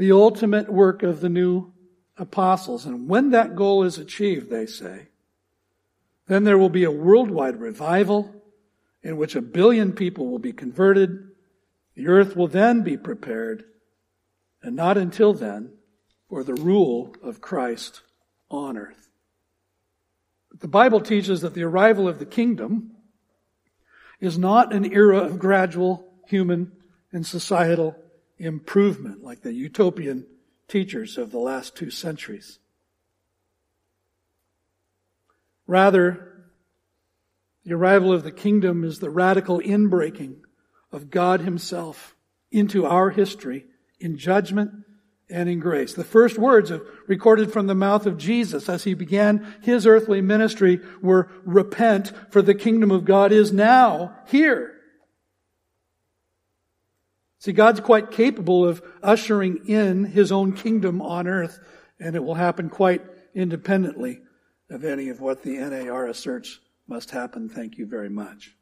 the 0.00 0.12
ultimate 0.12 0.72
work 0.72 1.02
of 1.02 1.20
the 1.20 1.28
new 1.28 1.70
apostles. 2.16 2.86
And 2.86 3.06
when 3.06 3.32
that 3.32 3.54
goal 3.54 3.84
is 3.84 3.98
achieved, 3.98 4.48
they 4.48 4.64
say, 4.64 5.08
then 6.26 6.44
there 6.44 6.56
will 6.56 6.70
be 6.70 6.84
a 6.84 6.90
worldwide 6.90 7.60
revival 7.60 8.34
in 9.02 9.18
which 9.18 9.36
a 9.36 9.42
billion 9.42 9.92
people 9.92 10.30
will 10.30 10.38
be 10.38 10.54
converted. 10.54 11.28
The 11.96 12.08
earth 12.08 12.34
will 12.34 12.48
then 12.48 12.82
be 12.82 12.96
prepared, 12.96 13.64
and 14.62 14.74
not 14.74 14.96
until 14.96 15.34
then, 15.34 15.74
for 16.30 16.44
the 16.44 16.54
rule 16.54 17.14
of 17.22 17.42
Christ 17.42 18.00
on 18.50 18.78
earth. 18.78 19.10
The 20.60 20.68
Bible 20.68 21.02
teaches 21.02 21.42
that 21.42 21.52
the 21.52 21.64
arrival 21.64 22.08
of 22.08 22.18
the 22.18 22.24
kingdom 22.24 22.92
is 24.18 24.38
not 24.38 24.72
an 24.72 24.90
era 24.94 25.18
of 25.18 25.38
gradual 25.38 26.10
human 26.26 26.72
and 27.12 27.26
societal 27.26 27.99
improvement 28.40 29.22
like 29.22 29.42
the 29.42 29.52
utopian 29.52 30.26
teachers 30.66 31.18
of 31.18 31.30
the 31.30 31.38
last 31.38 31.76
two 31.76 31.90
centuries. 31.90 32.58
Rather, 35.66 36.48
the 37.64 37.74
arrival 37.74 38.12
of 38.12 38.24
the 38.24 38.32
kingdom 38.32 38.82
is 38.82 38.98
the 38.98 39.10
radical 39.10 39.60
inbreaking 39.60 40.36
of 40.90 41.10
God 41.10 41.42
himself 41.42 42.16
into 42.50 42.86
our 42.86 43.10
history 43.10 43.66
in 44.00 44.16
judgment 44.16 44.70
and 45.28 45.48
in 45.48 45.60
grace. 45.60 45.92
The 45.94 46.02
first 46.02 46.38
words 46.38 46.70
of, 46.70 46.82
recorded 47.06 47.52
from 47.52 47.66
the 47.66 47.74
mouth 47.74 48.06
of 48.06 48.18
Jesus 48.18 48.68
as 48.68 48.84
he 48.84 48.94
began 48.94 49.54
his 49.62 49.86
earthly 49.86 50.20
ministry 50.20 50.80
were, 51.00 51.30
repent 51.44 52.12
for 52.30 52.42
the 52.42 52.54
kingdom 52.54 52.90
of 52.90 53.04
God 53.04 53.30
is 53.30 53.52
now 53.52 54.16
here. 54.26 54.79
See, 57.40 57.52
God's 57.52 57.80
quite 57.80 58.10
capable 58.10 58.68
of 58.68 58.82
ushering 59.02 59.66
in 59.66 60.04
his 60.04 60.30
own 60.30 60.52
kingdom 60.52 61.00
on 61.00 61.26
earth, 61.26 61.58
and 61.98 62.14
it 62.14 62.22
will 62.22 62.34
happen 62.34 62.68
quite 62.68 63.02
independently 63.34 64.20
of 64.68 64.84
any 64.84 65.08
of 65.08 65.20
what 65.20 65.42
the 65.42 65.56
NAR 65.56 66.06
asserts 66.06 66.60
must 66.86 67.10
happen. 67.10 67.48
Thank 67.48 67.78
you 67.78 67.86
very 67.86 68.10
much. 68.10 68.54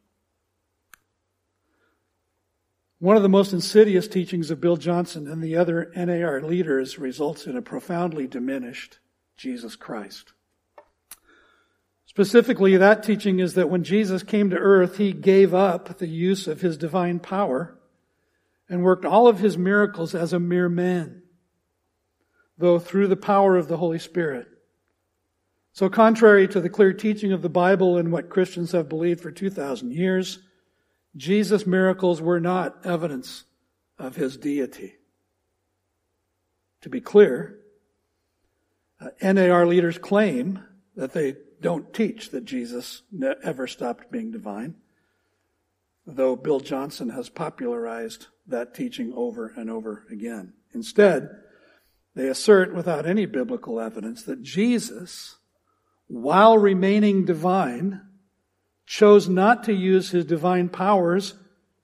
One 3.00 3.16
of 3.16 3.24
the 3.24 3.28
most 3.28 3.52
insidious 3.52 4.06
teachings 4.06 4.48
of 4.52 4.60
Bill 4.60 4.76
Johnson 4.76 5.26
and 5.26 5.42
the 5.42 5.56
other 5.56 5.90
NAR 5.96 6.40
leaders 6.40 7.00
results 7.00 7.48
in 7.48 7.56
a 7.56 7.62
profoundly 7.62 8.28
diminished 8.28 9.00
Jesus 9.36 9.74
Christ. 9.74 10.34
Specifically, 12.06 12.76
that 12.76 13.02
teaching 13.02 13.40
is 13.40 13.54
that 13.54 13.70
when 13.70 13.82
Jesus 13.82 14.22
came 14.22 14.50
to 14.50 14.56
earth, 14.56 14.98
he 14.98 15.12
gave 15.12 15.52
up 15.52 15.98
the 15.98 16.06
use 16.06 16.46
of 16.46 16.60
his 16.60 16.76
divine 16.76 17.18
power 17.18 17.74
and 18.68 18.82
worked 18.82 19.04
all 19.04 19.28
of 19.28 19.38
his 19.38 19.56
miracles 19.56 20.14
as 20.14 20.32
a 20.32 20.40
mere 20.40 20.68
man, 20.68 21.22
though 22.56 22.78
through 22.78 23.08
the 23.08 23.16
power 23.16 23.56
of 23.56 23.68
the 23.68 23.76
Holy 23.76 23.98
Spirit. 23.98 24.46
So 25.72 25.88
contrary 25.88 26.48
to 26.48 26.60
the 26.60 26.68
clear 26.68 26.92
teaching 26.92 27.32
of 27.32 27.42
the 27.42 27.48
Bible 27.48 27.96
and 27.98 28.10
what 28.10 28.30
Christians 28.30 28.72
have 28.72 28.88
believed 28.88 29.20
for 29.20 29.30
2,000 29.30 29.92
years, 29.92 30.40
Jesus' 31.16 31.66
miracles 31.66 32.20
were 32.20 32.40
not 32.40 32.84
evidence 32.84 33.44
of 33.98 34.16
his 34.16 34.36
deity. 34.36 34.94
To 36.82 36.88
be 36.88 37.00
clear, 37.00 37.58
uh, 39.00 39.10
NAR 39.22 39.66
leaders 39.66 39.98
claim 39.98 40.62
that 40.96 41.12
they 41.12 41.36
don't 41.60 41.92
teach 41.92 42.30
that 42.30 42.44
Jesus 42.44 43.02
ever 43.42 43.66
stopped 43.66 44.10
being 44.10 44.30
divine, 44.30 44.74
though 46.06 46.36
Bill 46.36 46.60
Johnson 46.60 47.10
has 47.10 47.28
popularized 47.28 48.28
that 48.48 48.74
teaching 48.74 49.12
over 49.14 49.52
and 49.56 49.70
over 49.70 50.04
again. 50.10 50.52
Instead, 50.74 51.28
they 52.14 52.28
assert 52.28 52.74
without 52.74 53.06
any 53.06 53.26
biblical 53.26 53.80
evidence 53.80 54.22
that 54.24 54.42
Jesus, 54.42 55.36
while 56.08 56.58
remaining 56.58 57.24
divine, 57.24 58.00
chose 58.86 59.28
not 59.28 59.64
to 59.64 59.72
use 59.72 60.10
his 60.10 60.24
divine 60.24 60.68
powers 60.68 61.34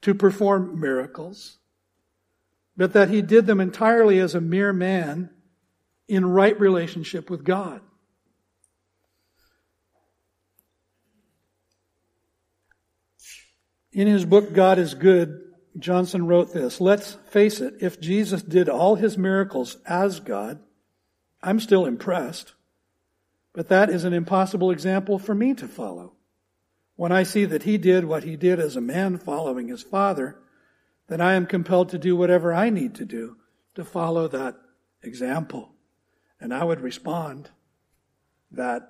to 0.01 0.15
perform 0.15 0.81
miracles, 0.81 1.59
but 2.77 2.93
that 2.95 3.11
he 3.11 3.23
did 3.23 3.47
them 3.47 3.61
entirely 3.61 4.19
as 4.19 4.35
a 4.35 4.41
mere 4.41 4.73
man 4.73 5.31
in 6.09 6.27
right 6.27 6.59
relationship 6.59 7.31
with 7.31 7.45
God. 7.45 7.81
In 13.93 14.09
his 14.09 14.25
book, 14.25 14.53
God 14.53 14.79
is 14.79 14.95
Good, 14.95 15.44
Johnson 15.79 16.27
wrote 16.27 16.53
this 16.53 16.81
Let's 16.81 17.15
face 17.31 17.61
it, 17.61 17.75
if 17.81 18.01
Jesus 18.01 18.43
did 18.43 18.69
all 18.69 18.95
his 18.97 19.19
miracles 19.19 19.79
as 19.87 20.21
God, 20.21 20.61
I'm 21.43 21.61
still 21.61 21.85
impressed, 21.85 22.55
but 23.53 23.69
that 23.69 23.91
is 23.91 24.05
an 24.05 24.13
impossible 24.13 24.71
example 24.71 25.19
for 25.19 25.35
me 25.35 25.55
to 25.55 25.69
follow. 25.69 26.13
When 26.97 27.13
I 27.13 27.25
see 27.25 27.45
that 27.45 27.65
he 27.65 27.77
did 27.77 28.05
what 28.05 28.23
he 28.23 28.37
did 28.37 28.61
as 28.61 28.77
a 28.77 28.81
man 28.81 29.19
following 29.19 29.69
his 29.69 29.83
father, 29.83 30.39
then 31.09 31.21
I 31.21 31.35
am 31.35 31.47
compelled 31.47 31.89
to 31.91 31.99
do 31.99 32.17
whatever 32.17 32.55
I 32.55 32.71
need 32.71 32.95
to 32.97 33.05
do 33.05 33.37
to 33.75 33.85
follow 33.85 34.29
that 34.29 34.57
example. 35.03 35.73
And 36.41 36.55
I 36.55 36.65
would 36.65 36.81
respond 36.81 37.51
that 38.53 38.89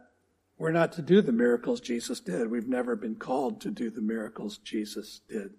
we're 0.59 0.73
not 0.73 0.93
to 0.93 1.03
do 1.03 1.23
the 1.23 1.33
miracles 1.33 1.81
Jesus 1.81 2.21
did. 2.21 2.51
We've 2.51 2.69
never 2.69 2.95
been 2.95 3.17
called 3.17 3.61
to 3.63 3.71
do 3.71 3.91
the 3.91 4.03
miracles 4.03 4.59
Jesus 4.59 5.21
did. 5.29 5.55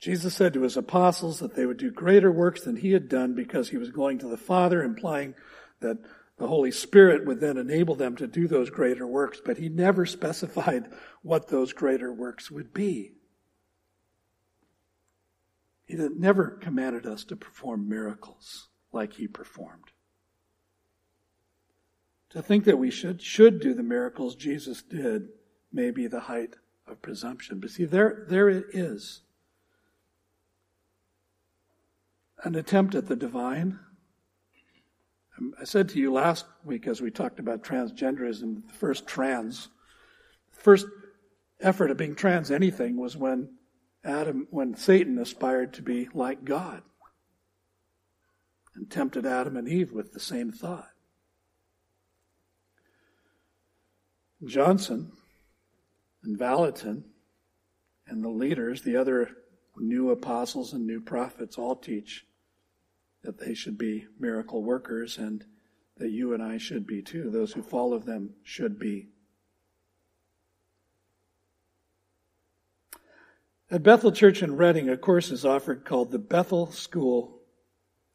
Jesus 0.00 0.34
said 0.34 0.54
to 0.54 0.62
his 0.62 0.78
apostles 0.78 1.38
that 1.40 1.54
they 1.54 1.66
would 1.66 1.76
do 1.76 1.90
greater 1.90 2.32
works 2.32 2.62
than 2.62 2.76
he 2.76 2.92
had 2.92 3.08
done 3.08 3.34
because 3.34 3.68
he 3.68 3.76
was 3.76 3.90
going 3.90 4.18
to 4.18 4.28
the 4.28 4.38
Father, 4.38 4.82
implying 4.82 5.34
that 5.80 5.98
the 6.38 6.48
Holy 6.48 6.70
Spirit 6.70 7.26
would 7.26 7.38
then 7.38 7.58
enable 7.58 7.94
them 7.94 8.16
to 8.16 8.26
do 8.26 8.48
those 8.48 8.70
greater 8.70 9.06
works, 9.06 9.42
but 9.44 9.58
he 9.58 9.68
never 9.68 10.06
specified 10.06 10.88
what 11.22 11.48
those 11.48 11.74
greater 11.74 12.10
works 12.10 12.50
would 12.50 12.72
be. 12.72 13.12
He 15.84 15.96
never 15.96 16.52
commanded 16.52 17.04
us 17.04 17.24
to 17.24 17.36
perform 17.36 17.86
miracles 17.86 18.68
like 18.92 19.12
he 19.14 19.28
performed. 19.28 19.90
To 22.30 22.40
think 22.40 22.64
that 22.64 22.78
we 22.78 22.90
should, 22.90 23.20
should 23.20 23.60
do 23.60 23.74
the 23.74 23.82
miracles 23.82 24.34
Jesus 24.34 24.82
did 24.82 25.28
may 25.72 25.90
be 25.90 26.06
the 26.06 26.20
height 26.20 26.54
of 26.86 27.02
presumption. 27.02 27.60
But 27.60 27.70
see, 27.70 27.84
there, 27.84 28.24
there 28.30 28.48
it 28.48 28.66
is. 28.72 29.22
An 32.42 32.54
attempt 32.54 32.94
at 32.94 33.06
the 33.06 33.16
divine, 33.16 33.78
um, 35.38 35.54
I 35.60 35.64
said 35.64 35.90
to 35.90 35.98
you 35.98 36.12
last 36.12 36.46
week 36.64 36.86
as 36.86 37.02
we 37.02 37.10
talked 37.10 37.38
about 37.38 37.62
transgenderism, 37.62 38.66
the 38.66 38.72
first 38.72 39.06
trans, 39.06 39.68
first 40.50 40.86
effort 41.60 41.90
of 41.90 41.98
being 41.98 42.14
trans 42.14 42.50
anything 42.50 42.96
was 42.96 43.16
when 43.16 43.50
Adam, 44.04 44.46
when 44.50 44.74
Satan 44.74 45.18
aspired 45.18 45.74
to 45.74 45.82
be 45.82 46.08
like 46.14 46.44
God 46.44 46.82
and 48.74 48.90
tempted 48.90 49.26
Adam 49.26 49.56
and 49.58 49.68
Eve 49.68 49.92
with 49.92 50.12
the 50.12 50.20
same 50.20 50.50
thought. 50.50 50.88
Johnson 54.44 55.12
and 56.22 56.38
Vallotton 56.38 57.04
and 58.06 58.24
the 58.24 58.30
leaders, 58.30 58.80
the 58.80 58.96
other 58.96 59.30
new 59.76 60.10
apostles 60.10 60.72
and 60.72 60.86
new 60.86 61.00
prophets, 61.00 61.58
all 61.58 61.76
teach 61.76 62.24
that 63.22 63.38
they 63.38 63.54
should 63.54 63.76
be 63.76 64.06
miracle 64.18 64.62
workers 64.62 65.18
and 65.18 65.44
that 65.96 66.10
you 66.10 66.32
and 66.32 66.42
I 66.42 66.58
should 66.58 66.86
be 66.86 67.02
too. 67.02 67.30
Those 67.30 67.52
who 67.52 67.62
follow 67.62 67.98
them 67.98 68.34
should 68.42 68.78
be. 68.78 69.08
At 73.70 73.84
Bethel 73.84 74.10
Church 74.10 74.42
in 74.42 74.56
Redding, 74.56 74.88
a 74.88 74.96
course 74.96 75.30
is 75.30 75.44
offered 75.44 75.84
called 75.84 76.10
the 76.10 76.18
Bethel 76.18 76.72
School 76.72 77.38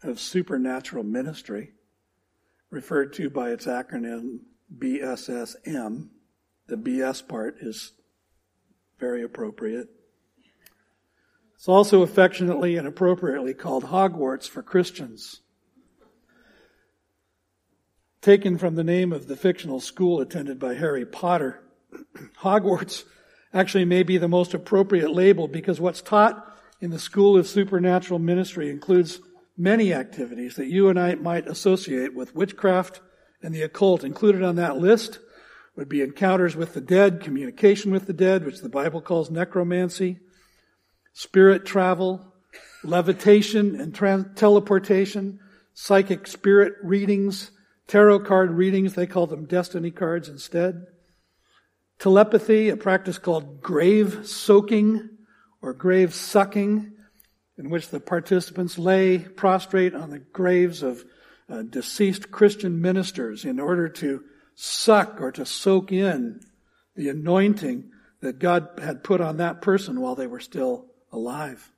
of 0.03 0.19
Supernatural 0.19 1.05
Ministry, 1.05 1.71
referred 2.69 3.13
to 3.13 3.29
by 3.29 3.51
its 3.51 3.65
acronym 3.65 4.39
BSSM. 4.77 6.09
The 6.67 6.75
BS 6.75 7.25
part 7.25 7.57
is 7.61 7.93
very 8.99 9.23
appropriate. 9.23 9.87
It's 11.65 11.69
also 11.69 12.03
affectionately 12.03 12.77
and 12.77 12.87
appropriately 12.87 13.55
called 13.55 13.85
Hogwarts 13.85 14.47
for 14.47 14.61
Christians. 14.61 15.41
Taken 18.21 18.59
from 18.59 18.75
the 18.75 18.83
name 18.83 19.11
of 19.11 19.25
the 19.25 19.35
fictional 19.35 19.79
school 19.79 20.21
attended 20.21 20.59
by 20.59 20.75
Harry 20.75 21.07
Potter, 21.07 21.63
Hogwarts 22.43 23.05
actually 23.51 23.83
may 23.83 24.03
be 24.03 24.19
the 24.19 24.27
most 24.27 24.53
appropriate 24.53 25.09
label 25.09 25.47
because 25.47 25.81
what's 25.81 26.03
taught 26.03 26.55
in 26.81 26.91
the 26.91 26.99
School 26.99 27.35
of 27.35 27.47
Supernatural 27.47 28.19
Ministry 28.19 28.69
includes 28.69 29.19
many 29.57 29.91
activities 29.91 30.57
that 30.57 30.67
you 30.67 30.89
and 30.89 30.99
I 30.99 31.15
might 31.15 31.47
associate 31.47 32.13
with 32.13 32.35
witchcraft 32.35 33.01
and 33.41 33.55
the 33.55 33.63
occult. 33.63 34.03
Included 34.03 34.43
on 34.43 34.57
that 34.57 34.77
list 34.77 35.17
would 35.75 35.89
be 35.89 36.03
encounters 36.03 36.55
with 36.55 36.75
the 36.75 36.81
dead, 36.81 37.21
communication 37.21 37.91
with 37.91 38.05
the 38.05 38.13
dead, 38.13 38.45
which 38.45 38.61
the 38.61 38.69
Bible 38.69 39.01
calls 39.01 39.31
necromancy, 39.31 40.19
spirit 41.15 41.65
travel, 41.65 42.33
levitation 42.83 43.79
and 43.79 43.95
teleportation, 44.35 45.39
psychic 45.73 46.27
spirit 46.27 46.73
readings, 46.83 47.51
tarot 47.87 48.19
card 48.19 48.51
readings, 48.51 48.95
they 48.95 49.07
call 49.07 49.25
them 49.25 49.45
destiny 49.45 49.91
cards 49.91 50.27
instead. 50.27 50.85
Telepathy, 51.99 52.67
a 52.67 52.75
practice 52.75 53.17
called 53.17 53.61
grave 53.61 54.27
soaking 54.27 55.09
or 55.61 55.71
grave 55.71 56.13
sucking, 56.13 56.91
in 57.57 57.69
which 57.69 57.87
the 57.87 58.01
participants 58.01 58.77
lay 58.77 59.17
prostrate 59.17 59.95
on 59.95 60.09
the 60.09 60.19
graves 60.19 60.83
of 60.83 61.05
uh, 61.49 61.61
deceased 61.61 62.29
Christian 62.29 62.81
ministers 62.81 63.45
in 63.45 63.61
order 63.61 63.87
to 63.87 64.21
suck 64.55 65.21
or 65.21 65.31
to 65.31 65.45
soak 65.45 65.93
in 65.93 66.41
the 66.97 67.07
anointing 67.07 67.89
that 68.19 68.39
God 68.39 68.67
had 68.83 69.01
put 69.01 69.21
on 69.21 69.37
that 69.37 69.61
person 69.61 70.01
while 70.01 70.15
they 70.15 70.27
were 70.27 70.41
still 70.41 70.87
alive. 71.15 71.71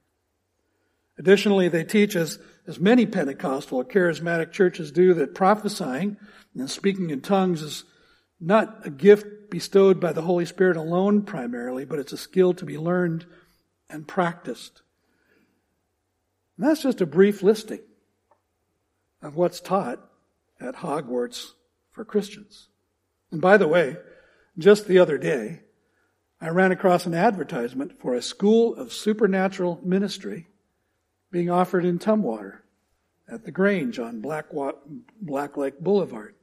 Additionally, 1.18 1.70
they 1.70 1.84
teach, 1.84 2.16
as, 2.16 2.40
as 2.68 2.80
many 2.80 3.06
Pentecostal 3.06 3.80
or 3.80 3.86
charismatic 3.86 4.52
churches 4.52 4.92
do, 4.92 5.14
that 5.16 5.34
prophesying 5.34 6.18
and 6.56 6.70
speaking 6.70 7.10
in 7.10 7.22
tongues 7.22 7.62
is 7.62 7.84
not 8.40 8.86
a 8.86 8.90
gift 8.90 9.50
bestowed 9.50 10.00
by 10.00 10.12
the 10.12 10.22
Holy 10.22 10.46
Spirit 10.46 10.78
alone 10.78 11.24
primarily, 11.24 11.86
but 11.86 12.00
it's 12.00 12.14
a 12.14 12.18
skill 12.18 12.54
to 12.54 12.66
be 12.66 12.78
learned 12.78 13.26
and 13.90 14.08
practiced. 14.08 14.82
And 16.58 16.68
that's 16.68 16.84
just 16.84 17.02
a 17.02 17.06
brief 17.06 17.42
listing 17.42 17.82
of 19.22 19.36
what's 19.36 19.60
taught 19.60 20.00
at 20.60 20.76
Hogwarts 20.76 21.52
for 21.92 22.06
Christians. 22.06 22.68
And 23.32 23.42
by 23.42 23.58
the 23.58 23.68
way, 23.68 23.98
just 24.58 24.88
the 24.88 25.00
other 25.00 25.18
day, 25.18 25.62
I 26.40 26.50
ran 26.50 26.72
across 26.72 27.06
an 27.06 27.16
advertisement 27.16 28.00
for 28.00 28.14
a 28.14 28.22
school 28.22 28.76
of 28.76 28.94
supernatural 28.94 29.80
ministry 29.84 30.48
being 31.32 31.50
offered 31.50 31.84
in 31.84 31.98
Tumwater 31.98 32.60
at 33.28 33.44
the 33.44 33.52
Grange 33.52 34.00
on 34.00 34.22
Black, 34.22 34.46
Black 35.22 35.58
Lake 35.58 35.80
Boulevard. 35.80 36.36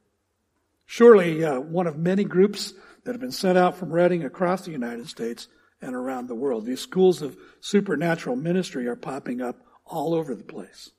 Surely 0.85 1.45
uh, 1.45 1.61
one 1.61 1.87
of 1.87 1.97
many 1.97 2.25
groups 2.25 2.75
that 3.05 3.13
have 3.13 3.21
been 3.21 3.31
sent 3.31 3.57
out 3.57 3.77
from 3.77 3.93
Redding 3.93 4.25
across 4.25 4.63
the 4.63 4.73
United 4.73 5.09
States 5.09 5.49
and 5.81 5.95
around 5.95 6.27
the 6.27 6.35
world. 6.35 6.67
These 6.67 6.81
schools 6.81 7.23
of 7.23 7.37
supernatural 7.61 8.37
ministry 8.37 8.87
are 8.87 8.97
popping 8.97 9.41
up 9.41 9.65
all 9.87 10.15
over 10.15 10.35
the 10.35 10.45
place. 10.45 10.91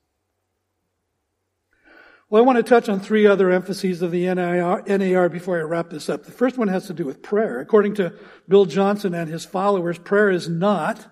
Well, 2.28 2.42
I 2.42 2.46
want 2.46 2.58
to 2.58 2.64
touch 2.64 2.90
on 2.90 3.00
three 3.00 3.28
other 3.28 3.52
emphases 3.52 4.02
of 4.02 4.10
the 4.10 4.26
NAR, 4.34 4.82
NAR 4.88 5.30
before 5.30 5.60
I 5.60 5.62
wrap 5.62 5.92
this 5.92 6.10
up. 6.10 6.24
The 6.24 6.32
first 6.32 6.58
one 6.58 6.70
has 6.70 6.88
to 6.88 6.94
do 6.94 7.06
with 7.06 7.22
prayer. 7.22 7.60
According 7.60 7.96
to 7.96 8.14
Bill 8.48 8.66
Johnson 8.66 9.14
and 9.14 9.30
his 9.30 9.46
followers, 9.46 10.00
prayer 10.00 10.32
is 10.32 10.50
not, 10.50 11.06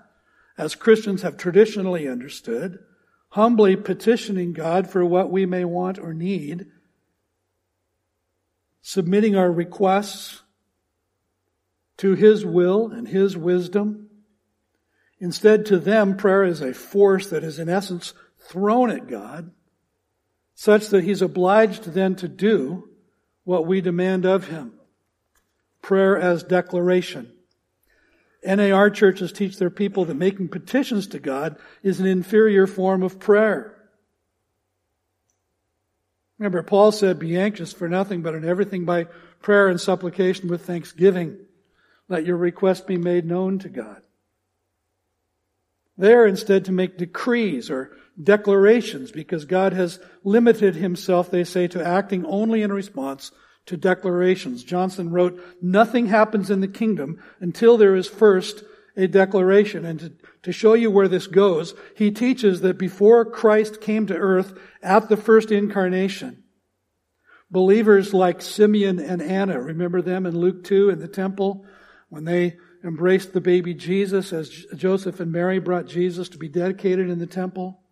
as 0.58 0.74
Christians 0.74 1.22
have 1.22 1.38
traditionally 1.38 2.08
understood, 2.08 2.80
humbly 3.30 3.76
petitioning 3.76 4.54
God 4.54 4.90
for 4.90 5.06
what 5.06 5.30
we 5.30 5.46
may 5.46 5.66
want 5.66 6.00
or 6.00 6.16
need, 6.16 6.66
submitting 8.82 9.36
our 9.36 9.52
requests 9.52 10.42
to 11.98 12.16
His 12.16 12.44
will 12.44 12.88
and 12.90 13.08
His 13.08 13.38
wisdom. 13.38 14.10
Instead, 15.20 15.68
to 15.68 15.78
them, 15.78 16.18
prayer 16.18 16.44
is 16.44 16.62
a 16.62 16.74
force 16.74 17.30
that 17.30 17.44
is 17.44 17.60
in 17.60 17.70
essence 17.70 18.14
thrown 18.40 18.90
at 18.90 19.08
God 19.08 19.52
such 20.56 20.90
that 20.90 21.04
he's 21.04 21.22
obliged 21.22 21.94
then 21.94 22.16
to 22.16 22.28
do 22.28 22.90
what 23.44 23.66
we 23.66 23.82
demand 23.82 24.26
of 24.26 24.48
him. 24.48 24.74
Prayer 25.82 26.18
as 26.18 26.44
declaration. 26.44 27.32
NAR 28.46 28.90
churches 28.90 29.32
teach 29.32 29.58
their 29.58 29.70
people 29.70 30.06
that 30.06 30.16
making 30.16 30.50
petitions 30.50 31.08
to 31.08 31.20
God 31.20 31.58
is 31.82 32.00
an 32.00 32.06
inferior 32.06 32.68
form 32.68 33.04
of 33.04 33.20
prayer. 33.20 33.74
Remember, 36.38 36.64
Paul 36.64 36.92
said, 36.92 37.20
Be 37.20 37.38
anxious 37.38 37.72
for 37.72 37.88
nothing, 37.88 38.22
but 38.22 38.36
in 38.36 38.44
everything 38.44 38.86
by 38.86 39.06
prayer 39.42 39.70
and 39.70 39.80
supplication 39.80 40.50
with 40.50 40.66
thanksgiving. 40.66 41.38
Let 42.10 42.26
your 42.26 42.38
request 42.38 42.86
be 42.86 42.98
made 42.98 43.26
known 43.26 43.60
to 43.60 43.70
God. 43.70 44.02
There, 45.98 46.26
instead, 46.26 46.66
to 46.66 46.72
make 46.72 46.98
decrees 46.98 47.70
or 47.70 47.96
declarations 48.22 49.12
because 49.12 49.46
God 49.46 49.74
has 49.74 50.00
limited 50.24 50.76
himself, 50.76 51.32
they 51.32 51.44
say, 51.44 51.68
to 51.70 51.86
acting 51.86 52.26
only 52.26 52.62
in 52.62 52.72
response 52.72 53.32
to 53.66 53.78
declarations. 53.78 54.64
Johnson 54.64 55.10
wrote, 55.10 55.42
nothing 55.62 56.08
happens 56.08 56.50
in 56.50 56.62
the 56.62 56.68
kingdom 56.68 57.22
until 57.40 57.78
there 57.78 57.96
is 57.96 58.08
first 58.08 58.64
a 58.96 59.08
declaration. 59.08 59.86
And 59.86 60.00
to, 60.00 60.14
to 60.44 60.52
show 60.52 60.74
you 60.74 60.92
where 60.92 61.08
this 61.08 61.28
goes, 61.28 61.74
he 61.96 62.12
teaches 62.12 62.62
that 62.62 62.78
before 62.78 63.26
Christ 63.26 63.82
came 63.82 64.06
to 64.08 64.16
earth 64.16 64.58
at 64.82 65.10
the 65.10 65.18
first 65.18 65.52
incarnation, 65.52 66.44
believers 67.50 68.14
like 68.14 68.42
Simeon 68.42 69.00
and 69.00 69.22
Anna, 69.22 69.60
remember 69.60 70.02
them 70.02 70.26
in 70.26 70.38
Luke 70.38 70.64
2 70.64 70.90
in 70.90 71.00
the 71.00 71.08
temple 71.08 71.66
when 72.10 72.26
they 72.26 72.58
embraced 72.84 73.32
the 73.32 73.42
baby 73.42 73.74
Jesus 73.74 74.34
as 74.34 74.50
Joseph 74.76 75.20
and 75.20 75.32
Mary 75.32 75.60
brought 75.60 75.86
Jesus 75.86 76.30
to 76.30 76.38
be 76.38 76.50
dedicated 76.50 77.10
in 77.10 77.18
the 77.18 77.26
temple? 77.26 77.83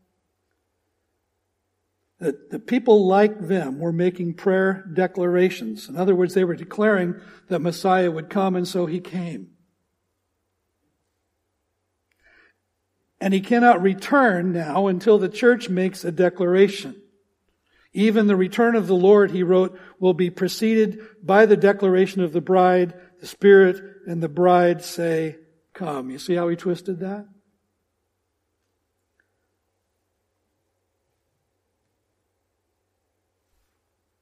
That 2.22 2.52
the 2.52 2.60
people 2.60 3.08
like 3.08 3.48
them 3.48 3.80
were 3.80 3.92
making 3.92 4.36
prayer 4.36 4.86
declarations. 4.94 5.90
In 5.90 5.98
other 5.98 6.14
words, 6.14 6.36
they 6.36 6.44
were 6.44 6.56
declaring 6.56 7.20
that 7.48 7.60
Messiah 7.60 8.12
would 8.12 8.30
come, 8.30 8.56
and 8.56 8.68
so 8.68 8.86
he 8.86 9.00
came. 9.00 9.50
And 13.20 13.34
he 13.34 13.42
cannot 13.42 13.82
return 13.82 14.54
now 14.54 14.86
until 14.86 15.18
the 15.18 15.30
church 15.30 15.68
makes 15.68 16.06
a 16.06 16.12
declaration. 16.12 17.02
Even 17.92 18.28
the 18.28 18.36
return 18.36 18.76
of 18.76 18.86
the 18.86 18.96
Lord, 18.96 19.32
he 19.32 19.42
wrote, 19.42 19.78
will 20.00 20.14
be 20.14 20.30
preceded 20.30 21.00
by 21.24 21.48
the 21.48 21.58
declaration 21.58 22.22
of 22.22 22.34
the 22.34 22.42
bride. 22.42 22.94
The 23.20 23.28
Spirit 23.28 23.82
and 24.06 24.22
the 24.22 24.30
bride 24.30 24.84
say, 24.84 25.38
Come. 25.74 26.12
You 26.12 26.20
see 26.20 26.36
how 26.36 26.50
he 26.50 26.56
twisted 26.56 27.00
that? 27.00 27.26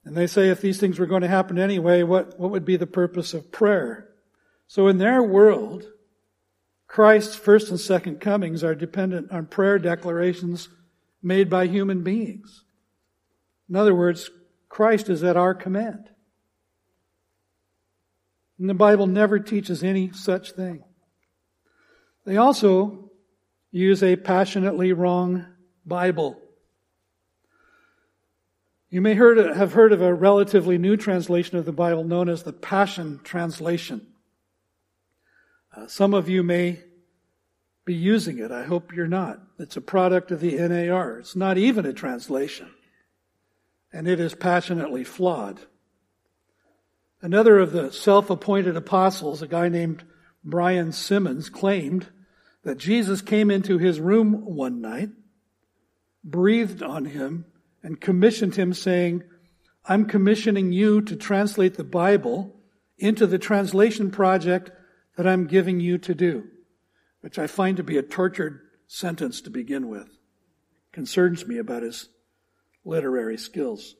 And 0.10 0.18
they 0.18 0.26
say 0.26 0.50
if 0.50 0.60
these 0.60 0.80
things 0.80 0.98
were 0.98 1.06
going 1.06 1.22
to 1.22 1.28
happen 1.28 1.60
anyway, 1.60 2.02
what, 2.02 2.40
what 2.40 2.50
would 2.50 2.66
be 2.66 2.78
the 2.78 2.88
purpose 2.88 3.36
of 3.36 3.52
prayer? 3.52 4.10
So 4.66 4.88
in 4.88 4.98
their 4.98 5.22
world, 5.22 5.86
Christ's 6.88 7.36
first 7.36 7.70
and 7.70 7.80
second 7.80 8.20
comings 8.20 8.64
are 8.64 8.74
dependent 8.74 9.32
on 9.32 9.46
prayer 9.46 9.78
declarations 9.78 10.68
made 11.22 11.48
by 11.48 11.68
human 11.68 12.02
beings. 12.02 12.64
In 13.70 13.76
other 13.76 13.94
words, 13.94 14.32
Christ 14.68 15.12
is 15.12 15.24
at 15.24 15.38
our 15.38 15.54
command. 15.54 16.10
And 18.58 18.68
the 18.68 18.74
Bible 18.74 19.06
never 19.06 19.38
teaches 19.38 19.84
any 19.84 20.12
such 20.12 20.54
thing. 20.54 20.84
They 22.26 22.38
also 22.38 23.12
use 23.70 24.02
a 24.02 24.16
passionately 24.16 24.92
wrong 24.92 25.46
Bible. 25.86 26.42
You 28.92 29.02
may 29.02 29.14
heard, 29.14 29.38
have 29.56 29.74
heard 29.74 29.94
of 29.94 30.02
a 30.02 30.14
relatively 30.14 30.80
new 30.80 30.98
translation 30.98 31.58
of 31.58 31.66
the 31.66 31.72
Bible 31.72 32.04
known 32.04 32.28
as 32.28 32.42
the 32.42 32.54
Passion 32.54 33.20
Translation. 33.24 34.08
Uh, 35.76 35.86
some 35.86 36.16
of 36.16 36.28
you 36.28 36.42
may 36.42 36.82
be 37.86 37.94
using 37.94 38.40
it. 38.40 38.52
I 38.52 38.64
hope 38.64 38.92
you're 38.94 39.08
not. 39.08 39.42
It's 39.60 39.78
a 39.78 39.82
product 39.82 40.32
of 40.32 40.40
the 40.40 40.56
NAR. 40.56 41.20
It's 41.20 41.36
not 41.36 41.60
even 41.60 41.86
a 41.86 41.94
translation. 41.94 42.72
And 43.94 44.08
it 44.08 44.20
is 44.20 44.34
passionately 44.34 45.04
flawed. 45.04 45.60
Another 47.22 47.60
of 47.60 47.72
the 47.72 47.92
self-appointed 47.92 48.76
apostles, 48.76 49.44
a 49.44 49.48
guy 49.48 49.70
named 49.70 50.04
Brian 50.44 50.94
Simmons, 50.94 51.50
claimed 51.50 52.08
that 52.64 52.80
Jesus 52.80 53.22
came 53.22 53.52
into 53.52 53.78
his 53.78 54.00
room 54.00 54.46
one 54.46 54.82
night, 54.82 55.10
breathed 56.24 56.82
on 56.82 57.06
him, 57.06 57.46
and 57.84 58.00
commissioned 58.00 58.56
him 58.56 58.74
saying, 58.74 59.24
I'm 59.86 60.06
commissioning 60.06 60.72
you 60.72 61.02
to 61.02 61.16
translate 61.16 61.76
the 61.76 61.84
Bible 61.84 62.56
into 62.98 63.26
the 63.26 63.40
translation 63.40 64.12
project 64.12 64.72
that 65.18 65.28
I'm 65.28 65.48
giving 65.48 65.80
you 65.80 65.98
to 66.00 66.14
do, 66.14 66.48
which 67.22 67.40
I 67.40 67.48
find 67.48 67.78
to 67.78 67.84
be 67.84 67.98
a 67.98 68.04
tortured 68.04 68.62
sentence 68.88 69.42
to 69.42 69.50
begin 69.50 69.88
with. 69.88 70.08
Concerns 70.92 71.46
me 71.46 71.58
about 71.58 71.84
his 71.84 72.10
literary 72.84 73.38
skills. 73.38 73.96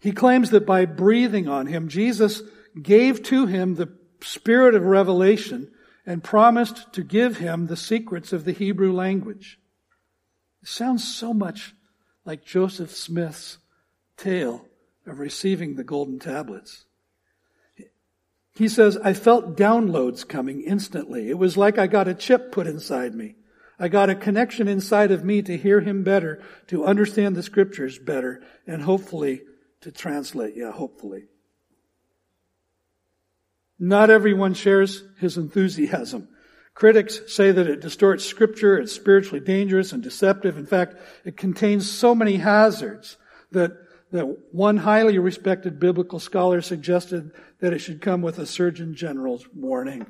He 0.00 0.12
claims 0.12 0.50
that 0.50 0.66
by 0.66 0.84
breathing 0.84 1.48
on 1.48 1.66
him, 1.66 1.88
Jesus 1.88 2.42
gave 2.80 3.22
to 3.24 3.46
him 3.46 3.74
the 3.74 3.96
spirit 4.20 4.74
of 4.74 4.84
revelation 4.84 5.70
and 6.04 6.24
promised 6.24 6.92
to 6.94 7.04
give 7.04 7.38
him 7.38 7.66
the 7.66 7.76
secrets 7.76 8.32
of 8.32 8.44
the 8.44 8.52
Hebrew 8.52 8.92
language. 8.92 9.58
It 10.62 10.68
sounds 10.68 11.02
so 11.14 11.32
much 11.32 11.74
like 12.24 12.44
Joseph 12.44 12.94
Smith's 12.94 13.58
tale 14.16 14.66
of 15.06 15.18
receiving 15.18 15.74
the 15.74 15.84
golden 15.84 16.18
tablets. 16.18 16.84
He 18.54 18.68
says, 18.68 18.98
I 18.98 19.14
felt 19.14 19.56
downloads 19.56 20.28
coming 20.28 20.62
instantly. 20.62 21.30
It 21.30 21.38
was 21.38 21.56
like 21.56 21.78
I 21.78 21.86
got 21.86 22.08
a 22.08 22.14
chip 22.14 22.52
put 22.52 22.66
inside 22.66 23.14
me. 23.14 23.36
I 23.78 23.88
got 23.88 24.10
a 24.10 24.14
connection 24.14 24.68
inside 24.68 25.10
of 25.10 25.24
me 25.24 25.42
to 25.42 25.56
hear 25.56 25.80
him 25.80 26.04
better, 26.04 26.40
to 26.68 26.84
understand 26.84 27.34
the 27.34 27.42
scriptures 27.42 27.98
better, 27.98 28.42
and 28.66 28.82
hopefully 28.82 29.42
to 29.80 29.90
translate. 29.90 30.54
Yeah, 30.54 30.70
hopefully. 30.70 31.24
Not 33.78 34.10
everyone 34.10 34.54
shares 34.54 35.02
his 35.18 35.36
enthusiasm. 35.36 36.28
Critics 36.74 37.20
say 37.28 37.52
that 37.52 37.66
it 37.66 37.80
distorts 37.80 38.24
scripture, 38.24 38.78
it's 38.78 38.92
spiritually 38.92 39.40
dangerous 39.40 39.92
and 39.92 40.02
deceptive. 40.02 40.56
In 40.56 40.66
fact, 40.66 40.96
it 41.24 41.36
contains 41.36 41.90
so 41.90 42.14
many 42.14 42.36
hazards 42.36 43.18
that, 43.50 43.72
that 44.10 44.24
one 44.52 44.78
highly 44.78 45.18
respected 45.18 45.78
biblical 45.78 46.18
scholar 46.18 46.62
suggested 46.62 47.30
that 47.60 47.72
it 47.72 47.80
should 47.80 48.00
come 48.00 48.22
with 48.22 48.38
a 48.38 48.46
Surgeon 48.46 48.94
General's 48.94 49.46
warning. 49.54 50.06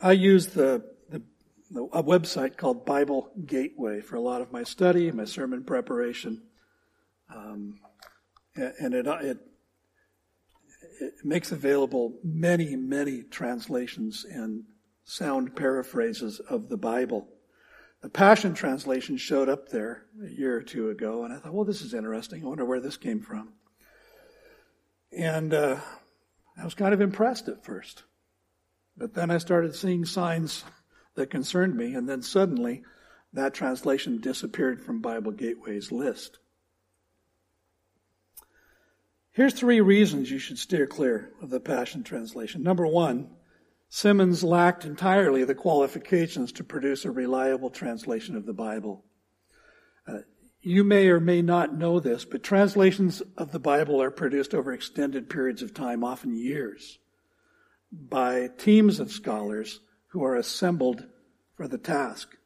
I 0.00 0.12
use 0.12 0.48
the, 0.48 0.84
the 1.10 1.22
a 1.92 2.02
website 2.02 2.56
called 2.56 2.86
Bible 2.86 3.30
Gateway 3.44 4.00
for 4.00 4.14
a 4.14 4.20
lot 4.20 4.40
of 4.40 4.52
my 4.52 4.62
study, 4.62 5.10
my 5.10 5.24
sermon 5.24 5.64
preparation. 5.64 6.42
Um, 7.34 7.80
and 8.54 8.94
it, 8.94 9.06
it, 9.06 9.38
it 11.00 11.14
makes 11.24 11.52
available 11.52 12.18
many, 12.22 12.76
many 12.76 13.22
translations 13.22 14.24
and 14.24 14.64
sound 15.04 15.56
paraphrases 15.56 16.40
of 16.40 16.68
the 16.68 16.76
Bible. 16.76 17.28
The 18.02 18.08
Passion 18.08 18.54
Translation 18.54 19.16
showed 19.16 19.48
up 19.48 19.68
there 19.68 20.04
a 20.24 20.30
year 20.30 20.56
or 20.56 20.62
two 20.62 20.90
ago, 20.90 21.24
and 21.24 21.32
I 21.32 21.38
thought, 21.38 21.52
well, 21.52 21.64
this 21.64 21.82
is 21.82 21.94
interesting. 21.94 22.42
I 22.42 22.46
wonder 22.46 22.64
where 22.64 22.80
this 22.80 22.96
came 22.96 23.20
from. 23.20 23.52
And 25.10 25.52
uh, 25.54 25.80
I 26.56 26.64
was 26.64 26.74
kind 26.74 26.94
of 26.94 27.00
impressed 27.00 27.48
at 27.48 27.64
first. 27.64 28.04
But 28.96 29.14
then 29.14 29.30
I 29.30 29.38
started 29.38 29.74
seeing 29.74 30.04
signs 30.04 30.64
that 31.14 31.30
concerned 31.30 31.76
me, 31.76 31.94
and 31.94 32.08
then 32.08 32.22
suddenly 32.22 32.82
that 33.32 33.54
translation 33.54 34.20
disappeared 34.20 34.80
from 34.80 35.00
Bible 35.00 35.32
Gateway's 35.32 35.90
list. 35.90 36.38
Here's 39.38 39.54
three 39.54 39.80
reasons 39.80 40.32
you 40.32 40.40
should 40.40 40.58
steer 40.58 40.88
clear 40.88 41.30
of 41.40 41.48
the 41.48 41.60
Passion 41.60 42.02
Translation. 42.02 42.64
Number 42.64 42.84
one, 42.84 43.30
Simmons 43.88 44.42
lacked 44.42 44.84
entirely 44.84 45.44
the 45.44 45.54
qualifications 45.54 46.50
to 46.54 46.64
produce 46.64 47.04
a 47.04 47.12
reliable 47.12 47.70
translation 47.70 48.34
of 48.34 48.46
the 48.46 48.52
Bible. 48.52 49.04
Uh, 50.08 50.22
you 50.60 50.82
may 50.82 51.06
or 51.06 51.20
may 51.20 51.40
not 51.40 51.72
know 51.72 52.00
this, 52.00 52.24
but 52.24 52.42
translations 52.42 53.22
of 53.36 53.52
the 53.52 53.60
Bible 53.60 54.02
are 54.02 54.10
produced 54.10 54.54
over 54.54 54.72
extended 54.72 55.30
periods 55.30 55.62
of 55.62 55.72
time, 55.72 56.02
often 56.02 56.34
years, 56.34 56.98
by 57.92 58.48
teams 58.58 58.98
of 58.98 59.12
scholars 59.12 59.78
who 60.08 60.24
are 60.24 60.34
assembled 60.34 61.06
for 61.54 61.68
the 61.68 61.78
task. 61.78 62.36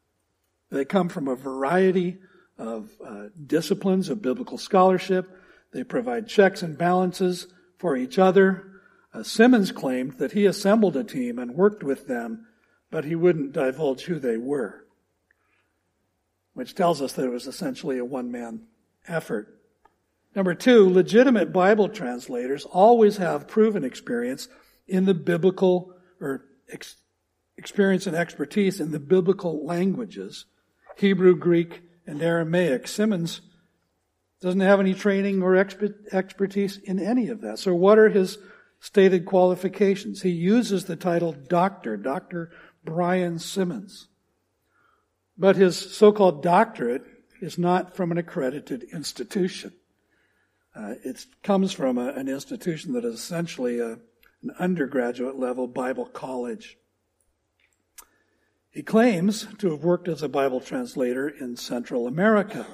They 0.70 0.84
come 0.84 1.08
from 1.08 1.26
a 1.26 1.36
variety 1.36 2.18
of 2.58 2.90
uh, 3.02 3.28
disciplines 3.46 4.10
of 4.10 4.20
biblical 4.20 4.58
scholarship. 4.58 5.38
They 5.72 5.84
provide 5.84 6.28
checks 6.28 6.62
and 6.62 6.76
balances 6.76 7.46
for 7.78 7.96
each 7.96 8.18
other 8.18 8.72
uh, 9.14 9.22
Simmons 9.22 9.72
claimed 9.72 10.18
that 10.18 10.32
he 10.32 10.46
assembled 10.46 10.96
a 10.96 11.04
team 11.04 11.38
and 11.38 11.54
worked 11.54 11.82
with 11.82 12.06
them, 12.06 12.46
but 12.90 13.04
he 13.04 13.14
wouldn't 13.14 13.52
divulge 13.52 14.02
who 14.02 14.18
they 14.18 14.36
were, 14.36 14.86
which 16.54 16.74
tells 16.74 17.02
us 17.02 17.12
that 17.12 17.26
it 17.26 17.32
was 17.32 17.46
essentially 17.46 17.98
a 17.98 18.04
one 18.04 18.30
man 18.30 18.62
effort. 19.06 19.58
Number 20.34 20.54
two, 20.54 20.88
legitimate 20.88 21.52
Bible 21.52 21.90
translators 21.90 22.64
always 22.64 23.18
have 23.18 23.48
proven 23.48 23.84
experience 23.84 24.48
in 24.88 25.04
the 25.04 25.14
biblical 25.14 25.94
or 26.18 26.46
ex- 26.70 26.96
experience 27.58 28.06
and 28.06 28.16
expertise 28.16 28.80
in 28.80 28.92
the 28.92 28.98
biblical 28.98 29.64
languages 29.64 30.46
Hebrew, 30.96 31.36
Greek, 31.36 31.82
and 32.06 32.22
Aramaic. 32.22 32.86
Simmons 32.86 33.40
doesn't 34.42 34.60
have 34.60 34.80
any 34.80 34.94
training 34.94 35.42
or 35.42 35.56
expertise 35.56 36.76
in 36.78 36.98
any 36.98 37.28
of 37.28 37.40
that. 37.40 37.58
So, 37.58 37.74
what 37.74 37.98
are 37.98 38.08
his 38.08 38.38
stated 38.82 39.24
qualifications. 39.24 40.22
He 40.22 40.30
uses 40.30 40.84
the 40.84 40.96
title 40.96 41.30
doctor, 41.32 41.96
Dr. 41.96 42.50
Brian 42.84 43.38
Simmons. 43.38 44.08
But 45.38 45.54
his 45.54 45.78
so-called 45.78 46.42
doctorate 46.42 47.04
is 47.40 47.56
not 47.56 47.94
from 47.94 48.10
an 48.10 48.18
accredited 48.18 48.82
institution. 48.92 49.72
Uh, 50.74 50.94
it 51.04 51.24
comes 51.44 51.72
from 51.72 51.96
a, 51.96 52.08
an 52.08 52.28
institution 52.28 52.92
that 52.94 53.04
is 53.04 53.14
essentially 53.14 53.78
a, 53.78 53.92
an 54.42 54.50
undergraduate 54.58 55.38
level 55.38 55.68
Bible 55.68 56.06
college. 56.06 56.76
He 58.72 58.82
claims 58.82 59.46
to 59.58 59.70
have 59.70 59.84
worked 59.84 60.08
as 60.08 60.24
a 60.24 60.28
Bible 60.28 60.60
translator 60.60 61.28
in 61.28 61.56
Central 61.56 62.08
America, 62.08 62.66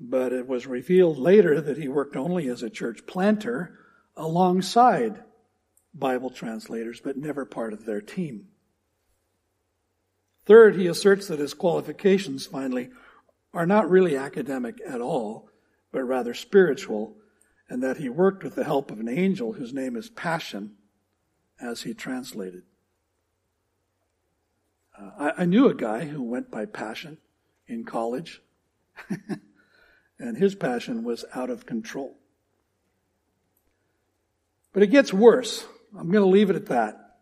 but 0.00 0.32
it 0.32 0.48
was 0.48 0.66
revealed 0.66 1.18
later 1.18 1.60
that 1.60 1.76
he 1.76 1.86
worked 1.86 2.16
only 2.16 2.48
as 2.48 2.62
a 2.62 2.70
church 2.70 3.06
planter 3.06 3.78
alongside 4.16 5.22
Bible 5.92 6.30
translators, 6.30 7.00
but 7.00 7.18
never 7.18 7.44
part 7.44 7.74
of 7.74 7.84
their 7.84 8.00
team. 8.00 8.46
Third, 10.46 10.76
he 10.76 10.86
asserts 10.86 11.28
that 11.28 11.38
his 11.38 11.52
qualifications, 11.52 12.46
finally, 12.46 12.90
are 13.52 13.66
not 13.66 13.90
really 13.90 14.16
academic 14.16 14.80
at 14.86 15.00
all, 15.00 15.50
but 15.92 16.02
rather 16.02 16.32
spiritual, 16.32 17.16
and 17.68 17.82
that 17.82 17.98
he 17.98 18.08
worked 18.08 18.42
with 18.42 18.54
the 18.54 18.64
help 18.64 18.90
of 18.90 19.00
an 19.00 19.08
angel 19.08 19.52
whose 19.52 19.74
name 19.74 19.96
is 19.96 20.08
Passion 20.08 20.76
as 21.60 21.82
he 21.82 21.92
translated. 21.92 22.62
Uh, 24.98 25.10
I, 25.18 25.42
I 25.42 25.44
knew 25.44 25.68
a 25.68 25.74
guy 25.74 26.06
who 26.06 26.22
went 26.22 26.50
by 26.50 26.64
Passion 26.64 27.18
in 27.66 27.84
college, 27.84 28.40
and 30.20 30.36
his 30.36 30.54
passion 30.54 31.02
was 31.02 31.24
out 31.34 31.50
of 31.50 31.66
control. 31.66 32.16
But 34.72 34.82
it 34.82 34.88
gets 34.88 35.12
worse. 35.12 35.64
I'm 35.98 36.10
going 36.10 36.24
to 36.24 36.30
leave 36.30 36.50
it 36.50 36.56
at 36.56 36.66
that. 36.66 37.16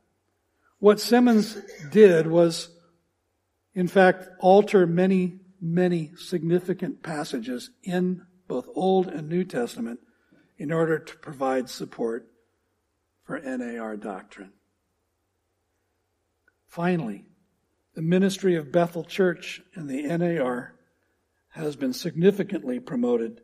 What 0.81 1.01
Simmons 1.01 1.57
did 1.91 2.27
was, 2.27 2.69
in 3.75 3.89
fact, 3.89 4.29
alter 4.41 4.87
many, 4.87 5.41
many 5.61 6.13
significant 6.17 7.03
passages 7.03 7.71
in 7.83 8.27
both 8.47 8.69
Old 8.75 9.09
and 9.09 9.29
New 9.29 9.45
Testament 9.45 10.01
in 10.59 10.73
order 10.73 10.99
to 10.99 11.17
provide 11.17 11.71
support 11.71 12.29
for 13.25 13.41
NAR 13.41 13.97
doctrine. 13.97 14.53
Finally, 16.67 17.25
the 17.95 18.03
ministry 18.03 18.57
of 18.57 18.71
Bethel 18.71 19.05
Church 19.05 19.63
and 19.75 19.89
the 19.89 20.03
NAR 20.03 20.75
has 21.51 21.77
been 21.77 21.93
significantly 21.93 22.81
promoted 22.81 23.41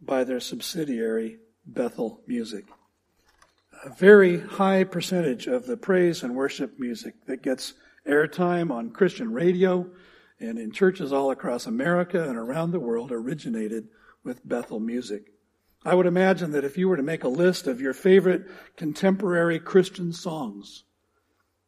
by 0.00 0.24
their 0.24 0.40
subsidiary, 0.40 1.38
Bethel 1.66 2.20
Music 2.26 2.66
a 3.84 3.90
very 3.90 4.40
high 4.40 4.84
percentage 4.84 5.46
of 5.46 5.66
the 5.66 5.76
praise 5.76 6.22
and 6.22 6.34
worship 6.34 6.78
music 6.78 7.14
that 7.26 7.42
gets 7.42 7.74
airtime 8.06 8.70
on 8.70 8.90
Christian 8.90 9.32
radio 9.32 9.86
and 10.40 10.58
in 10.58 10.72
churches 10.72 11.12
all 11.12 11.30
across 11.30 11.66
America 11.66 12.22
and 12.26 12.36
around 12.36 12.70
the 12.70 12.80
world 12.80 13.12
originated 13.12 13.88
with 14.22 14.46
Bethel 14.46 14.80
music. 14.80 15.32
I 15.84 15.94
would 15.94 16.06
imagine 16.06 16.52
that 16.52 16.64
if 16.64 16.78
you 16.78 16.88
were 16.88 16.96
to 16.96 17.02
make 17.02 17.24
a 17.24 17.28
list 17.28 17.66
of 17.66 17.80
your 17.80 17.92
favorite 17.92 18.46
contemporary 18.76 19.58
Christian 19.58 20.12
songs, 20.12 20.84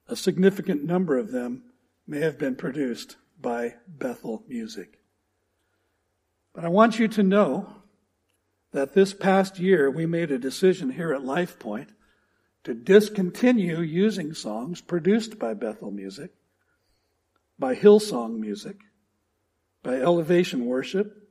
a 0.09 0.17
significant 0.17 0.85
number 0.85 1.19
of 1.19 1.33
them 1.33 1.65
may 2.07 2.21
have 2.21 2.39
been 2.39 2.57
produced 2.57 3.17
by 3.39 3.75
Bethel 3.87 4.43
music. 4.49 5.01
But 6.57 6.65
I 6.65 6.69
want 6.69 6.99
you 6.99 7.07
to 7.09 7.23
know 7.23 7.69
that 8.73 8.95
this 8.95 9.13
past 9.13 9.59
year 9.59 9.91
we 9.91 10.07
made 10.07 10.33
a 10.33 10.39
decision 10.39 10.89
here 10.89 11.13
at 11.13 11.21
LifePoint 11.21 11.89
to 12.65 12.73
discontinue 12.73 13.83
using 13.83 14.33
songs 14.33 14.81
produced 14.81 15.39
by 15.39 15.53
Bethel 15.53 15.91
Music, 15.91 16.31
by 17.59 17.75
Hillsong 17.75 18.39
Music, 18.39 18.79
by 19.83 19.97
Elevation 19.97 20.65
Worship, 20.65 21.29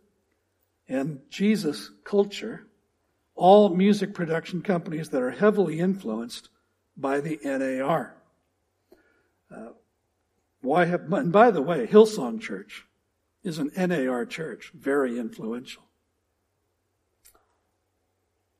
and 0.87 1.21
Jesus 1.31 1.89
Culture, 2.03 2.67
all 3.33 3.69
music 3.69 4.13
production 4.13 4.61
companies 4.61 5.09
that 5.09 5.23
are 5.23 5.31
heavily 5.31 5.79
influenced 5.79 6.49
by 6.95 7.19
the 7.19 7.39
NAR. 7.43 8.15
Uh, 9.49 9.69
why 10.61 10.85
have, 10.85 11.11
and 11.11 11.31
by 11.31 11.49
the 11.49 11.63
way, 11.63 11.87
Hillsong 11.87 12.39
Church 12.39 12.85
is 13.45 13.59
an 13.59 13.71
NAR 13.77 14.25
church, 14.25 14.71
very 14.73 15.19
influential. 15.19 15.83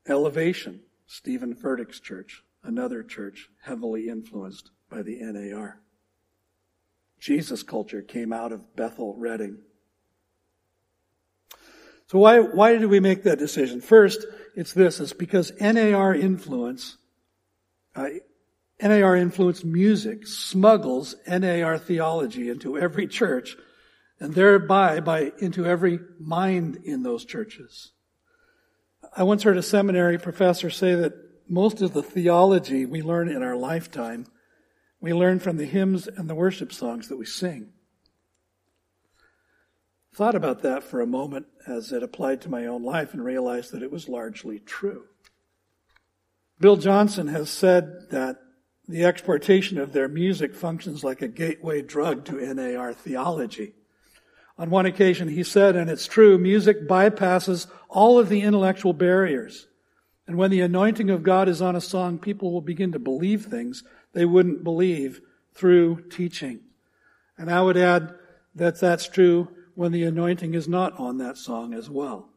Elevation, 0.08 0.80
Steven 1.06 1.56
Furtick's 1.56 1.98
church, 1.98 2.44
another 2.62 3.02
church 3.02 3.50
heavily 3.62 4.08
influenced 4.08 4.70
by 4.88 5.02
the 5.02 5.18
NAR. 5.20 5.80
Jesus 7.18 7.64
culture 7.64 8.00
came 8.00 8.32
out 8.32 8.52
of 8.52 8.76
Bethel 8.76 9.16
Redding. 9.18 9.58
So 12.06 12.20
why, 12.20 12.38
why 12.38 12.76
did 12.76 12.86
we 12.86 13.00
make 13.00 13.24
that 13.24 13.40
decision? 13.40 13.80
First, 13.80 14.24
it's 14.54 14.72
this, 14.72 15.00
it's 15.00 15.12
because 15.12 15.50
NAR 15.60 16.14
influence, 16.14 16.96
uh, 17.96 18.08
NAR 18.80 19.16
influenced 19.16 19.64
music 19.64 20.28
smuggles 20.28 21.16
NAR 21.26 21.76
theology 21.78 22.48
into 22.50 22.78
every 22.78 23.08
church 23.08 23.56
and 24.18 24.34
thereby 24.34 25.00
by 25.00 25.32
into 25.38 25.66
every 25.66 26.00
mind 26.18 26.80
in 26.84 27.02
those 27.02 27.24
churches. 27.24 27.92
I 29.16 29.22
once 29.22 29.42
heard 29.42 29.56
a 29.56 29.62
seminary 29.62 30.18
professor 30.18 30.70
say 30.70 30.94
that 30.94 31.14
most 31.48 31.80
of 31.80 31.92
the 31.92 32.02
theology 32.02 32.86
we 32.86 33.02
learn 33.02 33.28
in 33.28 33.42
our 33.42 33.56
lifetime, 33.56 34.26
we 35.00 35.12
learn 35.12 35.38
from 35.38 35.56
the 35.56 35.66
hymns 35.66 36.08
and 36.08 36.28
the 36.28 36.34
worship 36.34 36.72
songs 36.72 37.08
that 37.08 37.16
we 37.16 37.26
sing. 37.26 37.72
Thought 40.14 40.34
about 40.34 40.62
that 40.62 40.82
for 40.82 41.00
a 41.00 41.06
moment 41.06 41.46
as 41.66 41.92
it 41.92 42.02
applied 42.02 42.40
to 42.42 42.48
my 42.48 42.66
own 42.66 42.82
life 42.82 43.12
and 43.12 43.22
realized 43.22 43.72
that 43.72 43.82
it 43.82 43.92
was 43.92 44.08
largely 44.08 44.58
true. 44.58 45.04
Bill 46.58 46.76
Johnson 46.76 47.28
has 47.28 47.50
said 47.50 48.08
that 48.10 48.38
the 48.88 49.04
exportation 49.04 49.78
of 49.78 49.92
their 49.92 50.08
music 50.08 50.54
functions 50.54 51.04
like 51.04 51.20
a 51.20 51.28
gateway 51.28 51.82
drug 51.82 52.24
to 52.24 52.54
NAR 52.54 52.94
theology. 52.94 53.74
On 54.58 54.70
one 54.70 54.86
occasion, 54.86 55.28
he 55.28 55.42
said, 55.42 55.76
and 55.76 55.90
it's 55.90 56.06
true, 56.06 56.38
music 56.38 56.88
bypasses 56.88 57.66
all 57.88 58.18
of 58.18 58.28
the 58.28 58.40
intellectual 58.40 58.94
barriers. 58.94 59.66
And 60.26 60.36
when 60.36 60.50
the 60.50 60.62
anointing 60.62 61.10
of 61.10 61.22
God 61.22 61.48
is 61.48 61.60
on 61.60 61.76
a 61.76 61.80
song, 61.80 62.18
people 62.18 62.52
will 62.52 62.62
begin 62.62 62.92
to 62.92 62.98
believe 62.98 63.44
things 63.44 63.84
they 64.12 64.24
wouldn't 64.24 64.64
believe 64.64 65.20
through 65.54 66.08
teaching. 66.08 66.60
And 67.36 67.50
I 67.50 67.60
would 67.60 67.76
add 67.76 68.14
that 68.54 68.80
that's 68.80 69.08
true 69.08 69.48
when 69.74 69.92
the 69.92 70.04
anointing 70.04 70.54
is 70.54 70.66
not 70.66 70.98
on 70.98 71.18
that 71.18 71.36
song 71.36 71.74
as 71.74 71.90
well. 71.90 72.30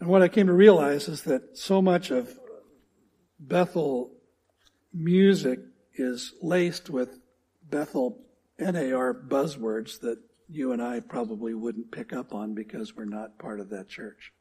And 0.00 0.08
what 0.08 0.22
I 0.22 0.28
came 0.28 0.48
to 0.48 0.52
realize 0.52 1.08
is 1.08 1.22
that 1.22 1.56
so 1.56 1.80
much 1.80 2.10
of 2.10 2.36
Bethel 3.38 4.10
music 4.92 5.60
is 5.94 6.32
laced 6.42 6.90
with 6.90 7.19
Bethel 7.70 8.18
NAR 8.58 9.14
buzzwords 9.14 10.00
that 10.00 10.18
you 10.48 10.72
and 10.72 10.82
I 10.82 11.00
probably 11.00 11.54
wouldn't 11.54 11.92
pick 11.92 12.12
up 12.12 12.34
on 12.34 12.54
because 12.54 12.94
we're 12.94 13.04
not 13.04 13.38
part 13.38 13.60
of 13.60 13.70
that 13.70 13.88
church. 13.88 14.32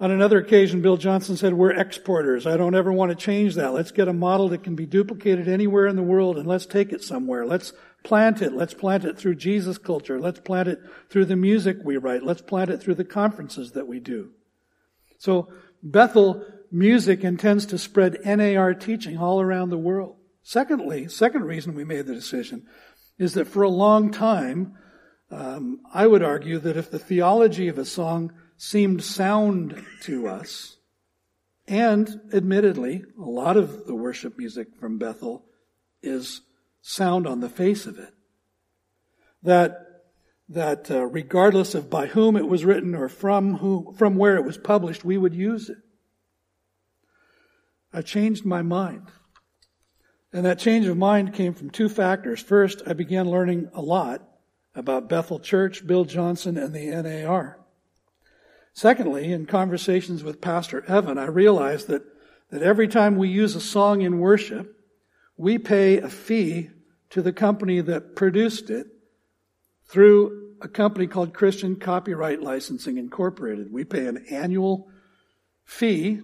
On 0.00 0.10
another 0.10 0.38
occasion, 0.38 0.82
Bill 0.82 0.96
Johnson 0.96 1.36
said, 1.36 1.54
We're 1.54 1.70
exporters. 1.70 2.44
I 2.44 2.56
don't 2.56 2.74
ever 2.74 2.92
want 2.92 3.10
to 3.10 3.14
change 3.16 3.54
that. 3.54 3.72
Let's 3.72 3.92
get 3.92 4.08
a 4.08 4.12
model 4.12 4.48
that 4.48 4.64
can 4.64 4.74
be 4.74 4.84
duplicated 4.84 5.46
anywhere 5.46 5.86
in 5.86 5.94
the 5.94 6.02
world 6.02 6.38
and 6.38 6.46
let's 6.46 6.66
take 6.66 6.92
it 6.92 7.04
somewhere. 7.04 7.46
Let's 7.46 7.72
plant 8.02 8.42
it. 8.42 8.52
Let's 8.52 8.74
plant 8.74 9.04
it 9.04 9.16
through 9.16 9.36
Jesus 9.36 9.78
culture. 9.78 10.18
Let's 10.18 10.40
plant 10.40 10.66
it 10.66 10.80
through 11.08 11.26
the 11.26 11.36
music 11.36 11.76
we 11.84 11.98
write. 11.98 12.24
Let's 12.24 12.42
plant 12.42 12.70
it 12.70 12.82
through 12.82 12.96
the 12.96 13.04
conferences 13.04 13.72
that 13.72 13.86
we 13.86 14.00
do. 14.00 14.30
So 15.18 15.52
Bethel 15.84 16.44
music 16.72 17.22
intends 17.22 17.66
to 17.66 17.78
spread 17.78 18.18
NAR 18.24 18.74
teaching 18.74 19.18
all 19.18 19.40
around 19.40 19.70
the 19.70 19.78
world. 19.78 20.16
Secondly, 20.42 21.08
second 21.08 21.44
reason 21.44 21.74
we 21.74 21.84
made 21.84 22.06
the 22.06 22.14
decision 22.14 22.66
is 23.18 23.34
that 23.34 23.46
for 23.46 23.62
a 23.62 23.68
long 23.68 24.10
time, 24.10 24.76
um, 25.30 25.80
I 25.94 26.06
would 26.06 26.22
argue 26.22 26.58
that 26.58 26.76
if 26.76 26.90
the 26.90 26.98
theology 26.98 27.68
of 27.68 27.78
a 27.78 27.84
song 27.84 28.32
seemed 28.56 29.02
sound 29.02 29.84
to 30.02 30.28
us, 30.28 30.76
and 31.66 32.20
admittedly, 32.32 33.04
a 33.18 33.28
lot 33.28 33.56
of 33.56 33.86
the 33.86 33.94
worship 33.94 34.36
music 34.36 34.68
from 34.78 34.98
Bethel 34.98 35.46
is 36.02 36.42
sound 36.82 37.26
on 37.26 37.40
the 37.40 37.48
face 37.48 37.86
of 37.86 37.98
it, 37.98 38.12
that 39.42 39.78
that 40.48 40.90
uh, 40.90 41.06
regardless 41.06 41.74
of 41.74 41.88
by 41.88 42.06
whom 42.06 42.36
it 42.36 42.46
was 42.46 42.64
written 42.64 42.94
or 42.94 43.08
from 43.08 43.54
who 43.58 43.94
from 43.96 44.16
where 44.16 44.36
it 44.36 44.44
was 44.44 44.58
published, 44.58 45.04
we 45.04 45.16
would 45.16 45.34
use 45.34 45.70
it. 45.70 45.78
I 47.92 48.02
changed 48.02 48.44
my 48.44 48.60
mind. 48.60 49.06
And 50.32 50.46
that 50.46 50.58
change 50.58 50.86
of 50.86 50.96
mind 50.96 51.34
came 51.34 51.52
from 51.52 51.70
two 51.70 51.88
factors. 51.88 52.40
First, 52.40 52.82
I 52.86 52.94
began 52.94 53.30
learning 53.30 53.70
a 53.74 53.82
lot 53.82 54.22
about 54.74 55.08
Bethel 55.08 55.38
Church, 55.38 55.86
Bill 55.86 56.04
Johnson, 56.04 56.56
and 56.56 56.74
the 56.74 56.86
NAR. 56.86 57.58
Secondly, 58.72 59.30
in 59.30 59.44
conversations 59.44 60.24
with 60.24 60.40
Pastor 60.40 60.82
Evan, 60.86 61.18
I 61.18 61.26
realized 61.26 61.88
that, 61.88 62.02
that 62.50 62.62
every 62.62 62.88
time 62.88 63.16
we 63.16 63.28
use 63.28 63.54
a 63.54 63.60
song 63.60 64.00
in 64.00 64.18
worship, 64.18 64.74
we 65.36 65.58
pay 65.58 65.98
a 65.98 66.08
fee 66.08 66.70
to 67.10 67.20
the 67.20 67.32
company 67.32 67.82
that 67.82 68.16
produced 68.16 68.70
it 68.70 68.86
through 69.84 70.54
a 70.62 70.68
company 70.68 71.06
called 71.06 71.34
Christian 71.34 71.76
Copyright 71.76 72.42
Licensing 72.42 72.96
Incorporated. 72.96 73.70
We 73.70 73.84
pay 73.84 74.06
an 74.06 74.24
annual 74.30 74.88
fee 75.64 76.20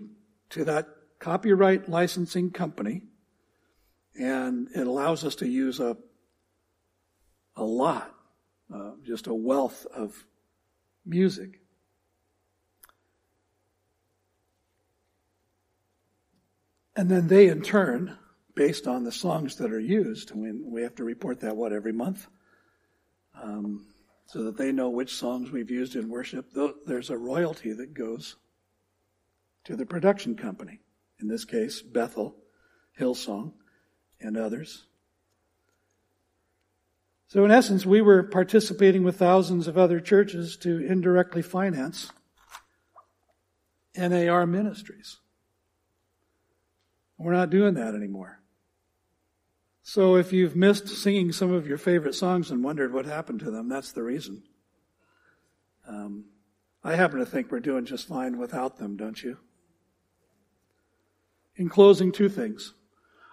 to 0.50 0.64
that 0.64 0.86
copyright 1.18 1.90
licensing 1.90 2.50
company 2.50 3.02
and 4.18 4.68
it 4.74 4.86
allows 4.86 5.24
us 5.24 5.36
to 5.36 5.48
use 5.48 5.80
a, 5.80 5.96
a 7.56 7.62
lot, 7.64 8.12
uh, 8.74 8.92
just 9.04 9.28
a 9.28 9.34
wealth 9.34 9.86
of 9.94 10.24
music. 11.06 11.60
And 16.96 17.08
then 17.08 17.28
they, 17.28 17.46
in 17.46 17.62
turn, 17.62 18.18
based 18.56 18.88
on 18.88 19.04
the 19.04 19.12
songs 19.12 19.54
that 19.56 19.72
are 19.72 19.78
used, 19.78 20.32
we, 20.34 20.82
have 20.82 20.96
to 20.96 21.04
report 21.04 21.40
that, 21.40 21.56
what, 21.56 21.72
every 21.72 21.92
month? 21.92 22.26
Um, 23.40 23.86
so 24.26 24.42
that 24.42 24.56
they 24.56 24.72
know 24.72 24.90
which 24.90 25.14
songs 25.14 25.52
we've 25.52 25.70
used 25.70 25.94
in 25.94 26.08
worship. 26.08 26.52
There's 26.84 27.10
a 27.10 27.16
royalty 27.16 27.72
that 27.72 27.94
goes 27.94 28.34
to 29.64 29.76
the 29.76 29.86
production 29.86 30.34
company. 30.34 30.80
In 31.20 31.28
this 31.28 31.44
case, 31.44 31.80
Bethel, 31.80 32.34
Hillsong 32.98 33.52
and 34.20 34.36
others. 34.36 34.84
So, 37.28 37.44
in 37.44 37.50
essence, 37.50 37.84
we 37.84 38.00
were 38.00 38.22
participating 38.22 39.02
with 39.02 39.18
thousands 39.18 39.68
of 39.68 39.76
other 39.76 40.00
churches 40.00 40.56
to 40.58 40.78
indirectly 40.78 41.42
finance 41.42 42.10
NAR 43.94 44.46
ministries. 44.46 45.18
We're 47.18 47.32
not 47.32 47.50
doing 47.50 47.74
that 47.74 47.94
anymore. 47.94 48.40
So, 49.82 50.16
if 50.16 50.32
you've 50.32 50.56
missed 50.56 50.88
singing 50.88 51.32
some 51.32 51.52
of 51.52 51.66
your 51.66 51.78
favorite 51.78 52.14
songs 52.14 52.50
and 52.50 52.64
wondered 52.64 52.94
what 52.94 53.04
happened 53.04 53.40
to 53.40 53.50
them, 53.50 53.68
that's 53.68 53.92
the 53.92 54.02
reason. 54.02 54.42
Um, 55.86 56.26
I 56.82 56.94
happen 56.94 57.18
to 57.18 57.26
think 57.26 57.50
we're 57.50 57.60
doing 57.60 57.84
just 57.84 58.08
fine 58.08 58.38
without 58.38 58.78
them, 58.78 58.96
don't 58.96 59.22
you? 59.22 59.38
In 61.56 61.68
closing, 61.68 62.12
two 62.12 62.28
things. 62.28 62.72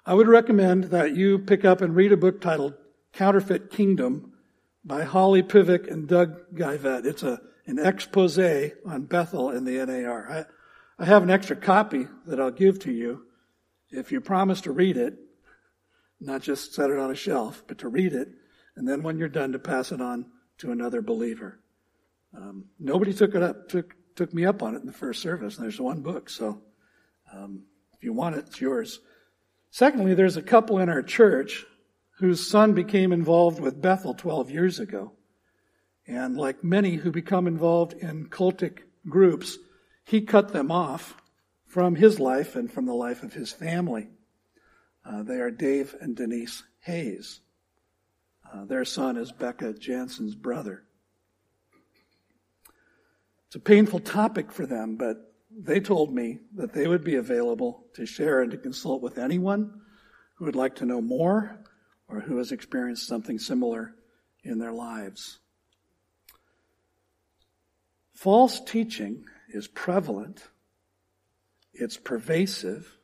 I 0.08 0.14
would 0.14 0.28
recommend 0.28 0.86
that 0.86 1.16
you 1.16 1.40
pick 1.40 1.66
up 1.66 1.82
and 1.82 1.96
read 1.96 2.12
a 2.12 2.18
book 2.18 2.40
titled 2.40 2.76
Counterfeit 3.14 3.72
Kingdom 3.72 4.34
by 4.84 5.04
Holly 5.04 5.42
Pivec 5.42 5.92
and 5.92 6.08
Doug 6.08 6.54
Geivett. 6.54 7.08
It's 7.08 7.24
a, 7.24 7.42
an 7.66 7.80
expose 7.80 8.38
on 8.38 9.06
Bethel 9.06 9.50
and 9.50 9.66
the 9.66 9.84
NAR. 9.84 10.32
I, 10.32 11.04
I 11.04 11.06
have 11.06 11.24
an 11.24 11.32
extra 11.32 11.56
copy 11.56 12.06
that 12.28 12.40
I'll 12.40 12.52
give 12.52 12.78
to 12.82 12.92
you 12.92 13.24
if 13.90 14.12
you 14.12 14.22
promise 14.22 14.62
to 14.62 14.72
read 14.72 14.96
it, 14.96 15.18
not 16.20 16.44
just 16.44 16.76
set 16.76 16.92
it 16.92 17.00
on 17.00 17.10
a 17.10 17.16
shelf, 17.16 17.64
but 17.66 17.80
to 17.80 17.88
read 17.88 18.14
it, 18.14 18.28
and 18.76 18.88
then 18.88 19.02
when 19.02 19.18
you're 19.18 19.28
done 19.28 19.54
to 19.54 19.60
pass 19.60 19.92
it 19.92 20.02
on 20.02 20.28
to 20.60 20.72
another 20.72 21.02
believer. 21.02 21.60
Um, 22.38 22.66
nobody 22.80 23.12
took 23.12 23.34
it 23.34 23.42
up, 23.42 23.70
took, 23.70 23.96
took 24.16 24.32
me 24.36 24.46
up 24.46 24.62
on 24.62 24.76
it 24.76 24.82
in 24.82 24.86
the 24.86 24.94
first 24.94 25.24
service. 25.24 25.58
There's 25.58 25.82
one 25.82 26.04
book, 26.04 26.30
so 26.30 26.62
um, 27.34 27.64
if 27.94 28.04
you 28.04 28.14
want 28.14 28.36
it, 28.36 28.46
it's 28.48 28.62
yours. 28.62 29.00
Secondly, 29.76 30.14
there's 30.14 30.38
a 30.38 30.42
couple 30.42 30.80
in 30.80 30.88
our 30.88 31.02
church 31.02 31.66
whose 32.20 32.50
son 32.50 32.72
became 32.72 33.12
involved 33.12 33.60
with 33.60 33.82
Bethel 33.82 34.14
12 34.14 34.50
years 34.50 34.80
ago. 34.80 35.12
And 36.08 36.38
like 36.38 36.64
many 36.64 36.96
who 36.96 37.12
become 37.12 37.46
involved 37.46 37.92
in 37.92 38.30
cultic 38.30 38.84
groups, 39.10 39.58
he 40.06 40.22
cut 40.22 40.54
them 40.54 40.72
off 40.72 41.18
from 41.68 41.96
his 41.96 42.22
life 42.22 42.56
and 42.56 42.72
from 42.72 42.86
the 42.86 42.94
life 42.94 43.22
of 43.22 43.34
his 43.34 43.52
family. 43.52 44.08
Uh, 45.04 45.24
they 45.24 45.42
are 45.42 45.52
Dave 45.52 45.94
and 46.00 46.16
Denise 46.16 46.64
Hayes. 46.84 47.42
Uh, 48.50 48.64
their 48.64 48.86
son 48.86 49.18
is 49.18 49.34
Becca 49.34 49.74
Jansen's 49.74 50.36
brother. 50.36 50.86
It's 53.48 53.58
a 53.58 53.60
painful 53.60 54.00
topic 54.00 54.54
for 54.54 54.66
them, 54.66 54.96
but 54.96 55.35
they 55.58 55.80
told 55.80 56.14
me 56.14 56.40
that 56.56 56.74
they 56.74 56.88
would 56.88 57.04
be 57.04 57.16
available 57.16 57.86
to 57.94 58.06
share 58.06 58.42
and 58.42 58.52
to 58.52 58.58
consult 58.58 59.02
with 59.02 59.18
anyone 59.18 59.82
who 60.36 60.46
would 60.46 60.56
like 60.56 60.76
to 60.76 60.86
know 60.86 61.02
more 61.02 61.60
or 62.08 62.20
who 62.20 62.38
has 62.38 62.52
experienced 62.52 63.08
something 63.08 63.40
similar 63.40 63.96
in 64.44 64.60
their 64.60 64.74
lives. 64.74 65.40
False 68.14 68.60
teaching 68.60 69.26
is 69.50 69.68
prevalent, 69.68 70.44
it's 71.74 71.98
pervasive, 71.98 72.98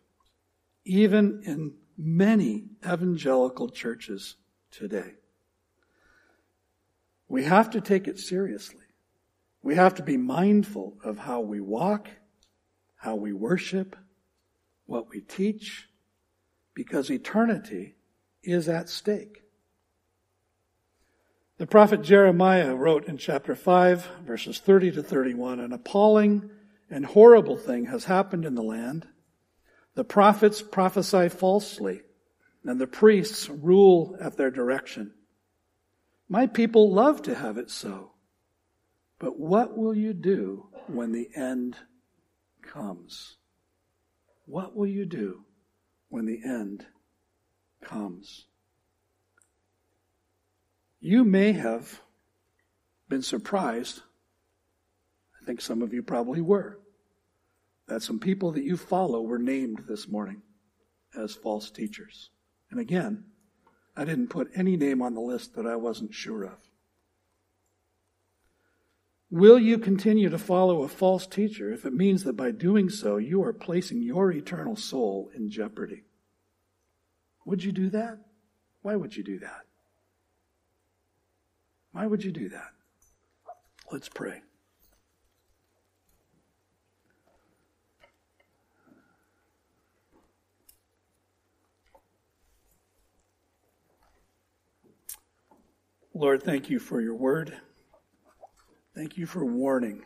even 0.85 1.41
in 1.45 1.73
many 1.97 2.65
evangelical 2.85 3.69
churches 3.69 4.35
today. 4.71 5.13
We 7.27 7.43
have 7.43 7.69
to 7.71 7.81
take 7.81 8.07
it 8.07 8.19
seriously. 8.19 8.85
We 9.63 9.75
have 9.75 9.95
to 9.95 10.03
be 10.03 10.17
mindful 10.17 10.97
of 11.03 11.17
how 11.17 11.41
we 11.41 11.61
walk 11.61 12.07
how 13.01 13.15
we 13.15 13.33
worship, 13.33 13.95
what 14.85 15.09
we 15.09 15.19
teach, 15.21 15.89
because 16.75 17.09
eternity 17.09 17.95
is 18.43 18.69
at 18.69 18.87
stake. 18.87 19.41
The 21.57 21.65
prophet 21.65 22.03
Jeremiah 22.03 22.75
wrote 22.75 23.07
in 23.07 23.17
chapter 23.17 23.55
5, 23.55 24.05
verses 24.23 24.59
30 24.59 24.91
to 24.91 25.03
31, 25.03 25.59
an 25.59 25.73
appalling 25.73 26.51
and 26.91 27.07
horrible 27.07 27.57
thing 27.57 27.85
has 27.85 28.05
happened 28.05 28.45
in 28.45 28.53
the 28.53 28.61
land. 28.61 29.07
The 29.95 30.03
prophets 30.03 30.61
prophesy 30.61 31.29
falsely, 31.29 32.01
and 32.63 32.79
the 32.79 32.85
priests 32.85 33.49
rule 33.49 34.15
at 34.21 34.37
their 34.37 34.51
direction. 34.51 35.11
My 36.29 36.45
people 36.45 36.93
love 36.93 37.23
to 37.23 37.33
have 37.33 37.57
it 37.57 37.71
so. 37.71 38.11
But 39.17 39.39
what 39.39 39.75
will 39.75 39.95
you 39.95 40.13
do 40.13 40.67
when 40.85 41.11
the 41.13 41.29
end 41.35 41.77
comes. 42.71 43.37
What 44.45 44.75
will 44.75 44.87
you 44.87 45.05
do 45.05 45.45
when 46.09 46.25
the 46.25 46.41
end 46.43 46.85
comes? 47.83 48.45
You 50.99 51.23
may 51.23 51.53
have 51.53 52.01
been 53.09 53.21
surprised. 53.21 54.01
I 55.41 55.45
think 55.45 55.61
some 55.61 55.81
of 55.81 55.93
you 55.93 56.03
probably 56.03 56.41
were. 56.41 56.79
That 57.87 58.03
some 58.03 58.19
people 58.19 58.51
that 58.53 58.63
you 58.63 58.77
follow 58.77 59.21
were 59.21 59.39
named 59.39 59.83
this 59.87 60.07
morning 60.07 60.41
as 61.17 61.35
false 61.35 61.69
teachers. 61.69 62.29
And 62.69 62.79
again, 62.79 63.25
I 63.97 64.05
didn't 64.05 64.29
put 64.29 64.51
any 64.55 64.77
name 64.77 65.01
on 65.01 65.13
the 65.13 65.21
list 65.21 65.55
that 65.55 65.65
I 65.65 65.75
wasn't 65.75 66.13
sure 66.13 66.45
of. 66.45 66.70
Will 69.31 69.57
you 69.57 69.77
continue 69.77 70.29
to 70.29 70.37
follow 70.37 70.83
a 70.83 70.89
false 70.89 71.25
teacher 71.25 71.71
if 71.71 71.85
it 71.85 71.93
means 71.93 72.25
that 72.25 72.35
by 72.35 72.51
doing 72.51 72.89
so 72.89 73.15
you 73.15 73.41
are 73.43 73.53
placing 73.53 74.01
your 74.01 74.29
eternal 74.29 74.75
soul 74.75 75.31
in 75.33 75.49
jeopardy? 75.49 76.03
Would 77.45 77.63
you 77.63 77.71
do 77.71 77.89
that? 77.91 78.17
Why 78.81 78.97
would 78.97 79.15
you 79.15 79.23
do 79.23 79.39
that? 79.39 79.61
Why 81.93 82.05
would 82.05 82.25
you 82.25 82.31
do 82.33 82.49
that? 82.49 82.71
Let's 83.89 84.09
pray. 84.09 84.41
Lord, 96.13 96.43
thank 96.43 96.69
you 96.69 96.79
for 96.79 96.99
your 96.99 97.15
word. 97.15 97.61
Thank 99.01 99.17
you 99.17 99.25
for 99.25 99.43
warning. 99.43 100.03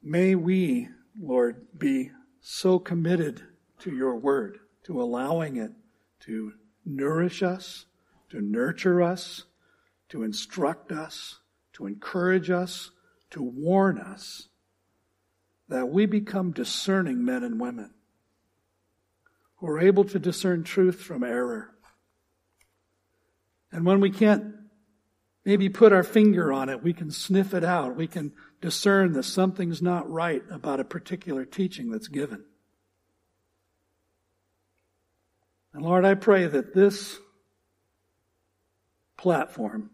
May 0.00 0.36
we, 0.36 0.86
Lord, 1.20 1.66
be 1.76 2.12
so 2.40 2.78
committed 2.78 3.42
to 3.80 3.92
your 3.92 4.14
word, 4.14 4.60
to 4.84 5.02
allowing 5.02 5.56
it 5.56 5.72
to 6.20 6.52
nourish 6.86 7.42
us, 7.42 7.86
to 8.30 8.40
nurture 8.40 9.02
us, 9.02 9.46
to 10.10 10.22
instruct 10.22 10.92
us, 10.92 11.40
to 11.72 11.86
encourage 11.86 12.50
us, 12.50 12.92
to 13.30 13.42
warn 13.42 13.98
us, 13.98 14.46
that 15.68 15.88
we 15.88 16.06
become 16.06 16.52
discerning 16.52 17.24
men 17.24 17.42
and 17.42 17.60
women 17.60 17.90
who 19.56 19.66
are 19.66 19.80
able 19.80 20.04
to 20.04 20.20
discern 20.20 20.62
truth 20.62 21.00
from 21.00 21.24
error. 21.24 21.74
And 23.72 23.84
when 23.84 23.98
we 23.98 24.10
can't 24.10 24.61
maybe 25.44 25.68
put 25.68 25.92
our 25.92 26.02
finger 26.02 26.52
on 26.52 26.68
it, 26.68 26.82
we 26.82 26.92
can 26.92 27.10
sniff 27.10 27.54
it 27.54 27.64
out. 27.64 27.96
We 27.96 28.06
can 28.06 28.32
discern 28.60 29.12
that 29.12 29.24
something's 29.24 29.82
not 29.82 30.10
right 30.10 30.42
about 30.50 30.80
a 30.80 30.84
particular 30.84 31.44
teaching 31.44 31.90
that's 31.90 32.08
given. 32.08 32.44
And 35.74 35.82
Lord, 35.82 36.04
I 36.04 36.14
pray 36.14 36.46
that 36.46 36.74
this 36.74 37.18
platform 39.16 39.90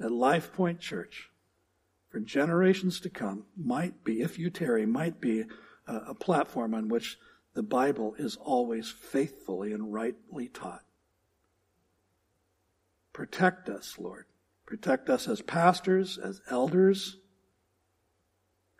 at 0.00 0.10
Life 0.10 0.52
Point 0.52 0.80
Church 0.80 1.30
for 2.10 2.20
generations 2.20 3.00
to 3.00 3.10
come 3.10 3.44
might 3.56 4.04
be, 4.04 4.20
if 4.20 4.38
you 4.38 4.50
tarry, 4.50 4.84
might 4.84 5.20
be 5.20 5.44
a, 5.86 5.94
a 6.08 6.14
platform 6.14 6.74
on 6.74 6.88
which 6.88 7.18
the 7.54 7.62
Bible 7.62 8.14
is 8.18 8.36
always 8.36 8.90
faithfully 8.90 9.72
and 9.72 9.92
rightly 9.92 10.48
taught. 10.48 10.82
Protect 13.12 13.68
us, 13.68 13.96
Lord. 13.98 14.24
Protect 14.66 15.10
us 15.10 15.28
as 15.28 15.42
pastors, 15.42 16.18
as 16.18 16.40
elders, 16.48 17.16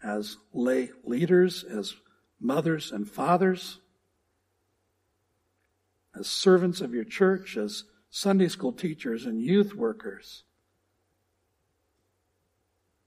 as 0.02 0.36
lay 0.52 0.90
leaders, 1.04 1.64
as 1.64 1.94
mothers 2.40 2.90
and 2.90 3.08
fathers, 3.08 3.78
as 6.18 6.26
servants 6.26 6.80
of 6.80 6.92
your 6.94 7.04
church, 7.04 7.56
as 7.56 7.84
Sunday 8.10 8.48
school 8.48 8.72
teachers 8.72 9.24
and 9.24 9.40
youth 9.40 9.74
workers. 9.74 10.44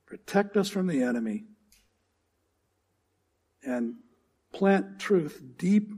Protect 0.06 0.56
us 0.56 0.70
from 0.70 0.88
the 0.88 1.02
enemy 1.02 1.46
and 3.64 3.96
plant 4.54 5.00
truth 5.00 5.42
deep 5.58 5.92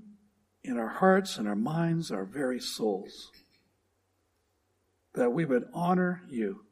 in 0.63 0.77
our 0.77 0.87
hearts 0.87 1.37
and 1.37 1.47
our 1.47 1.55
minds, 1.55 2.11
our 2.11 2.25
very 2.25 2.59
souls, 2.59 3.31
that 5.13 5.31
we 5.31 5.45
would 5.45 5.65
honor 5.73 6.23
you, 6.29 6.65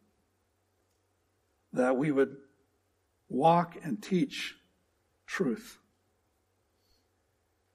that 1.76 1.98
we 1.98 2.12
would 2.12 2.36
walk 3.30 3.78
and 3.84 4.02
teach 4.02 4.56
truth, 5.28 5.78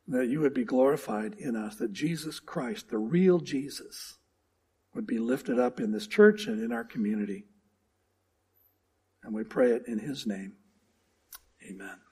that 0.08 0.28
you 0.28 0.40
would 0.40 0.54
be 0.54 0.64
glorified 0.64 1.34
in 1.34 1.54
us, 1.56 1.76
that 1.76 1.92
Jesus 1.92 2.40
Christ, 2.40 2.90
the 2.90 2.98
real 2.98 3.38
Jesus, 3.38 4.18
would 4.94 5.06
be 5.06 5.18
lifted 5.18 5.58
up 5.58 5.80
in 5.80 5.92
this 5.92 6.06
church 6.06 6.46
and 6.46 6.62
in 6.62 6.72
our 6.72 6.84
community. 6.84 7.44
And 9.22 9.34
we 9.34 9.44
pray 9.44 9.72
it 9.72 9.84
in 9.86 9.98
his 9.98 10.26
name. 10.26 10.54
Amen. 11.68 12.09